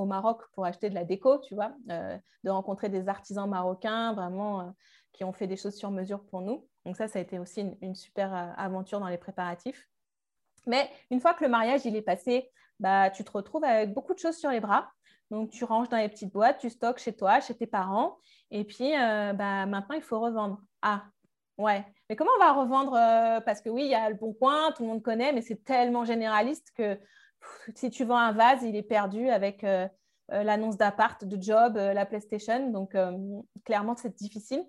Maroc 0.07 0.43
pour 0.53 0.65
acheter 0.65 0.89
de 0.89 0.95
la 0.95 1.05
déco, 1.05 1.39
tu 1.39 1.55
vois, 1.55 1.73
euh, 1.91 2.17
de 2.45 2.51
rencontrer 2.51 2.89
des 2.89 3.09
artisans 3.09 3.49
marocains 3.49 4.13
vraiment 4.15 4.61
euh, 4.61 4.71
qui 5.13 5.25
ont 5.25 5.33
fait 5.33 5.47
des 5.47 5.57
choses 5.57 5.77
sur 5.77 5.91
mesure 5.91 6.25
pour 6.25 6.41
nous. 6.41 6.67
Donc 6.85 6.97
ça, 6.97 7.09
ça 7.09 7.19
a 7.19 7.23
été 7.23 7.39
aussi 7.39 7.65
une, 7.81 7.95
super 7.95 8.55
aventure 8.57 9.01
dans 9.01 9.09
les 9.09 9.19
préparatifs. 9.19 9.89
Mais 10.67 10.91
une 11.11 11.21
fois 11.21 11.35
que 11.35 11.45
le 11.45 11.51
mariage 11.51 11.85
il 11.85 11.97
est 11.97 12.03
passé, 12.03 12.51
bah, 12.81 13.11
tu 13.11 13.25
te 13.25 13.31
retrouves 13.31 13.65
avec 13.65 13.93
beaucoup 13.93 14.15
de 14.15 14.19
choses 14.19 14.37
sur 14.37 14.51
les 14.51 14.61
bras. 14.61 14.91
Donc 15.31 15.51
tu 15.51 15.65
ranges 15.65 15.89
dans 15.89 15.97
les 15.97 16.09
petites 16.09 16.33
boîtes, 16.33 16.59
tu 16.59 16.71
stockes 16.71 16.99
chez 16.99 17.15
toi, 17.15 17.41
chez 17.41 17.55
tes 17.55 17.67
parents, 17.67 18.19
et 18.51 18.65
puis 18.65 18.93
bah, 18.93 19.67
maintenant 19.67 19.95
il 19.95 20.03
faut 20.03 20.21
revendre. 20.21 20.61
Ah, 20.83 21.05
Ouais, 21.57 21.85
mais 22.09 22.17
comment 22.17 22.33
on 22.37 22.41
va 22.41 22.53
revendre 22.53 22.95
euh, 22.95 23.41
Parce 23.41 23.61
que 23.61 23.69
oui, 23.69 23.85
il 23.85 23.91
y 23.91 23.95
a 23.95 24.09
le 24.11 24.17
bon 24.17 24.33
coin, 24.33 24.73
tout 24.73 24.83
le 24.83 24.89
monde 24.89 25.03
connaît, 25.03 25.33
mais 25.33 25.41
c'est 25.41 25.65
tellement 25.65 26.05
généraliste 26.05 26.73
que 26.77 26.99
si 27.77 27.91
tu 27.91 28.05
vends 28.05 28.19
un 28.19 28.33
vase, 28.33 28.63
il 28.65 28.75
est 28.75 28.83
perdu 28.83 29.29
avec 29.29 29.63
euh, 29.63 29.87
euh, 30.33 30.43
l'annonce 30.43 30.77
d'appart, 30.77 31.25
de 31.25 31.41
job, 31.41 31.77
la 31.77 32.07
PlayStation. 32.07 32.71
Donc, 32.71 32.97
clairement, 33.65 33.95
c'est 33.97 34.17
difficile. 34.17 34.65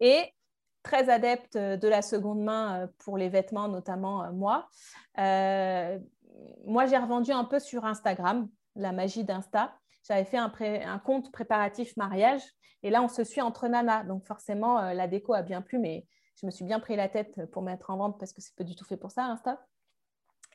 Et 0.00 0.34
très 0.82 1.08
adepte 1.08 1.56
de 1.56 1.88
la 1.88 2.02
seconde 2.02 2.42
main 2.42 2.88
pour 2.98 3.16
les 3.16 3.28
vêtements, 3.28 3.68
notamment 3.68 4.32
moi. 4.32 4.68
moi, 5.16 6.86
j'ai 6.86 6.96
revendu 6.96 7.30
un 7.30 7.44
peu 7.44 7.60
sur 7.60 7.84
Instagram, 7.84 8.48
la 8.74 8.90
magie 8.90 9.22
d'Insta. 9.22 9.78
J'avais 10.04 10.24
fait 10.24 10.36
un 10.36 10.98
compte 10.98 11.30
préparatif 11.32 11.96
mariage 11.96 12.42
et 12.82 12.90
là, 12.90 13.02
on 13.02 13.08
se 13.08 13.24
suit 13.24 13.40
entre 13.40 13.68
nanas. 13.68 14.04
Donc 14.04 14.26
forcément, 14.26 14.78
euh, 14.80 14.92
la 14.92 15.06
déco 15.06 15.34
a 15.34 15.42
bien 15.42 15.62
plu, 15.62 15.78
mais 15.78 16.06
je 16.40 16.46
me 16.46 16.50
suis 16.50 16.64
bien 16.64 16.80
pris 16.80 16.96
la 16.96 17.08
tête 17.08 17.46
pour 17.52 17.62
mettre 17.62 17.90
en 17.90 17.96
vente 17.96 18.18
parce 18.18 18.32
que 18.32 18.40
c'est 18.40 18.56
pas 18.56 18.64
du 18.64 18.74
tout 18.74 18.84
fait 18.84 18.96
pour 18.96 19.10
ça, 19.10 19.24
Insta. 19.24 19.60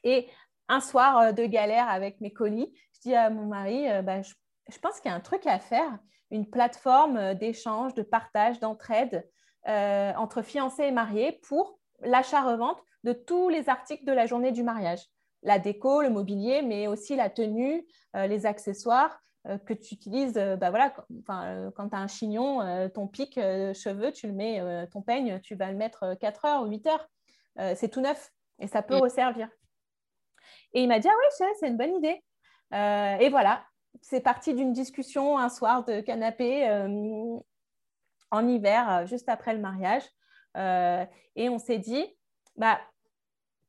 Et 0.03 0.27
un 0.67 0.81
soir 0.81 1.17
euh, 1.17 1.31
de 1.31 1.45
galère 1.45 1.87
avec 1.89 2.19
mes 2.19 2.33
colis, 2.33 2.73
je 2.95 2.99
dis 3.01 3.15
à 3.15 3.29
mon 3.29 3.45
mari, 3.45 3.89
euh, 3.89 4.01
bah, 4.01 4.21
je, 4.21 4.79
pense 4.79 4.99
qu'il 4.99 5.09
y 5.09 5.13
a 5.13 5.17
un 5.17 5.21
truc 5.21 5.45
à 5.47 5.59
faire, 5.59 5.97
une 6.31 6.49
plateforme 6.49 7.35
d'échange, 7.35 7.93
de 7.93 8.03
partage, 8.03 8.59
d'entraide 8.59 9.29
entre 9.65 10.43
fiancés 10.43 10.83
et 10.83 10.91
mariés 10.91 11.41
pour 11.45 11.77
l'achat-revente 11.99 12.81
de 13.03 13.11
tous 13.11 13.49
les 13.49 13.67
articles 13.67 14.05
de 14.05 14.13
la 14.13 14.25
journée 14.25 14.53
du 14.53 14.63
mariage. 14.63 15.01
La 15.43 15.59
déco, 15.59 16.01
le 16.01 16.09
mobilier, 16.09 16.61
mais 16.61 16.87
aussi 16.87 17.17
la 17.17 17.29
tenue, 17.29 17.85
les 18.13 18.45
accessoires. 18.45 19.19
Euh, 19.47 19.57
que 19.57 19.73
tu 19.73 19.93
utilises, 19.93 20.37
euh, 20.37 20.57
bah 20.57 20.69
voilà, 20.69 20.93
euh, 21.29 21.71
quand 21.71 21.89
tu 21.89 21.95
as 21.95 21.99
un 21.99 22.07
chignon, 22.07 22.89
ton 22.93 23.07
pic 23.07 23.35
cheveux, 23.35 24.11
tu 24.11 24.27
le 24.27 24.33
mets, 24.33 24.87
ton 24.91 25.01
peigne, 25.01 25.39
tu 25.41 25.55
vas 25.55 25.71
le 25.71 25.77
mettre 25.77 26.15
4 26.15 26.45
heures 26.45 26.63
ou 26.63 26.67
8 26.67 26.87
heures. 26.87 27.07
c'est 27.75 27.89
tout 27.89 28.01
neuf 28.01 28.31
et 28.59 28.67
ça 28.67 28.81
peut 28.81 28.97
resservir. 28.97 29.49
Et 30.73 30.81
il 30.81 30.87
m'a 30.87 30.99
dit, 30.99 31.07
ah 31.07 31.13
oui, 31.17 31.47
c'est 31.59 31.67
une 31.67 31.77
bonne 31.77 31.95
idée. 31.95 32.23
et 32.71 33.29
voilà, 33.29 33.63
c'est 34.01 34.21
parti 34.21 34.53
d'une 34.53 34.73
discussion 34.73 35.37
un 35.37 35.49
soir 35.49 35.85
de 35.85 36.01
canapé 36.01 36.67
en 38.31 38.47
hiver, 38.47 39.05
juste 39.07 39.29
après 39.29 39.53
le 39.53 39.59
mariage. 39.59 40.03
et 41.35 41.49
on 41.49 41.59
s'est 41.59 41.79
dit, 41.79 42.05
bah, 42.55 42.79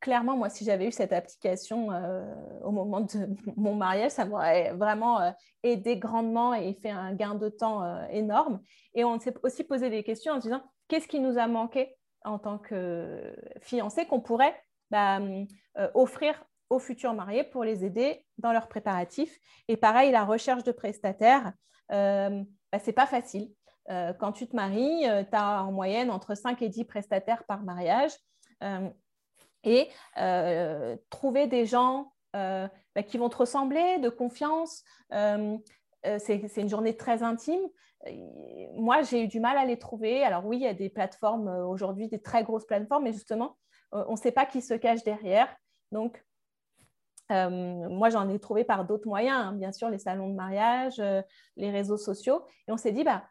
clairement, 0.01 0.36
moi, 0.36 0.49
si 0.49 0.64
j'avais 0.64 0.86
eu 0.86 0.92
cette 0.92 1.12
application 1.12 1.92
euh, 1.92 2.24
au 2.62 2.70
moment 2.70 3.01
de 3.01 3.28
mon 3.57 3.74
mariage, 3.74 4.12
ça 4.12 4.24
m'aurait 4.24 4.72
vraiment 4.72 5.20
euh, 5.20 5.30
aidé 5.62 5.96
grandement 5.96 6.55
et 6.55 6.74
fait 6.74 6.90
un 6.90 7.14
gain 7.14 7.34
de 7.34 7.49
temps 7.49 7.82
euh, 7.82 8.07
énorme. 8.11 8.61
Et 8.94 9.05
on 9.05 9.18
s'est 9.18 9.34
aussi 9.42 9.64
posé 9.64 9.90
des 9.90 10.03
questions 10.03 10.34
en 10.34 10.36
se 10.36 10.46
disant 10.46 10.62
qu'est-ce 10.88 11.09
qui 11.09 11.20
nous 11.20 11.38
a 11.38 11.46
manqué 11.46 11.94
en 12.24 12.38
tant 12.38 12.59
que 12.59 13.34
fiancés 13.61 14.07
qu'on 14.07 14.20
pourrait 14.20 14.55
bah, 14.90 15.20
offrir 15.94 16.42
aux 16.68 16.78
futurs 16.78 17.14
mariés 17.14 17.44
pour 17.44 17.62
les 17.62 17.84
aider 17.84 18.24
dans 18.38 18.53
leurs 18.53 18.68
préparatifs? 18.68 19.38
Et 19.68 19.76
pareil, 19.76 20.11
la 20.11 20.24
recherche 20.24 20.64
de 20.64 20.72
prestataires, 20.72 21.53
bah, 21.88 22.30
ce 22.72 22.86
n'est 22.86 22.92
pas 22.92 23.07
facile. 23.07 23.53
Quand 24.18 24.32
tu 24.32 24.49
te 24.49 24.57
maries, 24.57 25.05
tu 25.30 25.36
as 25.36 25.62
en 25.62 25.70
moyenne 25.70 26.11
entre 26.11 26.34
5 26.34 26.61
et 26.62 26.68
10 26.68 26.86
prestataires 26.86 27.44
par 27.44 27.62
mariage. 27.62 28.11
Et 29.64 29.88
trouver 31.11 31.46
des 31.46 31.66
gens 31.66 32.12
bah, 32.32 33.02
qui 33.06 33.18
vont 33.18 33.28
te 33.28 33.36
ressembler, 33.36 33.98
de 33.98 34.09
confiance, 34.09 34.84
c'est 35.11 36.56
une 36.56 36.68
journée 36.68 36.96
très 36.96 37.22
intime 37.22 37.68
moi, 38.74 39.02
j'ai 39.02 39.24
eu 39.24 39.28
du 39.28 39.40
mal 39.40 39.56
à 39.56 39.64
les 39.64 39.78
trouver. 39.78 40.22
Alors 40.22 40.44
oui, 40.46 40.59
il 40.59 40.62
y 40.62 40.66
a 40.66 40.74
des 40.74 40.88
plateformes 40.88 41.48
euh, 41.48 41.66
aujourd'hui, 41.66 42.09
des 42.09 42.20
très 42.20 42.44
grosses 42.44 42.66
plateformes, 42.66 43.04
mais 43.04 43.12
justement, 43.12 43.56
euh, 43.94 44.04
on 44.09 44.12
ne 44.12 44.16
sait 44.16 44.32
pas 44.32 44.46
qui 44.46 44.62
se 44.62 44.74
cache 44.74 45.02
derrière. 45.02 45.48
Donc, 45.92 46.24
euh, 47.30 47.50
moi, 47.50 48.09
j'en 48.09 48.28
ai 48.28 48.38
trouvé 48.38 48.64
par 48.64 48.84
d'autres 48.84 49.09
moyens, 49.09 49.46
hein. 49.46 49.52
bien 49.52 49.72
sûr, 49.72 49.90
les 49.90 49.98
salons 49.98 50.28
de 50.28 50.34
mariage, 50.34 51.02
les 51.56 51.70
réseaux 51.70 51.98
sociaux. 51.98 52.44
Et 52.66 52.72
on 52.72 52.76
s'est 52.76 52.92
dit, 52.92 53.04
bah, 53.04 53.24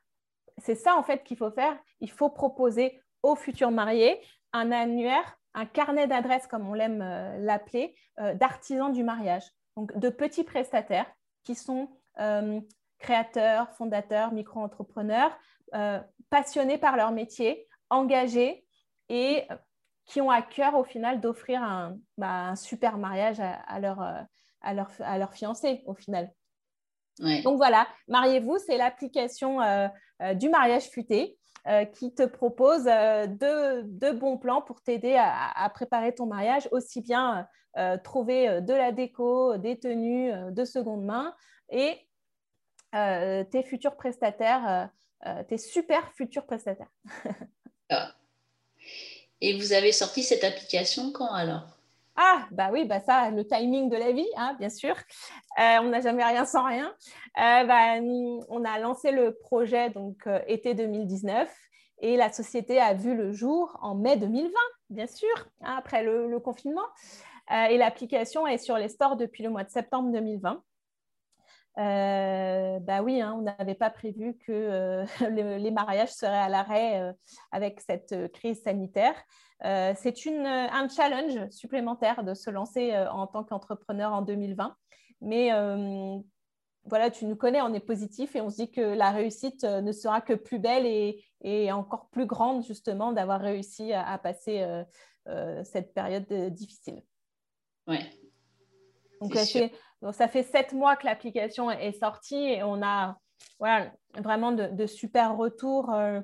c'est 0.57 0.75
ça 0.75 0.95
en 0.95 1.03
fait 1.03 1.23
qu'il 1.23 1.37
faut 1.37 1.51
faire. 1.51 1.77
Il 1.99 2.11
faut 2.11 2.29
proposer 2.29 3.01
aux 3.23 3.35
futurs 3.35 3.71
mariés 3.71 4.21
un 4.53 4.71
annuaire, 4.71 5.37
un 5.57 5.65
carnet 5.65 6.07
d'adresses, 6.07 6.47
comme 6.47 6.67
on 6.69 6.73
l'aime 6.73 6.99
l'appeler, 7.39 7.95
d'artisans 8.35 8.93
du 8.93 9.03
mariage. 9.03 9.43
Donc, 9.75 9.97
de 9.97 10.09
petits 10.09 10.43
prestataires 10.43 11.11
qui 11.43 11.55
sont 11.55 11.89
créateurs, 12.99 13.69
fondateurs, 13.75 14.31
micro-entrepreneurs, 14.31 15.37
euh, 15.75 15.99
passionnés 16.29 16.77
par 16.77 16.97
leur 16.97 17.11
métier, 17.11 17.67
engagés 17.89 18.65
et 19.09 19.43
euh, 19.51 19.55
qui 20.05 20.21
ont 20.21 20.29
à 20.29 20.41
cœur 20.41 20.75
au 20.75 20.83
final 20.83 21.19
d'offrir 21.19 21.61
un, 21.61 21.97
bah, 22.17 22.55
super 22.55 22.97
mariage 22.97 23.39
à, 23.39 23.79
leur, 23.79 24.01
euh, 24.01 24.21
à, 24.61 24.73
leur, 24.73 24.89
à 24.99 25.17
leur 25.17 25.33
fiancé 25.33 25.83
au 25.85 25.93
final. 25.93 26.31
Donc 27.43 27.57
voilà, 27.57 27.87
Mariez-vous, 28.07 28.59
c'est 28.59 28.77
l'application 28.77 29.57
du 30.35 30.49
mariage 30.49 30.83
futé 30.83 31.36
qui 31.93 32.13
te 32.13 32.23
propose 32.23 32.85
deux, 32.85 34.13
bons 34.13 34.37
plans 34.37 34.61
pour 34.61 34.81
t'aider 34.81 35.15
à, 35.17 35.69
préparer 35.73 36.15
ton 36.15 36.25
mariage, 36.25 36.69
aussi 36.71 37.01
bien 37.01 37.47
trouver 38.03 38.61
de 38.61 38.73
la 38.73 38.91
déco, 38.91 39.57
des 39.57 39.77
tenues 39.77 40.31
de 40.51 40.65
seconde 40.65 41.03
main 41.03 41.35
et 41.69 42.07
euh, 42.95 43.43
tes 43.43 43.63
futurs 43.63 43.95
prestataires, 43.95 44.91
euh, 45.25 45.29
euh, 45.29 45.43
tes 45.43 45.57
super 45.57 46.11
futurs 46.13 46.45
prestataires. 46.45 46.91
Ah. 47.89 48.13
Et 49.39 49.57
vous 49.57 49.71
avez 49.71 49.93
sorti 49.93 50.21
cette 50.21 50.43
application 50.43 51.13
quand 51.13 51.31
alors? 51.31 51.76
Ah, 52.17 52.47
bah 52.51 52.69
oui, 52.71 52.85
bah 52.85 52.99
ça, 52.99 53.29
le 53.29 53.45
timing 53.45 53.89
de 53.89 53.95
la 53.95 54.11
vie, 54.11 54.27
hein, 54.35 54.55
bien 54.59 54.69
sûr. 54.69 54.95
on 55.57 55.89
n'a 55.89 56.01
jamais 56.01 56.23
rien 56.23 56.45
sans 56.45 56.63
rien. 56.65 56.93
Bah, 57.35 57.99
on 58.01 58.65
a 58.65 58.79
lancé 58.79 59.11
le 59.11 59.33
projet 59.35 59.91
donc 59.91 60.27
été 60.47 60.73
2019 60.73 61.49
et 61.99 62.17
la 62.17 62.31
société 62.31 62.79
a 62.79 62.93
vu 62.93 63.15
le 63.15 63.31
jour 63.31 63.77
en 63.81 63.95
mai 63.95 64.17
2020, 64.17 64.51
bien 64.89 65.07
sûr, 65.07 65.29
hein, 65.61 65.75
après 65.77 66.03
le 66.03 66.39
confinement. 66.39 66.85
et 67.51 67.77
l'application 67.77 68.47
est 68.47 68.57
sur 68.57 68.77
les 68.77 68.89
stores 68.89 69.15
depuis 69.15 69.43
le 69.43 69.49
mois 69.49 69.63
de 69.63 69.69
septembre 69.69 70.11
2020. 70.11 70.61
Euh, 71.77 72.79
bah 72.79 73.03
oui, 73.03 73.21
hein, 73.21 73.35
on 73.37 73.43
n'avait 73.43 73.75
pas 73.75 73.91
prévu 73.91 74.35
que 74.37 74.51
euh, 74.51 75.05
les, 75.59 75.71
mariages 75.71 76.11
seraient 76.11 76.37
à 76.37 76.49
l'arrêt 76.49 77.01
euh, 77.01 77.13
avec 77.51 77.81
cette 77.81 78.31
crise 78.33 78.63
sanitaire. 78.63 79.15
c'est 79.61 80.13
un 80.27 80.89
challenge 80.89 81.49
supplémentaire 81.51 82.23
de 82.23 82.33
se 82.33 82.49
lancer 82.49 82.97
en 83.11 83.27
tant 83.27 83.43
qu'entrepreneur 83.43 84.13
en 84.13 84.21
2020. 84.21 84.75
Mais 85.21 85.51
voilà, 86.85 87.11
tu 87.11 87.25
nous 87.25 87.35
connais, 87.35 87.61
on 87.61 87.73
est 87.73 87.81
positif 87.81 88.35
et 88.35 88.41
on 88.41 88.49
se 88.49 88.55
dit 88.55 88.71
que 88.71 88.81
la 88.81 89.11
réussite 89.11 89.63
ne 89.63 89.91
sera 89.91 90.21
que 90.21 90.33
plus 90.33 90.59
belle 90.59 90.85
et, 90.85 91.71
encore 91.71 92.07
plus 92.09 92.25
grande 92.25 92.63
justement 92.63 93.11
d'avoir 93.11 93.41
réussi 93.41 93.93
à, 93.93 94.17
passer 94.17 94.65
cette 95.63 95.93
période 95.93 96.31
difficile. 96.53 97.01
Ouais. 97.87 98.05
Donc, 99.21 99.35
c'est 99.35 99.71
donc, 100.01 100.13
ça 100.13 100.27
fait 100.27 100.43
sept 100.43 100.73
mois 100.73 100.95
que 100.95 101.05
l'application 101.05 101.71
est 101.71 101.99
sortie 101.99 102.35
et 102.35 102.63
on 102.63 102.81
a 102.83 103.17
vraiment 104.15 104.51
de, 104.51 104.85
super 104.85 105.35
retours. 105.37 105.91
Euh, 105.93 106.21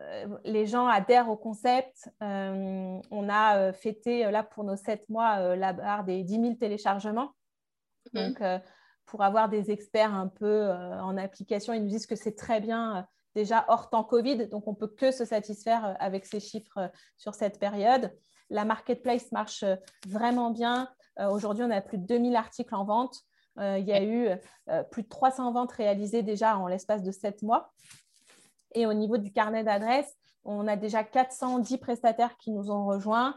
euh, 0.00 0.38
les 0.44 0.66
gens 0.66 0.86
adhèrent 0.86 1.28
au 1.28 1.36
concept. 1.36 2.08
Euh, 2.22 2.98
on 3.10 3.28
a 3.28 3.72
fêté 3.72 4.30
là 4.30 4.42
pour 4.42 4.64
nos 4.64 4.76
sept 4.76 5.08
mois 5.08 5.56
la 5.56 5.72
barre 5.72 6.04
des 6.04 6.22
10 6.24 6.40
000 6.40 6.54
téléchargements. 6.54 7.32
Mhm. 8.12 8.32
Donc, 8.32 8.62
pour 9.04 9.22
avoir 9.22 9.48
des 9.48 9.70
experts 9.70 10.14
un 10.14 10.28
peu 10.28 10.70
en 10.70 11.16
application, 11.16 11.72
ils 11.72 11.82
nous 11.82 11.90
disent 11.90 12.06
que 12.06 12.16
c'est 12.16 12.34
très 12.34 12.60
bien 12.60 13.06
déjà 13.34 13.66
hors 13.68 13.90
temps 13.90 14.02
Covid, 14.02 14.48
donc 14.48 14.66
on 14.66 14.74
peut 14.74 14.88
que 14.88 15.10
se 15.10 15.26
satisfaire 15.26 15.94
avec 16.00 16.24
ces 16.24 16.40
chiffres 16.40 16.90
sur 17.18 17.34
cette 17.34 17.60
période. 17.60 18.10
La 18.48 18.64
marketplace 18.64 19.30
marche 19.30 19.64
vraiment 20.06 20.50
bien. 20.50 20.88
Euh, 21.18 21.30
aujourd'hui, 21.30 21.64
on 21.64 21.70
a 21.70 21.80
plus 21.80 21.98
de 21.98 22.06
2000 22.06 22.36
articles 22.36 22.74
en 22.74 22.84
vente. 22.84 23.20
Euh, 23.58 23.78
il 23.78 23.86
y 23.86 23.92
a 23.92 24.02
eu 24.02 24.28
euh, 24.68 24.82
plus 24.84 25.02
de 25.02 25.08
300 25.08 25.52
ventes 25.52 25.72
réalisées 25.72 26.22
déjà 26.22 26.58
en 26.58 26.66
l'espace 26.66 27.02
de 27.02 27.10
7 27.10 27.42
mois. 27.42 27.72
Et 28.74 28.86
au 28.86 28.92
niveau 28.92 29.16
du 29.16 29.32
carnet 29.32 29.64
d'adresses, 29.64 30.14
on 30.44 30.68
a 30.68 30.76
déjà 30.76 31.02
410 31.02 31.78
prestataires 31.78 32.36
qui 32.36 32.52
nous 32.52 32.70
ont 32.70 32.84
rejoints, 32.84 33.34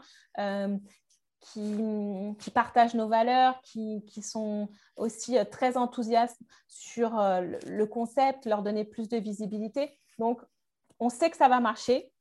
qui, 1.40 2.50
partagent 2.52 2.94
nos 2.94 3.08
valeurs, 3.08 3.60
qui, 3.62 4.22
sont 4.22 4.68
aussi 4.96 5.36
très 5.50 5.76
enthousiastes 5.76 6.40
sur 6.68 7.12
le 7.16 7.84
concept, 7.86 8.44
leur 8.44 8.62
donner 8.62 8.84
plus 8.84 9.08
de 9.08 9.16
visibilité. 9.16 9.98
Donc, 10.18 10.40
on 11.00 11.08
sait 11.08 11.30
que 11.30 11.36
ça 11.36 11.48
va 11.48 11.58
marcher, 11.58 12.12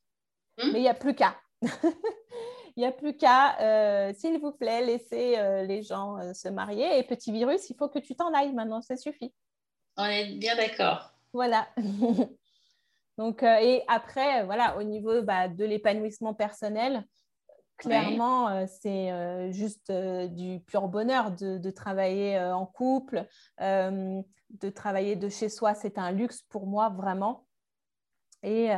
mmh. 0.57 0.71
mais 0.71 0.79
il 0.79 0.83
n'y 0.83 0.89
a 0.89 0.95
plus 0.95 1.13
qu'à. 1.13 1.35
Il 2.79 2.83
n'y 2.83 2.87
a 2.87 2.93
plus 2.93 3.13
qu'à, 3.13 3.59
euh, 3.59 4.13
s'il 4.13 4.39
vous 4.39 4.53
plaît, 4.53 4.85
laisser 4.85 5.37
euh, 5.37 5.63
les 5.63 5.83
gens 5.83 6.17
euh, 6.17 6.33
se 6.33 6.47
marier. 6.47 6.97
Et 6.97 7.03
petit 7.03 7.29
virus, 7.29 7.69
il 7.69 7.75
faut 7.75 7.89
que 7.89 7.99
tu 7.99 8.15
t'en 8.15 8.33
ailles 8.33 8.53
maintenant, 8.53 8.81
ça 8.81 8.95
suffit. 8.95 9.33
On 9.97 10.05
est 10.05 10.37
bien 10.37 10.55
d'accord. 10.55 11.11
Voilà. 11.33 11.67
Donc, 13.17 13.43
et 13.43 13.83
après, 13.89 14.45
voilà, 14.45 14.77
au 14.77 14.83
niveau 14.83 15.21
bah, 15.23 15.49
de 15.49 15.65
l'épanouissement 15.65 16.33
personnel, 16.33 17.05
clairement, 17.75 18.65
c'est 18.65 19.51
juste 19.51 19.91
du 19.91 20.61
pur 20.61 20.87
bonheur 20.87 21.31
de, 21.31 21.71
travailler 21.71 22.39
en 22.39 22.65
couple, 22.65 23.25
de 23.59 24.69
travailler 24.73 25.17
de 25.17 25.27
chez 25.27 25.49
soi. 25.49 25.75
C'est 25.75 25.97
un 25.97 26.13
luxe 26.13 26.43
pour 26.43 26.65
moi, 26.65 26.87
vraiment. 26.87 27.45
Et, 28.41 28.69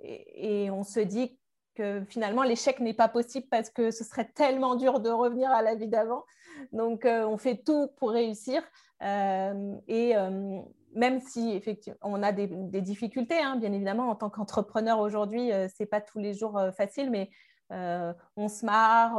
et, 0.00 0.64
et 0.64 0.70
on 0.72 0.82
se 0.82 0.98
dit 0.98 1.38
que 1.74 2.02
finalement 2.08 2.42
l'échec 2.42 2.80
n'est 2.80 2.94
pas 2.94 3.08
possible 3.08 3.46
parce 3.50 3.70
que 3.70 3.90
ce 3.90 4.04
serait 4.04 4.28
tellement 4.34 4.74
dur 4.76 5.00
de 5.00 5.10
revenir 5.10 5.50
à 5.50 5.62
la 5.62 5.74
vie 5.74 5.88
d'avant. 5.88 6.24
Donc 6.72 7.04
euh, 7.04 7.26
on 7.26 7.36
fait 7.36 7.56
tout 7.56 7.88
pour 7.96 8.10
réussir. 8.10 8.62
Euh, 9.02 9.74
et 9.88 10.16
euh, 10.16 10.60
même 10.94 11.20
si 11.20 11.52
effectivement 11.52 11.98
on 12.02 12.22
a 12.22 12.32
des, 12.32 12.46
difficultés, 12.80 13.38
hein, 13.38 13.56
bien 13.56 13.72
évidemment, 13.72 14.08
en 14.08 14.14
tant 14.14 14.30
qu'entrepreneur 14.30 15.00
aujourd'hui, 15.00 15.50
ce 15.50 15.74
n'est 15.80 15.86
pas 15.86 16.00
tous 16.00 16.20
les 16.20 16.34
jours 16.34 16.60
facile, 16.76 17.10
mais 17.10 17.30
on 17.70 18.48
se 18.48 18.64
marre. 18.64 19.16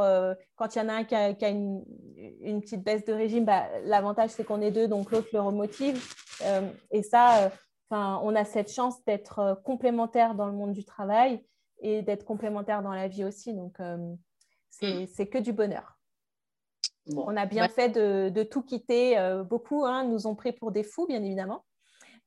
quand 0.54 0.74
il 0.74 0.78
y 0.78 0.80
en 0.80 0.88
a 0.88 0.94
un 0.94 1.04
qui 1.04 1.14
a, 1.14 1.50
une, 1.50 1.84
petite 2.62 2.82
baisse 2.82 3.04
de 3.04 3.12
régime, 3.12 3.44
bah, 3.44 3.66
l'avantage 3.84 4.30
c'est 4.30 4.44
qu'on 4.44 4.62
est 4.62 4.70
deux, 4.70 4.88
donc 4.88 5.10
l'autre 5.10 5.28
le 5.34 5.40
remotive. 5.40 6.02
et 6.90 7.02
ça, 7.02 7.50
on 7.90 8.34
a 8.34 8.44
cette 8.46 8.72
chance 8.72 9.04
d'être 9.04 9.60
complémentaire 9.62 10.34
dans 10.34 10.46
le 10.46 10.52
monde 10.52 10.72
du 10.72 10.84
travail 10.84 11.44
et 11.80 12.02
d'être 12.02 12.24
complémentaire 12.24 12.82
dans 12.82 12.92
la 12.92 13.08
vie 13.08 13.24
aussi. 13.24 13.54
Donc, 13.54 13.78
euh, 13.80 13.96
mm. 14.82 15.06
c'est 15.06 15.28
que 15.28 15.38
du 15.38 15.52
bonheur. 15.52 15.98
on 17.14 17.36
a 17.36 17.46
bien 17.46 17.68
fait 17.68 17.88
de, 17.90 18.30
de, 18.30 18.42
tout 18.42 18.62
quitter. 18.62 19.18
Euh, 19.18 19.44
beaucoup 19.44 19.84
hein, 19.84 20.04
nous 20.04 20.26
ont 20.26 20.34
pris 20.34 20.52
pour 20.52 20.72
des 20.72 20.82
fous, 20.82 21.06
bien 21.06 21.22
évidemment. 21.22 21.64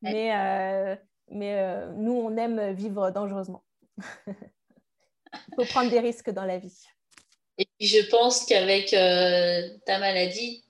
Mais, 0.01 0.33
euh, 0.35 0.95
mais 1.29 1.87
nous, 1.95 2.13
on 2.13 2.37
aime 2.37 2.71
vivre 2.71 3.11
dangereusement. 3.11 3.63
Il 3.97 4.33
faut 5.55 5.65
prendre 5.65 5.89
des 5.89 5.99
risques 5.99 6.29
dans 6.29 6.45
la 6.45 6.57
vie. 6.57 6.85
Et 7.57 7.67
puis, 7.77 7.87
je 7.87 8.09
pense 8.09 8.45
qu'avec 8.45 8.91
ta 8.91 9.99
maladie, 9.99 10.63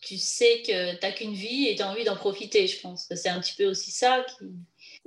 tu 0.00 0.16
sais 0.16 0.62
que 0.62 0.94
tu 0.94 0.98
n'as 1.02 1.12
qu'une 1.12 1.34
vie 1.34 1.68
et 1.68 1.76
tu 1.76 1.82
as 1.82 1.88
envie 1.88 2.04
d'en 2.04 2.16
profiter. 2.16 2.66
Je 2.66 2.80
pense 2.80 3.06
que 3.06 3.14
c'est 3.14 3.28
un 3.28 3.40
petit 3.40 3.54
peu 3.54 3.66
aussi 3.66 3.92
ça 3.92 4.24
qui 4.24 4.46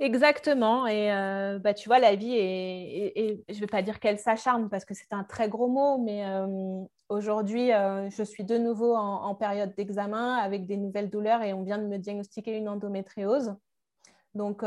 Exactement. 0.00 0.86
Et 0.86 1.12
euh, 1.12 1.58
bah, 1.60 1.72
tu 1.72 1.88
vois, 1.88 2.00
la 2.00 2.16
vie 2.16 2.34
est, 2.34 3.44
je 3.48 3.54
ne 3.54 3.60
vais 3.60 3.66
pas 3.66 3.82
dire 3.82 4.00
qu'elle 4.00 4.18
s'acharne 4.18 4.68
parce 4.68 4.84
que 4.84 4.92
c'est 4.92 5.12
un 5.12 5.22
très 5.22 5.48
gros 5.48 5.68
mot, 5.68 5.98
mais 5.98 6.26
euh, 6.26 6.82
aujourd'hui, 7.08 7.72
euh, 7.72 8.10
je 8.10 8.24
suis 8.24 8.44
de 8.44 8.58
nouveau 8.58 8.96
en, 8.96 9.34
période 9.36 9.72
d'examen 9.76 10.36
avec 10.36 10.66
des 10.66 10.76
nouvelles 10.76 11.10
douleurs 11.10 11.42
et 11.42 11.52
on 11.52 11.62
vient 11.62 11.78
de 11.78 11.86
me 11.86 11.98
diagnostiquer 11.98 12.56
une 12.56 12.68
endométriose. 12.68 13.54
Donc, 14.34 14.62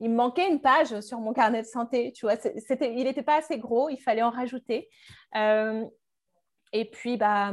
il 0.00 0.08
me 0.08 0.16
manquait 0.16 0.48
une 0.50 0.62
page 0.62 0.98
sur 1.00 1.20
mon 1.20 1.34
carnet 1.34 1.60
de 1.60 1.66
santé. 1.66 2.10
Tu 2.12 2.24
vois, 2.24 2.36
il 2.80 3.04
n'était 3.04 3.22
pas 3.22 3.36
assez 3.36 3.58
gros, 3.58 3.90
il 3.90 3.98
fallait 3.98 4.22
en 4.22 4.30
rajouter. 4.30 4.88
et 5.34 6.84
puis, 6.90 7.18
bah, 7.18 7.52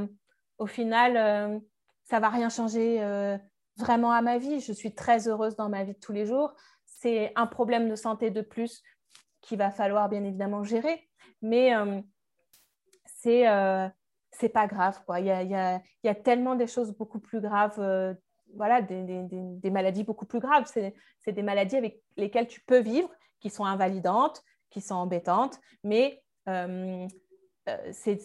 au 0.60 0.66
final, 0.66 1.62
ça 2.06 2.22
va 2.22 2.30
rien 2.30 2.48
changer 2.48 3.02
vraiment 3.76 4.14
à 4.14 4.22
ma 4.22 4.38
vie. 4.38 4.62
Je 4.62 4.72
suis 4.72 4.96
très 4.96 5.28
heureuse 5.28 5.58
dans 5.58 5.68
ma 5.68 5.84
vie 5.84 5.94
de 5.94 6.00
tous 6.00 6.14
les 6.14 6.26
jours. 6.26 6.54
C'est 7.00 7.32
un 7.36 7.48
problème 7.48 7.90
de 7.90 7.96
santé 7.96 8.32
de 8.32 8.42
plus 8.42 8.84
qu'il 9.42 9.58
va 9.58 9.70
falloir 9.70 10.10
bien 10.10 10.24
évidemment 10.24 10.64
gérer, 10.64 11.08
mais 11.42 11.72
c'est 13.06 13.46
c'est 14.40 14.50
pas 14.50 14.68
grave. 14.68 15.00
Il, 15.18 15.26
y 15.26 16.10
a, 16.10 16.16
tellement 16.16 16.56
des 16.56 16.68
choses 16.68 16.96
beaucoup 16.96 17.20
plus 17.20 17.42
graves, 17.42 17.80
euh, 17.80 18.14
voilà, 18.56 18.82
des, 18.82 19.72
maladies 19.72 20.04
beaucoup 20.04 20.26
plus 20.26 20.40
graves. 20.40 20.66
C'est 20.68 21.32
des 21.32 21.44
maladies 21.44 21.76
avec 21.76 22.02
lesquelles 22.16 22.48
tu 22.48 22.62
peux 22.62 22.80
vivre, 22.80 23.10
qui 23.40 23.50
sont 23.50 23.66
invalidantes, 23.66 24.44
qui 24.70 24.82
sont 24.82 24.96
embêtantes, 24.96 25.60
mais 25.84 26.22
euh, 26.48 27.08
euh, 27.70 27.90
c'est 27.92 28.20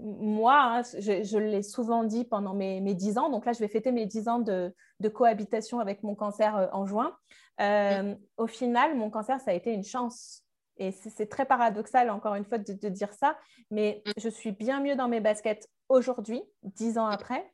moi, 0.00 0.60
hein, 0.64 0.82
je, 0.82 1.38
l'ai 1.38 1.62
souvent 1.62 2.04
dit 2.04 2.24
pendant 2.24 2.52
mes, 2.52 2.82
mes 2.82 2.94
10 2.94 3.16
ans, 3.16 3.30
donc 3.30 3.46
là 3.46 3.52
je 3.54 3.60
vais 3.60 3.68
fêter 3.68 3.90
mes 3.90 4.04
10 4.04 4.28
ans 4.28 4.38
de 4.38 5.08
cohabitation 5.08 5.80
avec 5.80 6.02
mon 6.02 6.14
cancer 6.14 6.68
en 6.72 6.84
juin. 6.84 7.16
Au 7.58 8.46
final, 8.46 8.96
mon 8.96 9.10
cancer, 9.10 9.40
ça 9.40 9.50
a 9.50 9.54
été 9.54 9.72
une 9.72 9.84
chance 9.84 10.44
et 10.78 10.92
c'est 10.92 11.26
très 11.26 11.44
paradoxal, 11.44 12.08
encore 12.10 12.36
une 12.36 12.44
fois, 12.44 12.58
de, 12.58 12.88
dire 12.88 13.12
ça, 13.12 13.36
mais 13.70 14.02
mm. 14.06 14.10
je 14.16 14.28
suis 14.28 14.52
bien 14.52 14.80
mieux 14.80 14.96
dans 14.96 15.08
mes 15.08 15.20
baskets 15.20 15.68
aujourd'hui, 15.88 16.42
dix 16.62 16.98
ans 16.98 17.06
après, 17.06 17.52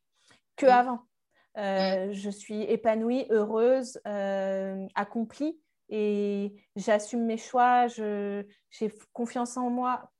que 0.56 0.66
mm. 0.66 0.70
avant. 0.70 1.00
Euh, 1.56 2.08
mm. 2.08 2.12
je 2.12 2.30
suis 2.30 2.62
épanouie, 2.62 3.26
heureuse, 3.30 4.00
euh, 4.06 4.86
accomplie 4.94 5.58
et 5.88 6.54
j'assume 6.76 7.24
mes 7.24 7.36
choix, 7.36 7.86
j'ai 7.88 8.92
confiance 9.12 9.56
en 9.56 9.70
moi, 9.70 10.10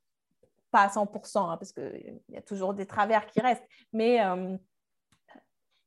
pas 0.70 0.82
à 0.82 0.88
100%, 0.88 1.50
hein, 1.50 1.56
parce 1.56 1.72
qu'il 1.72 2.20
y 2.30 2.36
a 2.36 2.42
toujours 2.42 2.74
des 2.74 2.86
travers 2.86 3.26
qui 3.26 3.40
restent, 3.40 3.66
mais 3.92 4.24
euh, 4.24 4.56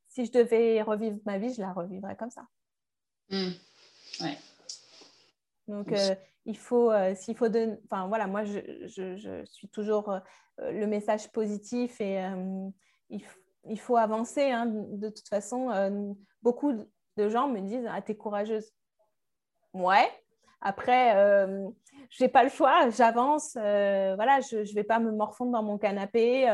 si 0.08 0.24
je 0.24 0.32
devais 0.32 0.82
revivre 0.82 1.18
ma 1.26 1.38
vie, 1.38 1.52
je 1.52 1.60
la 1.60 1.72
revivrais 1.72 2.16
comme 2.16 2.30
ça. 2.30 2.42
Ouais. 4.20 4.38
Donc, 5.66 5.92
il 6.48 6.56
faut, 6.56 6.90
euh, 6.90 7.14
s'il 7.14 7.36
faut 7.36 7.50
de, 7.50 7.78
enfin 7.84 8.08
voilà, 8.08 8.26
moi 8.26 8.42
je, 8.42 8.58
je, 8.86 9.44
suis 9.44 9.68
toujours 9.68 10.10
euh, 10.10 10.20
le 10.58 10.86
message 10.86 11.30
positif 11.30 12.00
et 12.00 12.24
euh, 12.24 12.70
il, 13.10 13.22
il, 13.68 13.78
faut 13.78 13.98
avancer. 13.98 14.50
Hein. 14.50 14.64
De 14.66 15.10
toute 15.10 15.28
façon, 15.28 16.16
beaucoup 16.42 16.72
de 17.18 17.28
gens 17.28 17.48
me 17.48 17.60
disent 17.60 17.86
Ah, 17.90 18.00
t'es 18.00 18.16
courageuse. 18.16 18.72
Ouais. 19.74 20.08
Après, 20.62 21.12
je 22.10 22.24
n'ai 22.24 22.30
pas 22.30 22.42
le 22.42 22.48
choix, 22.48 22.88
j'avance. 22.88 23.52
voilà, 23.52 24.40
je 24.40 24.56
ne 24.56 24.74
vais 24.74 24.84
pas 24.84 24.98
me 25.00 25.12
morfondre 25.12 25.52
dans 25.52 25.62
mon 25.62 25.76
canapé. 25.76 26.48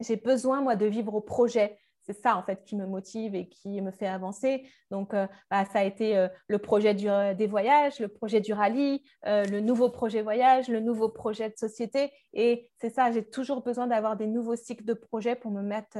J'ai 0.00 0.16
besoin, 0.16 0.60
moi, 0.60 0.74
de 0.74 0.86
vivre 0.86 1.14
au 1.14 1.20
projet 1.20 1.78
c'est 2.06 2.20
ça 2.20 2.36
en 2.36 2.42
fait 2.44 2.62
qui 2.64 2.76
me 2.76 2.86
motive 2.86 3.34
et 3.34 3.48
qui 3.48 3.80
me 3.80 3.90
fait 3.90 4.06
avancer. 4.06 4.68
Donc, 4.90 5.12
euh, 5.12 5.26
bah, 5.50 5.64
ça 5.64 5.80
a 5.80 5.84
été 5.84 6.16
euh, 6.16 6.28
le 6.46 6.58
projet 6.58 6.94
des 6.94 7.46
voyages, 7.46 7.98
le 7.98 8.08
projet 8.08 8.40
du 8.40 8.52
rallye, 8.52 9.02
euh, 9.26 9.44
le 9.46 9.60
nouveau 9.60 9.90
projet 9.90 10.22
voyage, 10.22 10.68
le 10.68 10.80
nouveau 10.80 11.08
projet 11.08 11.50
de 11.50 11.56
société. 11.56 12.12
Et 12.32 12.70
c'est 12.80 12.90
ça, 12.90 13.10
j'ai 13.10 13.24
toujours 13.24 13.62
besoin 13.62 13.88
d'avoir 13.88 14.16
des 14.16 14.28
nouveaux 14.28 14.56
cycles 14.56 14.84
de 14.84 14.94
projets 14.94 15.34
pour 15.34 15.50
me 15.50 15.62
mettre 15.62 15.98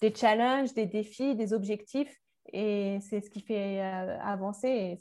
des 0.00 0.14
challenges, 0.14 0.74
des 0.74 0.86
défis, 0.86 1.36
des 1.36 1.52
objectifs. 1.52 2.20
Et 2.52 2.98
c'est 3.00 3.20
ce 3.20 3.30
qui 3.30 3.40
fait 3.40 3.80
avancer. 3.80 4.98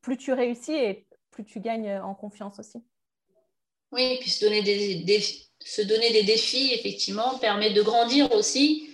Plus 0.00 0.16
tu 0.16 0.32
réussis 0.32 0.72
et 0.72 1.06
plus 1.30 1.44
tu 1.44 1.60
gagnes 1.60 1.98
en 1.98 2.14
confiance 2.14 2.58
aussi. 2.58 2.82
Oui, 3.92 4.16
puis 4.20 4.30
se 4.30 4.44
donner 4.44 4.62
des, 4.62 5.02
défis 5.04 5.51
se 5.64 5.82
donner 5.82 6.12
des 6.12 6.22
défis, 6.22 6.72
effectivement, 6.72 7.38
permet 7.38 7.70
de 7.70 7.82
grandir 7.82 8.32
aussi, 8.32 8.90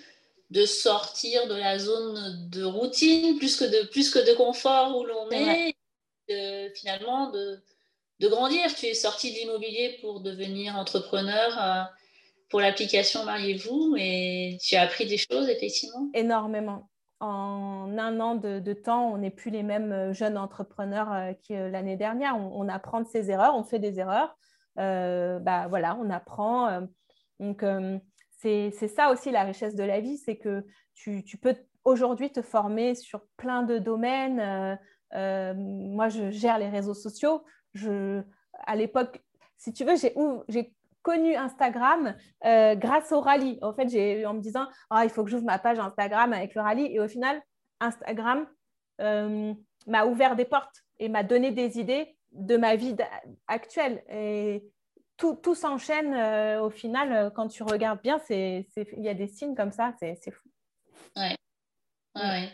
de 0.51 0.64
sortir 0.64 1.47
de 1.47 1.55
la 1.55 1.79
zone 1.79 2.49
de 2.51 2.64
routine, 2.64 3.37
plus 3.39 3.57
que 3.57 3.64
de, 3.64 3.87
plus 3.89 4.11
que 4.11 4.19
de 4.19 4.35
confort 4.35 4.97
où 4.97 5.05
l'on 5.05 5.31
est, 5.31 5.75
finalement 6.75 7.31
de, 7.31 7.59
de, 8.21 8.29
grandir. 8.29 8.75
Tu 8.75 8.87
es 8.87 8.95
sorti 8.95 9.33
de 9.33 9.37
l'immobilier 9.37 9.99
pour 10.01 10.21
devenir 10.21 10.77
entrepreneur 10.77 11.59
euh, 11.61 11.83
pour 12.49 12.61
l'application 12.61 13.25
Mariez-vous 13.25 13.97
et 13.99 14.59
tu 14.62 14.77
as 14.77 14.83
appris 14.83 15.07
des 15.07 15.19
choses, 15.19 15.49
effectivement. 15.49 16.09
Énormément. 16.14 16.89
En 17.21 17.99
un 17.99 18.21
an 18.21 18.37
de, 18.37 18.73
temps, 18.73 19.12
on 19.12 19.19
n'est 19.19 19.31
plus 19.31 19.51
les 19.51 19.64
mêmes 19.64 19.93
euh, 19.93 20.12
jeunes 20.12 20.39
entrepreneurs 20.39 21.12
euh, 21.12 21.33
que 21.49 21.69
l'année 21.69 21.97
dernière. 21.97 22.37
On, 22.37 22.64
on 22.64 22.69
apprend 22.69 23.01
de 23.01 23.09
ses 23.09 23.31
erreurs, 23.31 23.55
on 23.57 23.64
fait 23.64 23.81
des 23.81 23.99
erreurs. 23.99 24.39
Euh, 24.79 25.39
bah, 25.39 25.66
voilà, 25.68 25.97
on 25.97 26.11
apprend. 26.11 26.68
Euh, 26.68 26.81
donc, 27.41 27.62
euh, 27.62 27.99
c'est 28.41 28.70
ça 28.70 29.11
aussi 29.11 29.31
la 29.31 29.43
richesse 29.43 29.74
de 29.74 29.83
la 29.83 30.01
vie, 30.01 30.16
c'est 30.16 30.37
que 30.37 30.64
tu, 30.95 31.22
peux 31.43 31.57
aujourd'hui 31.85 32.31
te 32.31 32.41
former 32.41 32.95
sur 32.95 33.26
plein 33.37 33.62
de 33.62 33.79
domaines. 33.79 34.79
moi, 35.12 36.09
je 36.09 36.31
gère 36.31 36.59
les 36.59 36.68
réseaux 36.68 36.95
sociaux. 36.95 37.45
Je, 37.74 38.22
à 38.64 38.76
l'époque, 38.76 39.20
si 39.57 39.72
tu 39.72 39.85
veux, 39.85 39.95
j'ai 40.49 40.72
connu 41.03 41.35
Instagram 41.35 42.14
grâce 42.45 43.11
au 43.11 43.20
rallye. 43.20 43.59
En 43.61 43.74
fait, 43.74 43.89
j'ai 43.89 44.24
en 44.24 44.35
me 44.35 44.41
disant, 44.41 44.68
oh, 44.93 45.01
il 45.03 45.11
faut 45.11 45.24
que 45.24 45.31
j'ouvre 45.31 45.45
ma 45.45 45.59
page 45.59 45.81
Instagram 45.81 46.33
avec 46.33 46.55
le 46.55 46.62
rallye. 46.62 46.87
Et 46.95 47.01
au 47.01 47.09
final, 47.09 47.43
Instagram 47.81 48.47
m'a 49.01 50.07
ouvert 50.07 50.37
des 50.37 50.45
portes 50.45 50.85
et 51.01 51.09
m'a 51.09 51.24
donné 51.24 51.51
des 51.51 51.81
idées 51.81 52.18
de 52.39 52.57
ma 52.57 52.76
vie 52.76 52.95
actuelle. 53.47 54.03
Et 54.11 54.64
tout, 55.16 55.34
tout 55.34 55.55
s'enchaîne 55.55 56.14
euh, 56.14 56.62
au 56.62 56.70
final, 56.70 57.12
euh, 57.12 57.30
quand 57.30 57.49
tu 57.49 57.62
regardes 57.62 58.01
bien, 58.03 58.20
il 58.30 58.64
y 58.99 59.09
a 59.09 59.14
des 59.14 59.26
signes 59.26 59.55
comme 59.55 59.72
ça, 59.72 59.93
c'est 59.99 60.30
fou. 60.30 60.49
Ouais. 61.16 61.36
ouais. 62.14 62.49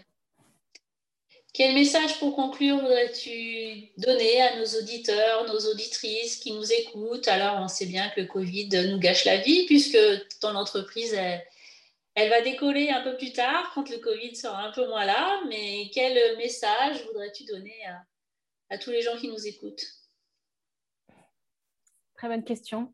Quel 1.52 1.74
message 1.74 2.18
pour 2.18 2.34
conclure 2.34 2.80
voudrais-tu 2.80 3.92
donner 3.98 4.42
à 4.42 4.56
nos 4.56 4.64
auditeurs, 4.64 5.46
nos 5.46 5.70
auditrices 5.70 6.36
qui 6.38 6.52
nous 6.52 6.72
écoutent? 6.72 7.28
Alors, 7.28 7.60
on 7.60 7.68
sait 7.68 7.86
bien 7.86 8.08
que 8.10 8.22
le 8.22 8.26
Covid 8.26 8.70
nous 8.90 8.98
gâche 8.98 9.24
la 9.24 9.36
vie 9.36 9.64
puisque 9.66 9.96
ton 10.40 10.56
entreprise, 10.56 11.14
elle, 11.14 12.28
va 12.28 12.40
décoller 12.40 12.90
un 12.90 13.02
peu 13.02 13.16
plus 13.16 13.32
tard 13.32 13.70
quand 13.72 13.88
le 13.88 13.98
Covid 13.98 14.34
sera 14.34 14.64
un 14.64 14.72
peu 14.72 14.88
moins 14.88 15.04
là. 15.04 15.42
Mais 15.48 15.90
quel 15.92 16.36
message 16.38 17.04
voudrais-tu 17.06 17.44
donner 17.44 17.76
à 18.74 18.78
tous 18.78 18.90
les 18.90 19.02
gens 19.02 19.16
qui 19.16 19.28
nous 19.28 19.46
écoutent 19.46 19.86
Très 22.16 22.28
bonne 22.28 22.42
question. 22.42 22.92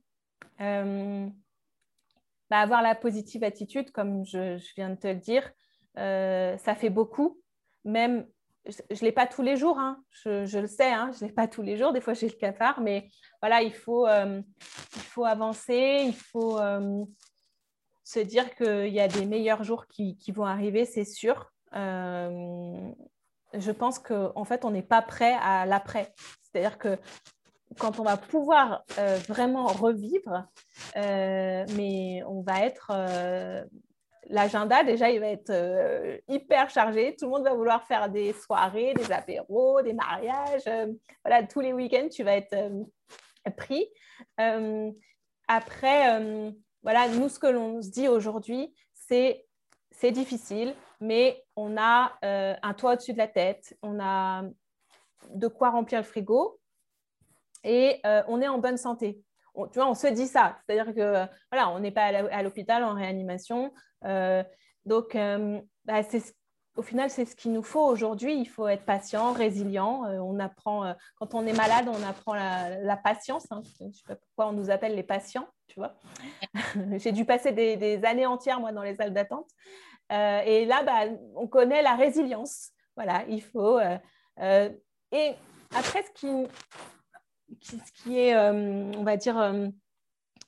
Euh, 0.61 1.27
bah, 2.51 2.59
avoir 2.59 2.83
la 2.83 2.95
positive 2.95 3.45
attitude, 3.45 3.91
comme 3.91 4.27
je, 4.27 4.59
viens 4.77 4.91
de 4.91 4.97
te 4.97 5.07
le 5.07 5.15
dire, 5.15 5.51
euh, 5.97 6.57
ça 6.59 6.75
fait 6.75 6.91
beaucoup. 6.91 7.41
Même, 7.85 8.27
je 8.67 8.83
ne 8.91 9.01
l'ai 9.01 9.13
pas 9.13 9.27
tous 9.27 9.43
les 9.43 9.57
jours, 9.57 9.79
hein. 9.79 10.05
je, 10.11 10.59
le 10.59 10.67
sais, 10.67 10.93
hein, 10.93 11.13
je 11.19 11.25
ne 11.25 11.29
l'ai 11.29 11.35
pas 11.35 11.49
tous 11.49 11.63
les 11.63 11.79
jours. 11.79 11.95
Des 11.95 12.03
fois, 12.03 12.13
j'ai 12.13 12.29
le 12.29 12.35
cafard, 12.35 12.83
mais 12.83 13.09
voilà, 13.41 13.63
il 13.63 13.73
faut, 13.73 14.07
euh, 14.07 14.43
il 14.97 15.03
faut 15.03 15.25
avancer, 15.25 16.03
il 16.05 16.15
faut 16.15 16.59
se 18.05 18.21
dire 18.21 18.55
qu'il 18.55 18.93
y 18.93 19.01
a 19.01 19.09
des 19.09 19.25
meilleurs 19.25 19.65
jours 19.65 19.87
qui, 19.87 20.19
qui 20.19 20.33
vont 20.33 20.45
arriver, 20.45 20.85
c'est 20.85 21.07
sûr 21.07 21.51
je 23.55 23.71
pense 23.71 23.99
qu'en 23.99 24.33
en 24.35 24.45
fait, 24.45 24.65
on 24.65 24.71
n'est 24.71 24.83
pas 24.83 25.03
prêt 25.03 25.37
à 25.43 25.67
l'après. 25.67 26.13
C'est-à-dire 26.43 26.79
que 26.79 26.99
quand 27.79 28.01
on 28.01 28.03
va 28.03 28.17
pouvoir 28.17 28.85
euh, 28.99 29.17
vraiment 29.29 29.67
revivre, 29.67 30.49
euh, 30.97 31.65
mais 31.77 32.23
on 32.27 32.43
va 32.43 32.65
être... 32.65 32.91
Euh, 32.95 33.65
l'agenda, 34.29 34.85
déjà, 34.85 35.11
il 35.11 35.19
va 35.19 35.29
être 35.29 36.21
hyper 36.29 36.71
chargé. 36.71 37.17
Tout 37.17 37.25
le 37.25 37.31
monde 37.33 37.43
va 37.43 37.55
vouloir 37.55 37.85
faire 37.85 38.09
des 38.09 38.33
soirées, 38.33 38.95
des 38.95 39.11
apéros, 39.11 39.83
des 39.83 39.93
mariages. 39.93 40.71
voilà, 41.25 41.45
tous 41.45 41.59
les 41.59 41.73
week-ends, 41.73 42.07
tu 42.09 42.23
vas 42.23 42.37
être 42.37 42.55
pris. 43.57 43.89
après, 45.49 46.53
voilà, 46.85 47.09
nous, 47.09 47.29
ce 47.29 47.41
que 47.41 47.49
l'on 47.49 47.83
se 47.83 47.91
dit 47.91 48.07
aujourd'hui, 48.07 48.73
c'est 48.95 49.45
c'est 49.91 50.13
difficile, 50.13 50.75
mais 51.01 51.43
on 51.57 51.77
a 51.79 52.13
euh, 52.25 52.55
un 52.63 52.75
toit 52.75 52.93
au-dessus 52.93 53.15
de 53.15 53.19
la 53.19 53.29
tête, 53.29 53.77
on 53.83 53.99
a 54.01 54.43
de 55.35 55.49
quoi 55.49 55.71
remplir 55.71 56.01
le 56.01 56.05
frigo 56.05 56.61
et 57.65 58.01
euh, 58.07 58.23
on 58.29 58.41
est 58.41 58.49
en 58.49 58.59
bonne 58.59 58.77
santé. 58.77 59.23
tu 59.55 59.79
vois, 59.79 59.89
on 59.89 59.95
se 59.95 60.07
dit 60.07 60.27
ça, 60.27 60.59
c'est-à-dire 60.67 60.95
que 60.95 61.27
voilà, 61.51 61.71
on 61.71 61.81
n'est 61.81 61.91
pas 61.91 62.05
à 62.05 62.43
l'hôpital 62.43 62.85
en 62.85 62.95
réanimation. 62.95 63.73
Euh, 64.05 64.43
donc, 64.87 65.17
bah, 65.85 66.01
au 66.77 66.83
final, 66.83 67.11
c'est 67.11 67.27
ce 67.27 67.37
qu'il 67.37 67.53
nous 67.53 67.63
faut 67.63 67.85
aujourd'hui. 67.85 68.35
Il 68.35 68.47
faut 68.47 68.67
être 68.67 68.85
patient, 68.85 69.33
résilient. 69.33 70.05
on 70.05 70.39
apprend, 70.39 70.95
quand 71.17 71.35
on 71.35 71.47
est 71.47 71.53
malade, 71.53 71.87
on 71.89 72.09
apprend 72.09 72.35
la, 72.35 72.97
patience. 72.97 73.47
Hein. 73.51 73.61
Je 73.79 73.85
ne 73.85 73.93
sais 73.93 74.03
pas 74.07 74.17
pourquoi 74.17 74.49
on 74.49 74.53
nous 74.53 74.71
appelle 74.71 74.95
les 74.95 75.03
patients, 75.03 75.47
tu 75.67 75.79
vois. 75.79 75.95
J'ai 76.97 77.13
dû 77.13 77.27
passer 77.27 77.53
des, 77.53 77.77
des, 77.77 78.03
années 78.05 78.27
entières, 78.27 78.61
moi, 78.61 78.73
dans 78.73 78.83
les 78.83 78.95
salles 78.95 79.13
d'attente. 79.13 79.51
Euh, 80.11 80.41
et 80.45 80.65
là, 80.65 80.83
bah, 80.83 81.13
on 81.37 81.47
connaît 81.47 81.83
la 81.83 81.95
résilience. 81.95 82.71
Voilà, 82.97 83.25
il 83.29 83.43
faut. 83.43 83.79
Euh, 83.79 83.97
euh, 84.41 84.71
et 85.13 85.33
après, 85.75 86.03
ce 86.03 86.11
qui, 88.05 88.19
est, 88.19 88.37
on 88.37 89.05
va 89.05 89.17
dire, 89.17 89.55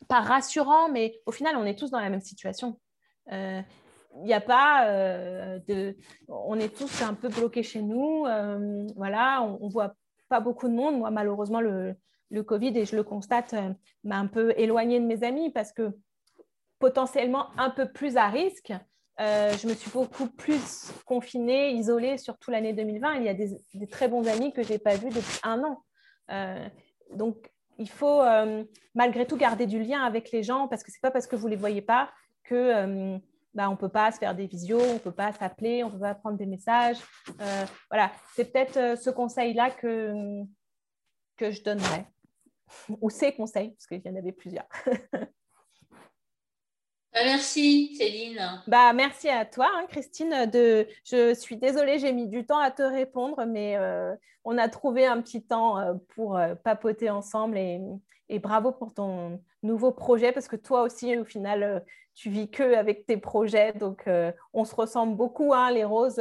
pas 0.09 0.21
rassurant, 0.21 0.89
mais 0.89 1.21
au 1.27 1.33
final, 1.33 1.57
on 1.57 1.65
est 1.65 1.79
tous 1.79 1.91
dans 1.91 2.01
la 2.01 2.11
même 2.11 2.21
situation. 2.21 2.79
Il 3.31 3.65
n'y 4.25 4.35
a 4.35 4.41
pas 4.41 4.87
de. 5.67 5.97
On 6.29 6.59
est 6.59 6.77
tous 6.77 7.03
un 7.03 7.15
peu 7.15 7.29
bloqués 7.29 7.63
chez 7.63 7.83
nous. 7.83 8.27
voilà, 8.97 9.43
on, 9.43 9.67
ne 9.67 9.73
voit 9.73 9.95
pas 10.29 10.41
beaucoup 10.41 10.69
de 10.69 10.75
monde. 10.75 10.99
Moi, 10.99 11.11
malheureusement, 11.11 11.61
le, 11.61 11.97
le 12.31 12.43
Covid, 12.43 12.77
et 12.77 12.85
je 12.85 12.97
le 12.97 13.05
constate, 13.05 13.55
m'a 14.05 14.19
un 14.19 14.27
peu 14.27 14.53
éloigné 14.57 14.99
de 15.01 15.07
mes 15.07 15.23
amis 15.23 15.51
parce 15.51 15.73
que 15.73 15.97
potentiellement 16.79 17.47
un 17.59 17.71
peu 17.71 17.93
plus 17.93 18.17
à 18.17 18.29
risque. 18.29 18.73
Euh, 19.21 19.53
je 19.57 19.69
me 19.69 19.75
suis 19.75 19.91
beaucoup 19.91 20.27
plus 20.27 20.91
confinée, 21.05 21.73
isolée, 21.73 22.19
surtout 22.19 22.51
l'année 22.51 22.73
2020. 22.73 23.17
Il 23.17 23.25
y 23.25 23.29
a 23.29 23.35
des, 23.35 23.87
très 23.91 24.09
bons 24.09 24.27
amis 24.27 24.53
que 24.53 24.63
je 24.63 24.73
n'ai 24.73 24.79
pas 24.79 24.97
vus 24.97 25.11
depuis 25.11 25.39
un 25.43 25.63
an. 25.65 25.85
Euh, 26.31 26.69
donc, 27.15 27.51
il 27.79 27.89
faut 27.89 28.23
euh, 28.23 28.65
malgré 28.95 29.27
tout 29.27 29.37
garder 29.37 29.67
du 29.67 29.83
lien 29.83 30.03
avec 30.03 30.31
les 30.31 30.43
gens 30.43 30.69
parce 30.69 30.83
que 30.83 30.91
ce 30.91 30.97
n'est 30.97 31.01
pas 31.01 31.11
parce 31.11 31.27
que 31.27 31.37
vous 31.37 31.47
ne 31.47 31.51
les 31.51 31.57
voyez 31.57 31.83
pas 31.83 32.11
que 32.45 33.19
bah, 33.55 33.69
ne 33.69 33.77
peut 33.77 33.89
pas 33.89 34.13
se 34.13 34.19
faire 34.19 34.35
des 34.35 34.47
visios, 34.47 34.81
on 34.81 34.95
ne 34.95 34.99
peut 34.99 35.13
pas 35.13 35.33
s'appeler, 35.33 35.85
on 35.85 35.89
ne 35.89 35.93
peut 35.93 36.01
pas 36.01 36.15
prendre 36.15 36.39
des 36.39 36.47
messages. 36.47 36.99
voilà, 37.91 38.13
c'est 38.35 38.53
peut-être 38.53 38.99
ce 38.99 39.11
conseil-là 39.11 39.71
que, 39.71 40.43
que 41.37 41.51
je 41.51 41.63
donnerais. 41.63 42.07
Ou 43.01 43.11
ces 43.11 43.33
conseils, 43.33 43.73
parce 43.73 43.87
qu'il 43.87 44.03
y 44.03 44.09
en 44.09 44.17
avait 44.17 44.33
plusieurs. 44.33 44.67
Bah, 47.13 47.21
merci 47.25 47.95
Céline. 47.97 48.63
Bah, 48.67 48.93
merci 48.95 49.29
à 49.29 49.45
toi 49.45 49.69
hein, 49.75 49.85
Christine. 49.89 50.47
De... 50.47 50.87
Je 51.05 51.35
suis 51.35 51.57
désolée, 51.59 51.99
j'ai 51.99 52.13
mis 52.13 52.27
du 52.27 52.47
temps 52.47 52.59
à 52.59 52.71
te 52.71 52.83
répondre, 52.83 53.45
mais 53.47 53.77
euh, 53.77 54.15
on 54.45 54.57
a 54.57 54.69
trouvé 54.69 55.05
un 55.05 55.21
petit 55.21 55.43
temps 55.43 55.79
euh, 55.79 55.95
pour 56.15 56.39
euh, 56.39 56.55
papoter 56.55 57.11
ensemble 57.11 57.59
et, 57.59 57.81
bravo 58.39 58.73
pour 58.73 58.95
ton 58.95 59.43
nouveau 59.63 59.93
projet 59.93 60.33
parce 60.33 60.49
que 60.49 60.57
toi 60.57 60.83
aussi, 60.85 61.19
au 61.19 61.25
final, 61.25 61.85
tu 62.15 62.31
vis 62.31 62.51
que 62.51 62.75
avec 62.75 63.05
tes 63.05 63.19
projets. 63.19 63.75
Donc, 63.75 64.09
on 64.55 64.65
se 64.65 64.75
ressemble 64.75 65.19
beaucoup, 65.19 65.53
hein, 65.53 65.71
les 65.71 65.85
roses. 65.85 66.17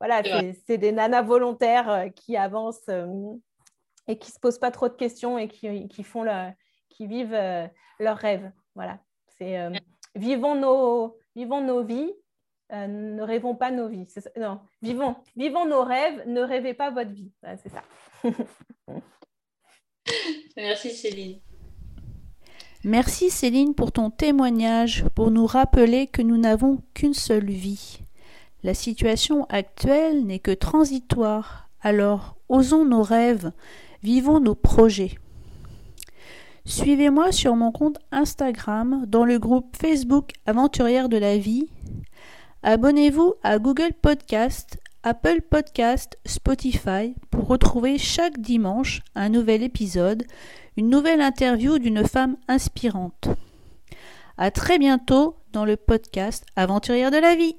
voilà, 0.00 0.22
c'est 0.66 0.76
des 0.76 0.90
nanas 0.90 1.22
volontaires 1.22 2.06
qui 2.16 2.36
avancent 2.36 2.90
et 4.08 4.18
qui 4.18 4.30
ne 4.30 4.34
se 4.34 4.40
posent 4.40 4.58
pas 4.58 4.72
trop 4.72 4.88
de 4.88 4.94
questions 4.94 5.38
et 5.38 5.46
qui, 5.46 6.02
font 6.02 6.24
qui 6.88 7.06
vivent 7.06 7.38
leurs 8.00 8.18
rêves. 8.18 8.50
Voilà. 8.74 8.98
C'est 9.38 9.56
vivons 10.14 10.54
nos, 10.54 11.16
vivons 11.34 11.60
nos 11.60 11.82
vies, 11.82 12.12
euh, 12.72 12.86
ne 12.86 13.22
rêvons 13.22 13.54
pas 13.54 13.70
nos 13.70 13.88
vies. 13.88 14.06
Non, 14.38 14.60
vivons, 14.82 15.16
vivons 15.36 15.66
nos 15.66 15.82
rêves, 15.82 16.22
ne 16.26 16.40
rêvez 16.40 16.74
pas 16.74 16.90
votre 16.90 17.10
vie. 17.10 17.32
c'est 17.42 17.70
ça. 17.70 17.82
Merci 20.56 20.90
Céline. 20.90 21.40
Merci 22.84 23.30
Céline 23.30 23.74
pour 23.74 23.92
ton 23.92 24.10
témoignage, 24.10 25.04
pour 25.14 25.30
nous 25.30 25.46
rappeler 25.46 26.06
que 26.06 26.22
nous 26.22 26.38
n'avons 26.38 26.78
qu'une 26.94 27.14
seule 27.14 27.50
vie. 27.50 28.00
La 28.62 28.74
situation 28.74 29.44
actuelle 29.48 30.24
n'est 30.24 30.38
que 30.38 30.50
transitoire, 30.50 31.68
alors 31.80 32.36
osons 32.48 32.84
nos 32.84 33.02
rêves, 33.02 33.52
vivons 34.02 34.40
nos 34.40 34.54
projets. 34.54 35.14
Suivez-moi 36.70 37.32
sur 37.32 37.56
mon 37.56 37.72
compte 37.72 37.98
Instagram 38.12 39.04
dans 39.08 39.24
le 39.24 39.40
groupe 39.40 39.76
Facebook 39.76 40.30
Aventurière 40.46 41.08
de 41.08 41.16
la 41.16 41.36
vie. 41.36 41.68
Abonnez-vous 42.62 43.34
à 43.42 43.58
Google 43.58 43.92
Podcast, 44.00 44.78
Apple 45.02 45.40
Podcast, 45.40 46.16
Spotify 46.24 47.16
pour 47.32 47.48
retrouver 47.48 47.98
chaque 47.98 48.38
dimanche 48.38 49.00
un 49.16 49.30
nouvel 49.30 49.64
épisode, 49.64 50.22
une 50.76 50.90
nouvelle 50.90 51.22
interview 51.22 51.80
d'une 51.80 52.06
femme 52.06 52.36
inspirante. 52.46 53.26
À 54.38 54.52
très 54.52 54.78
bientôt 54.78 55.34
dans 55.52 55.64
le 55.64 55.76
podcast 55.76 56.46
Aventurière 56.54 57.10
de 57.10 57.18
la 57.18 57.34
vie. 57.34 57.56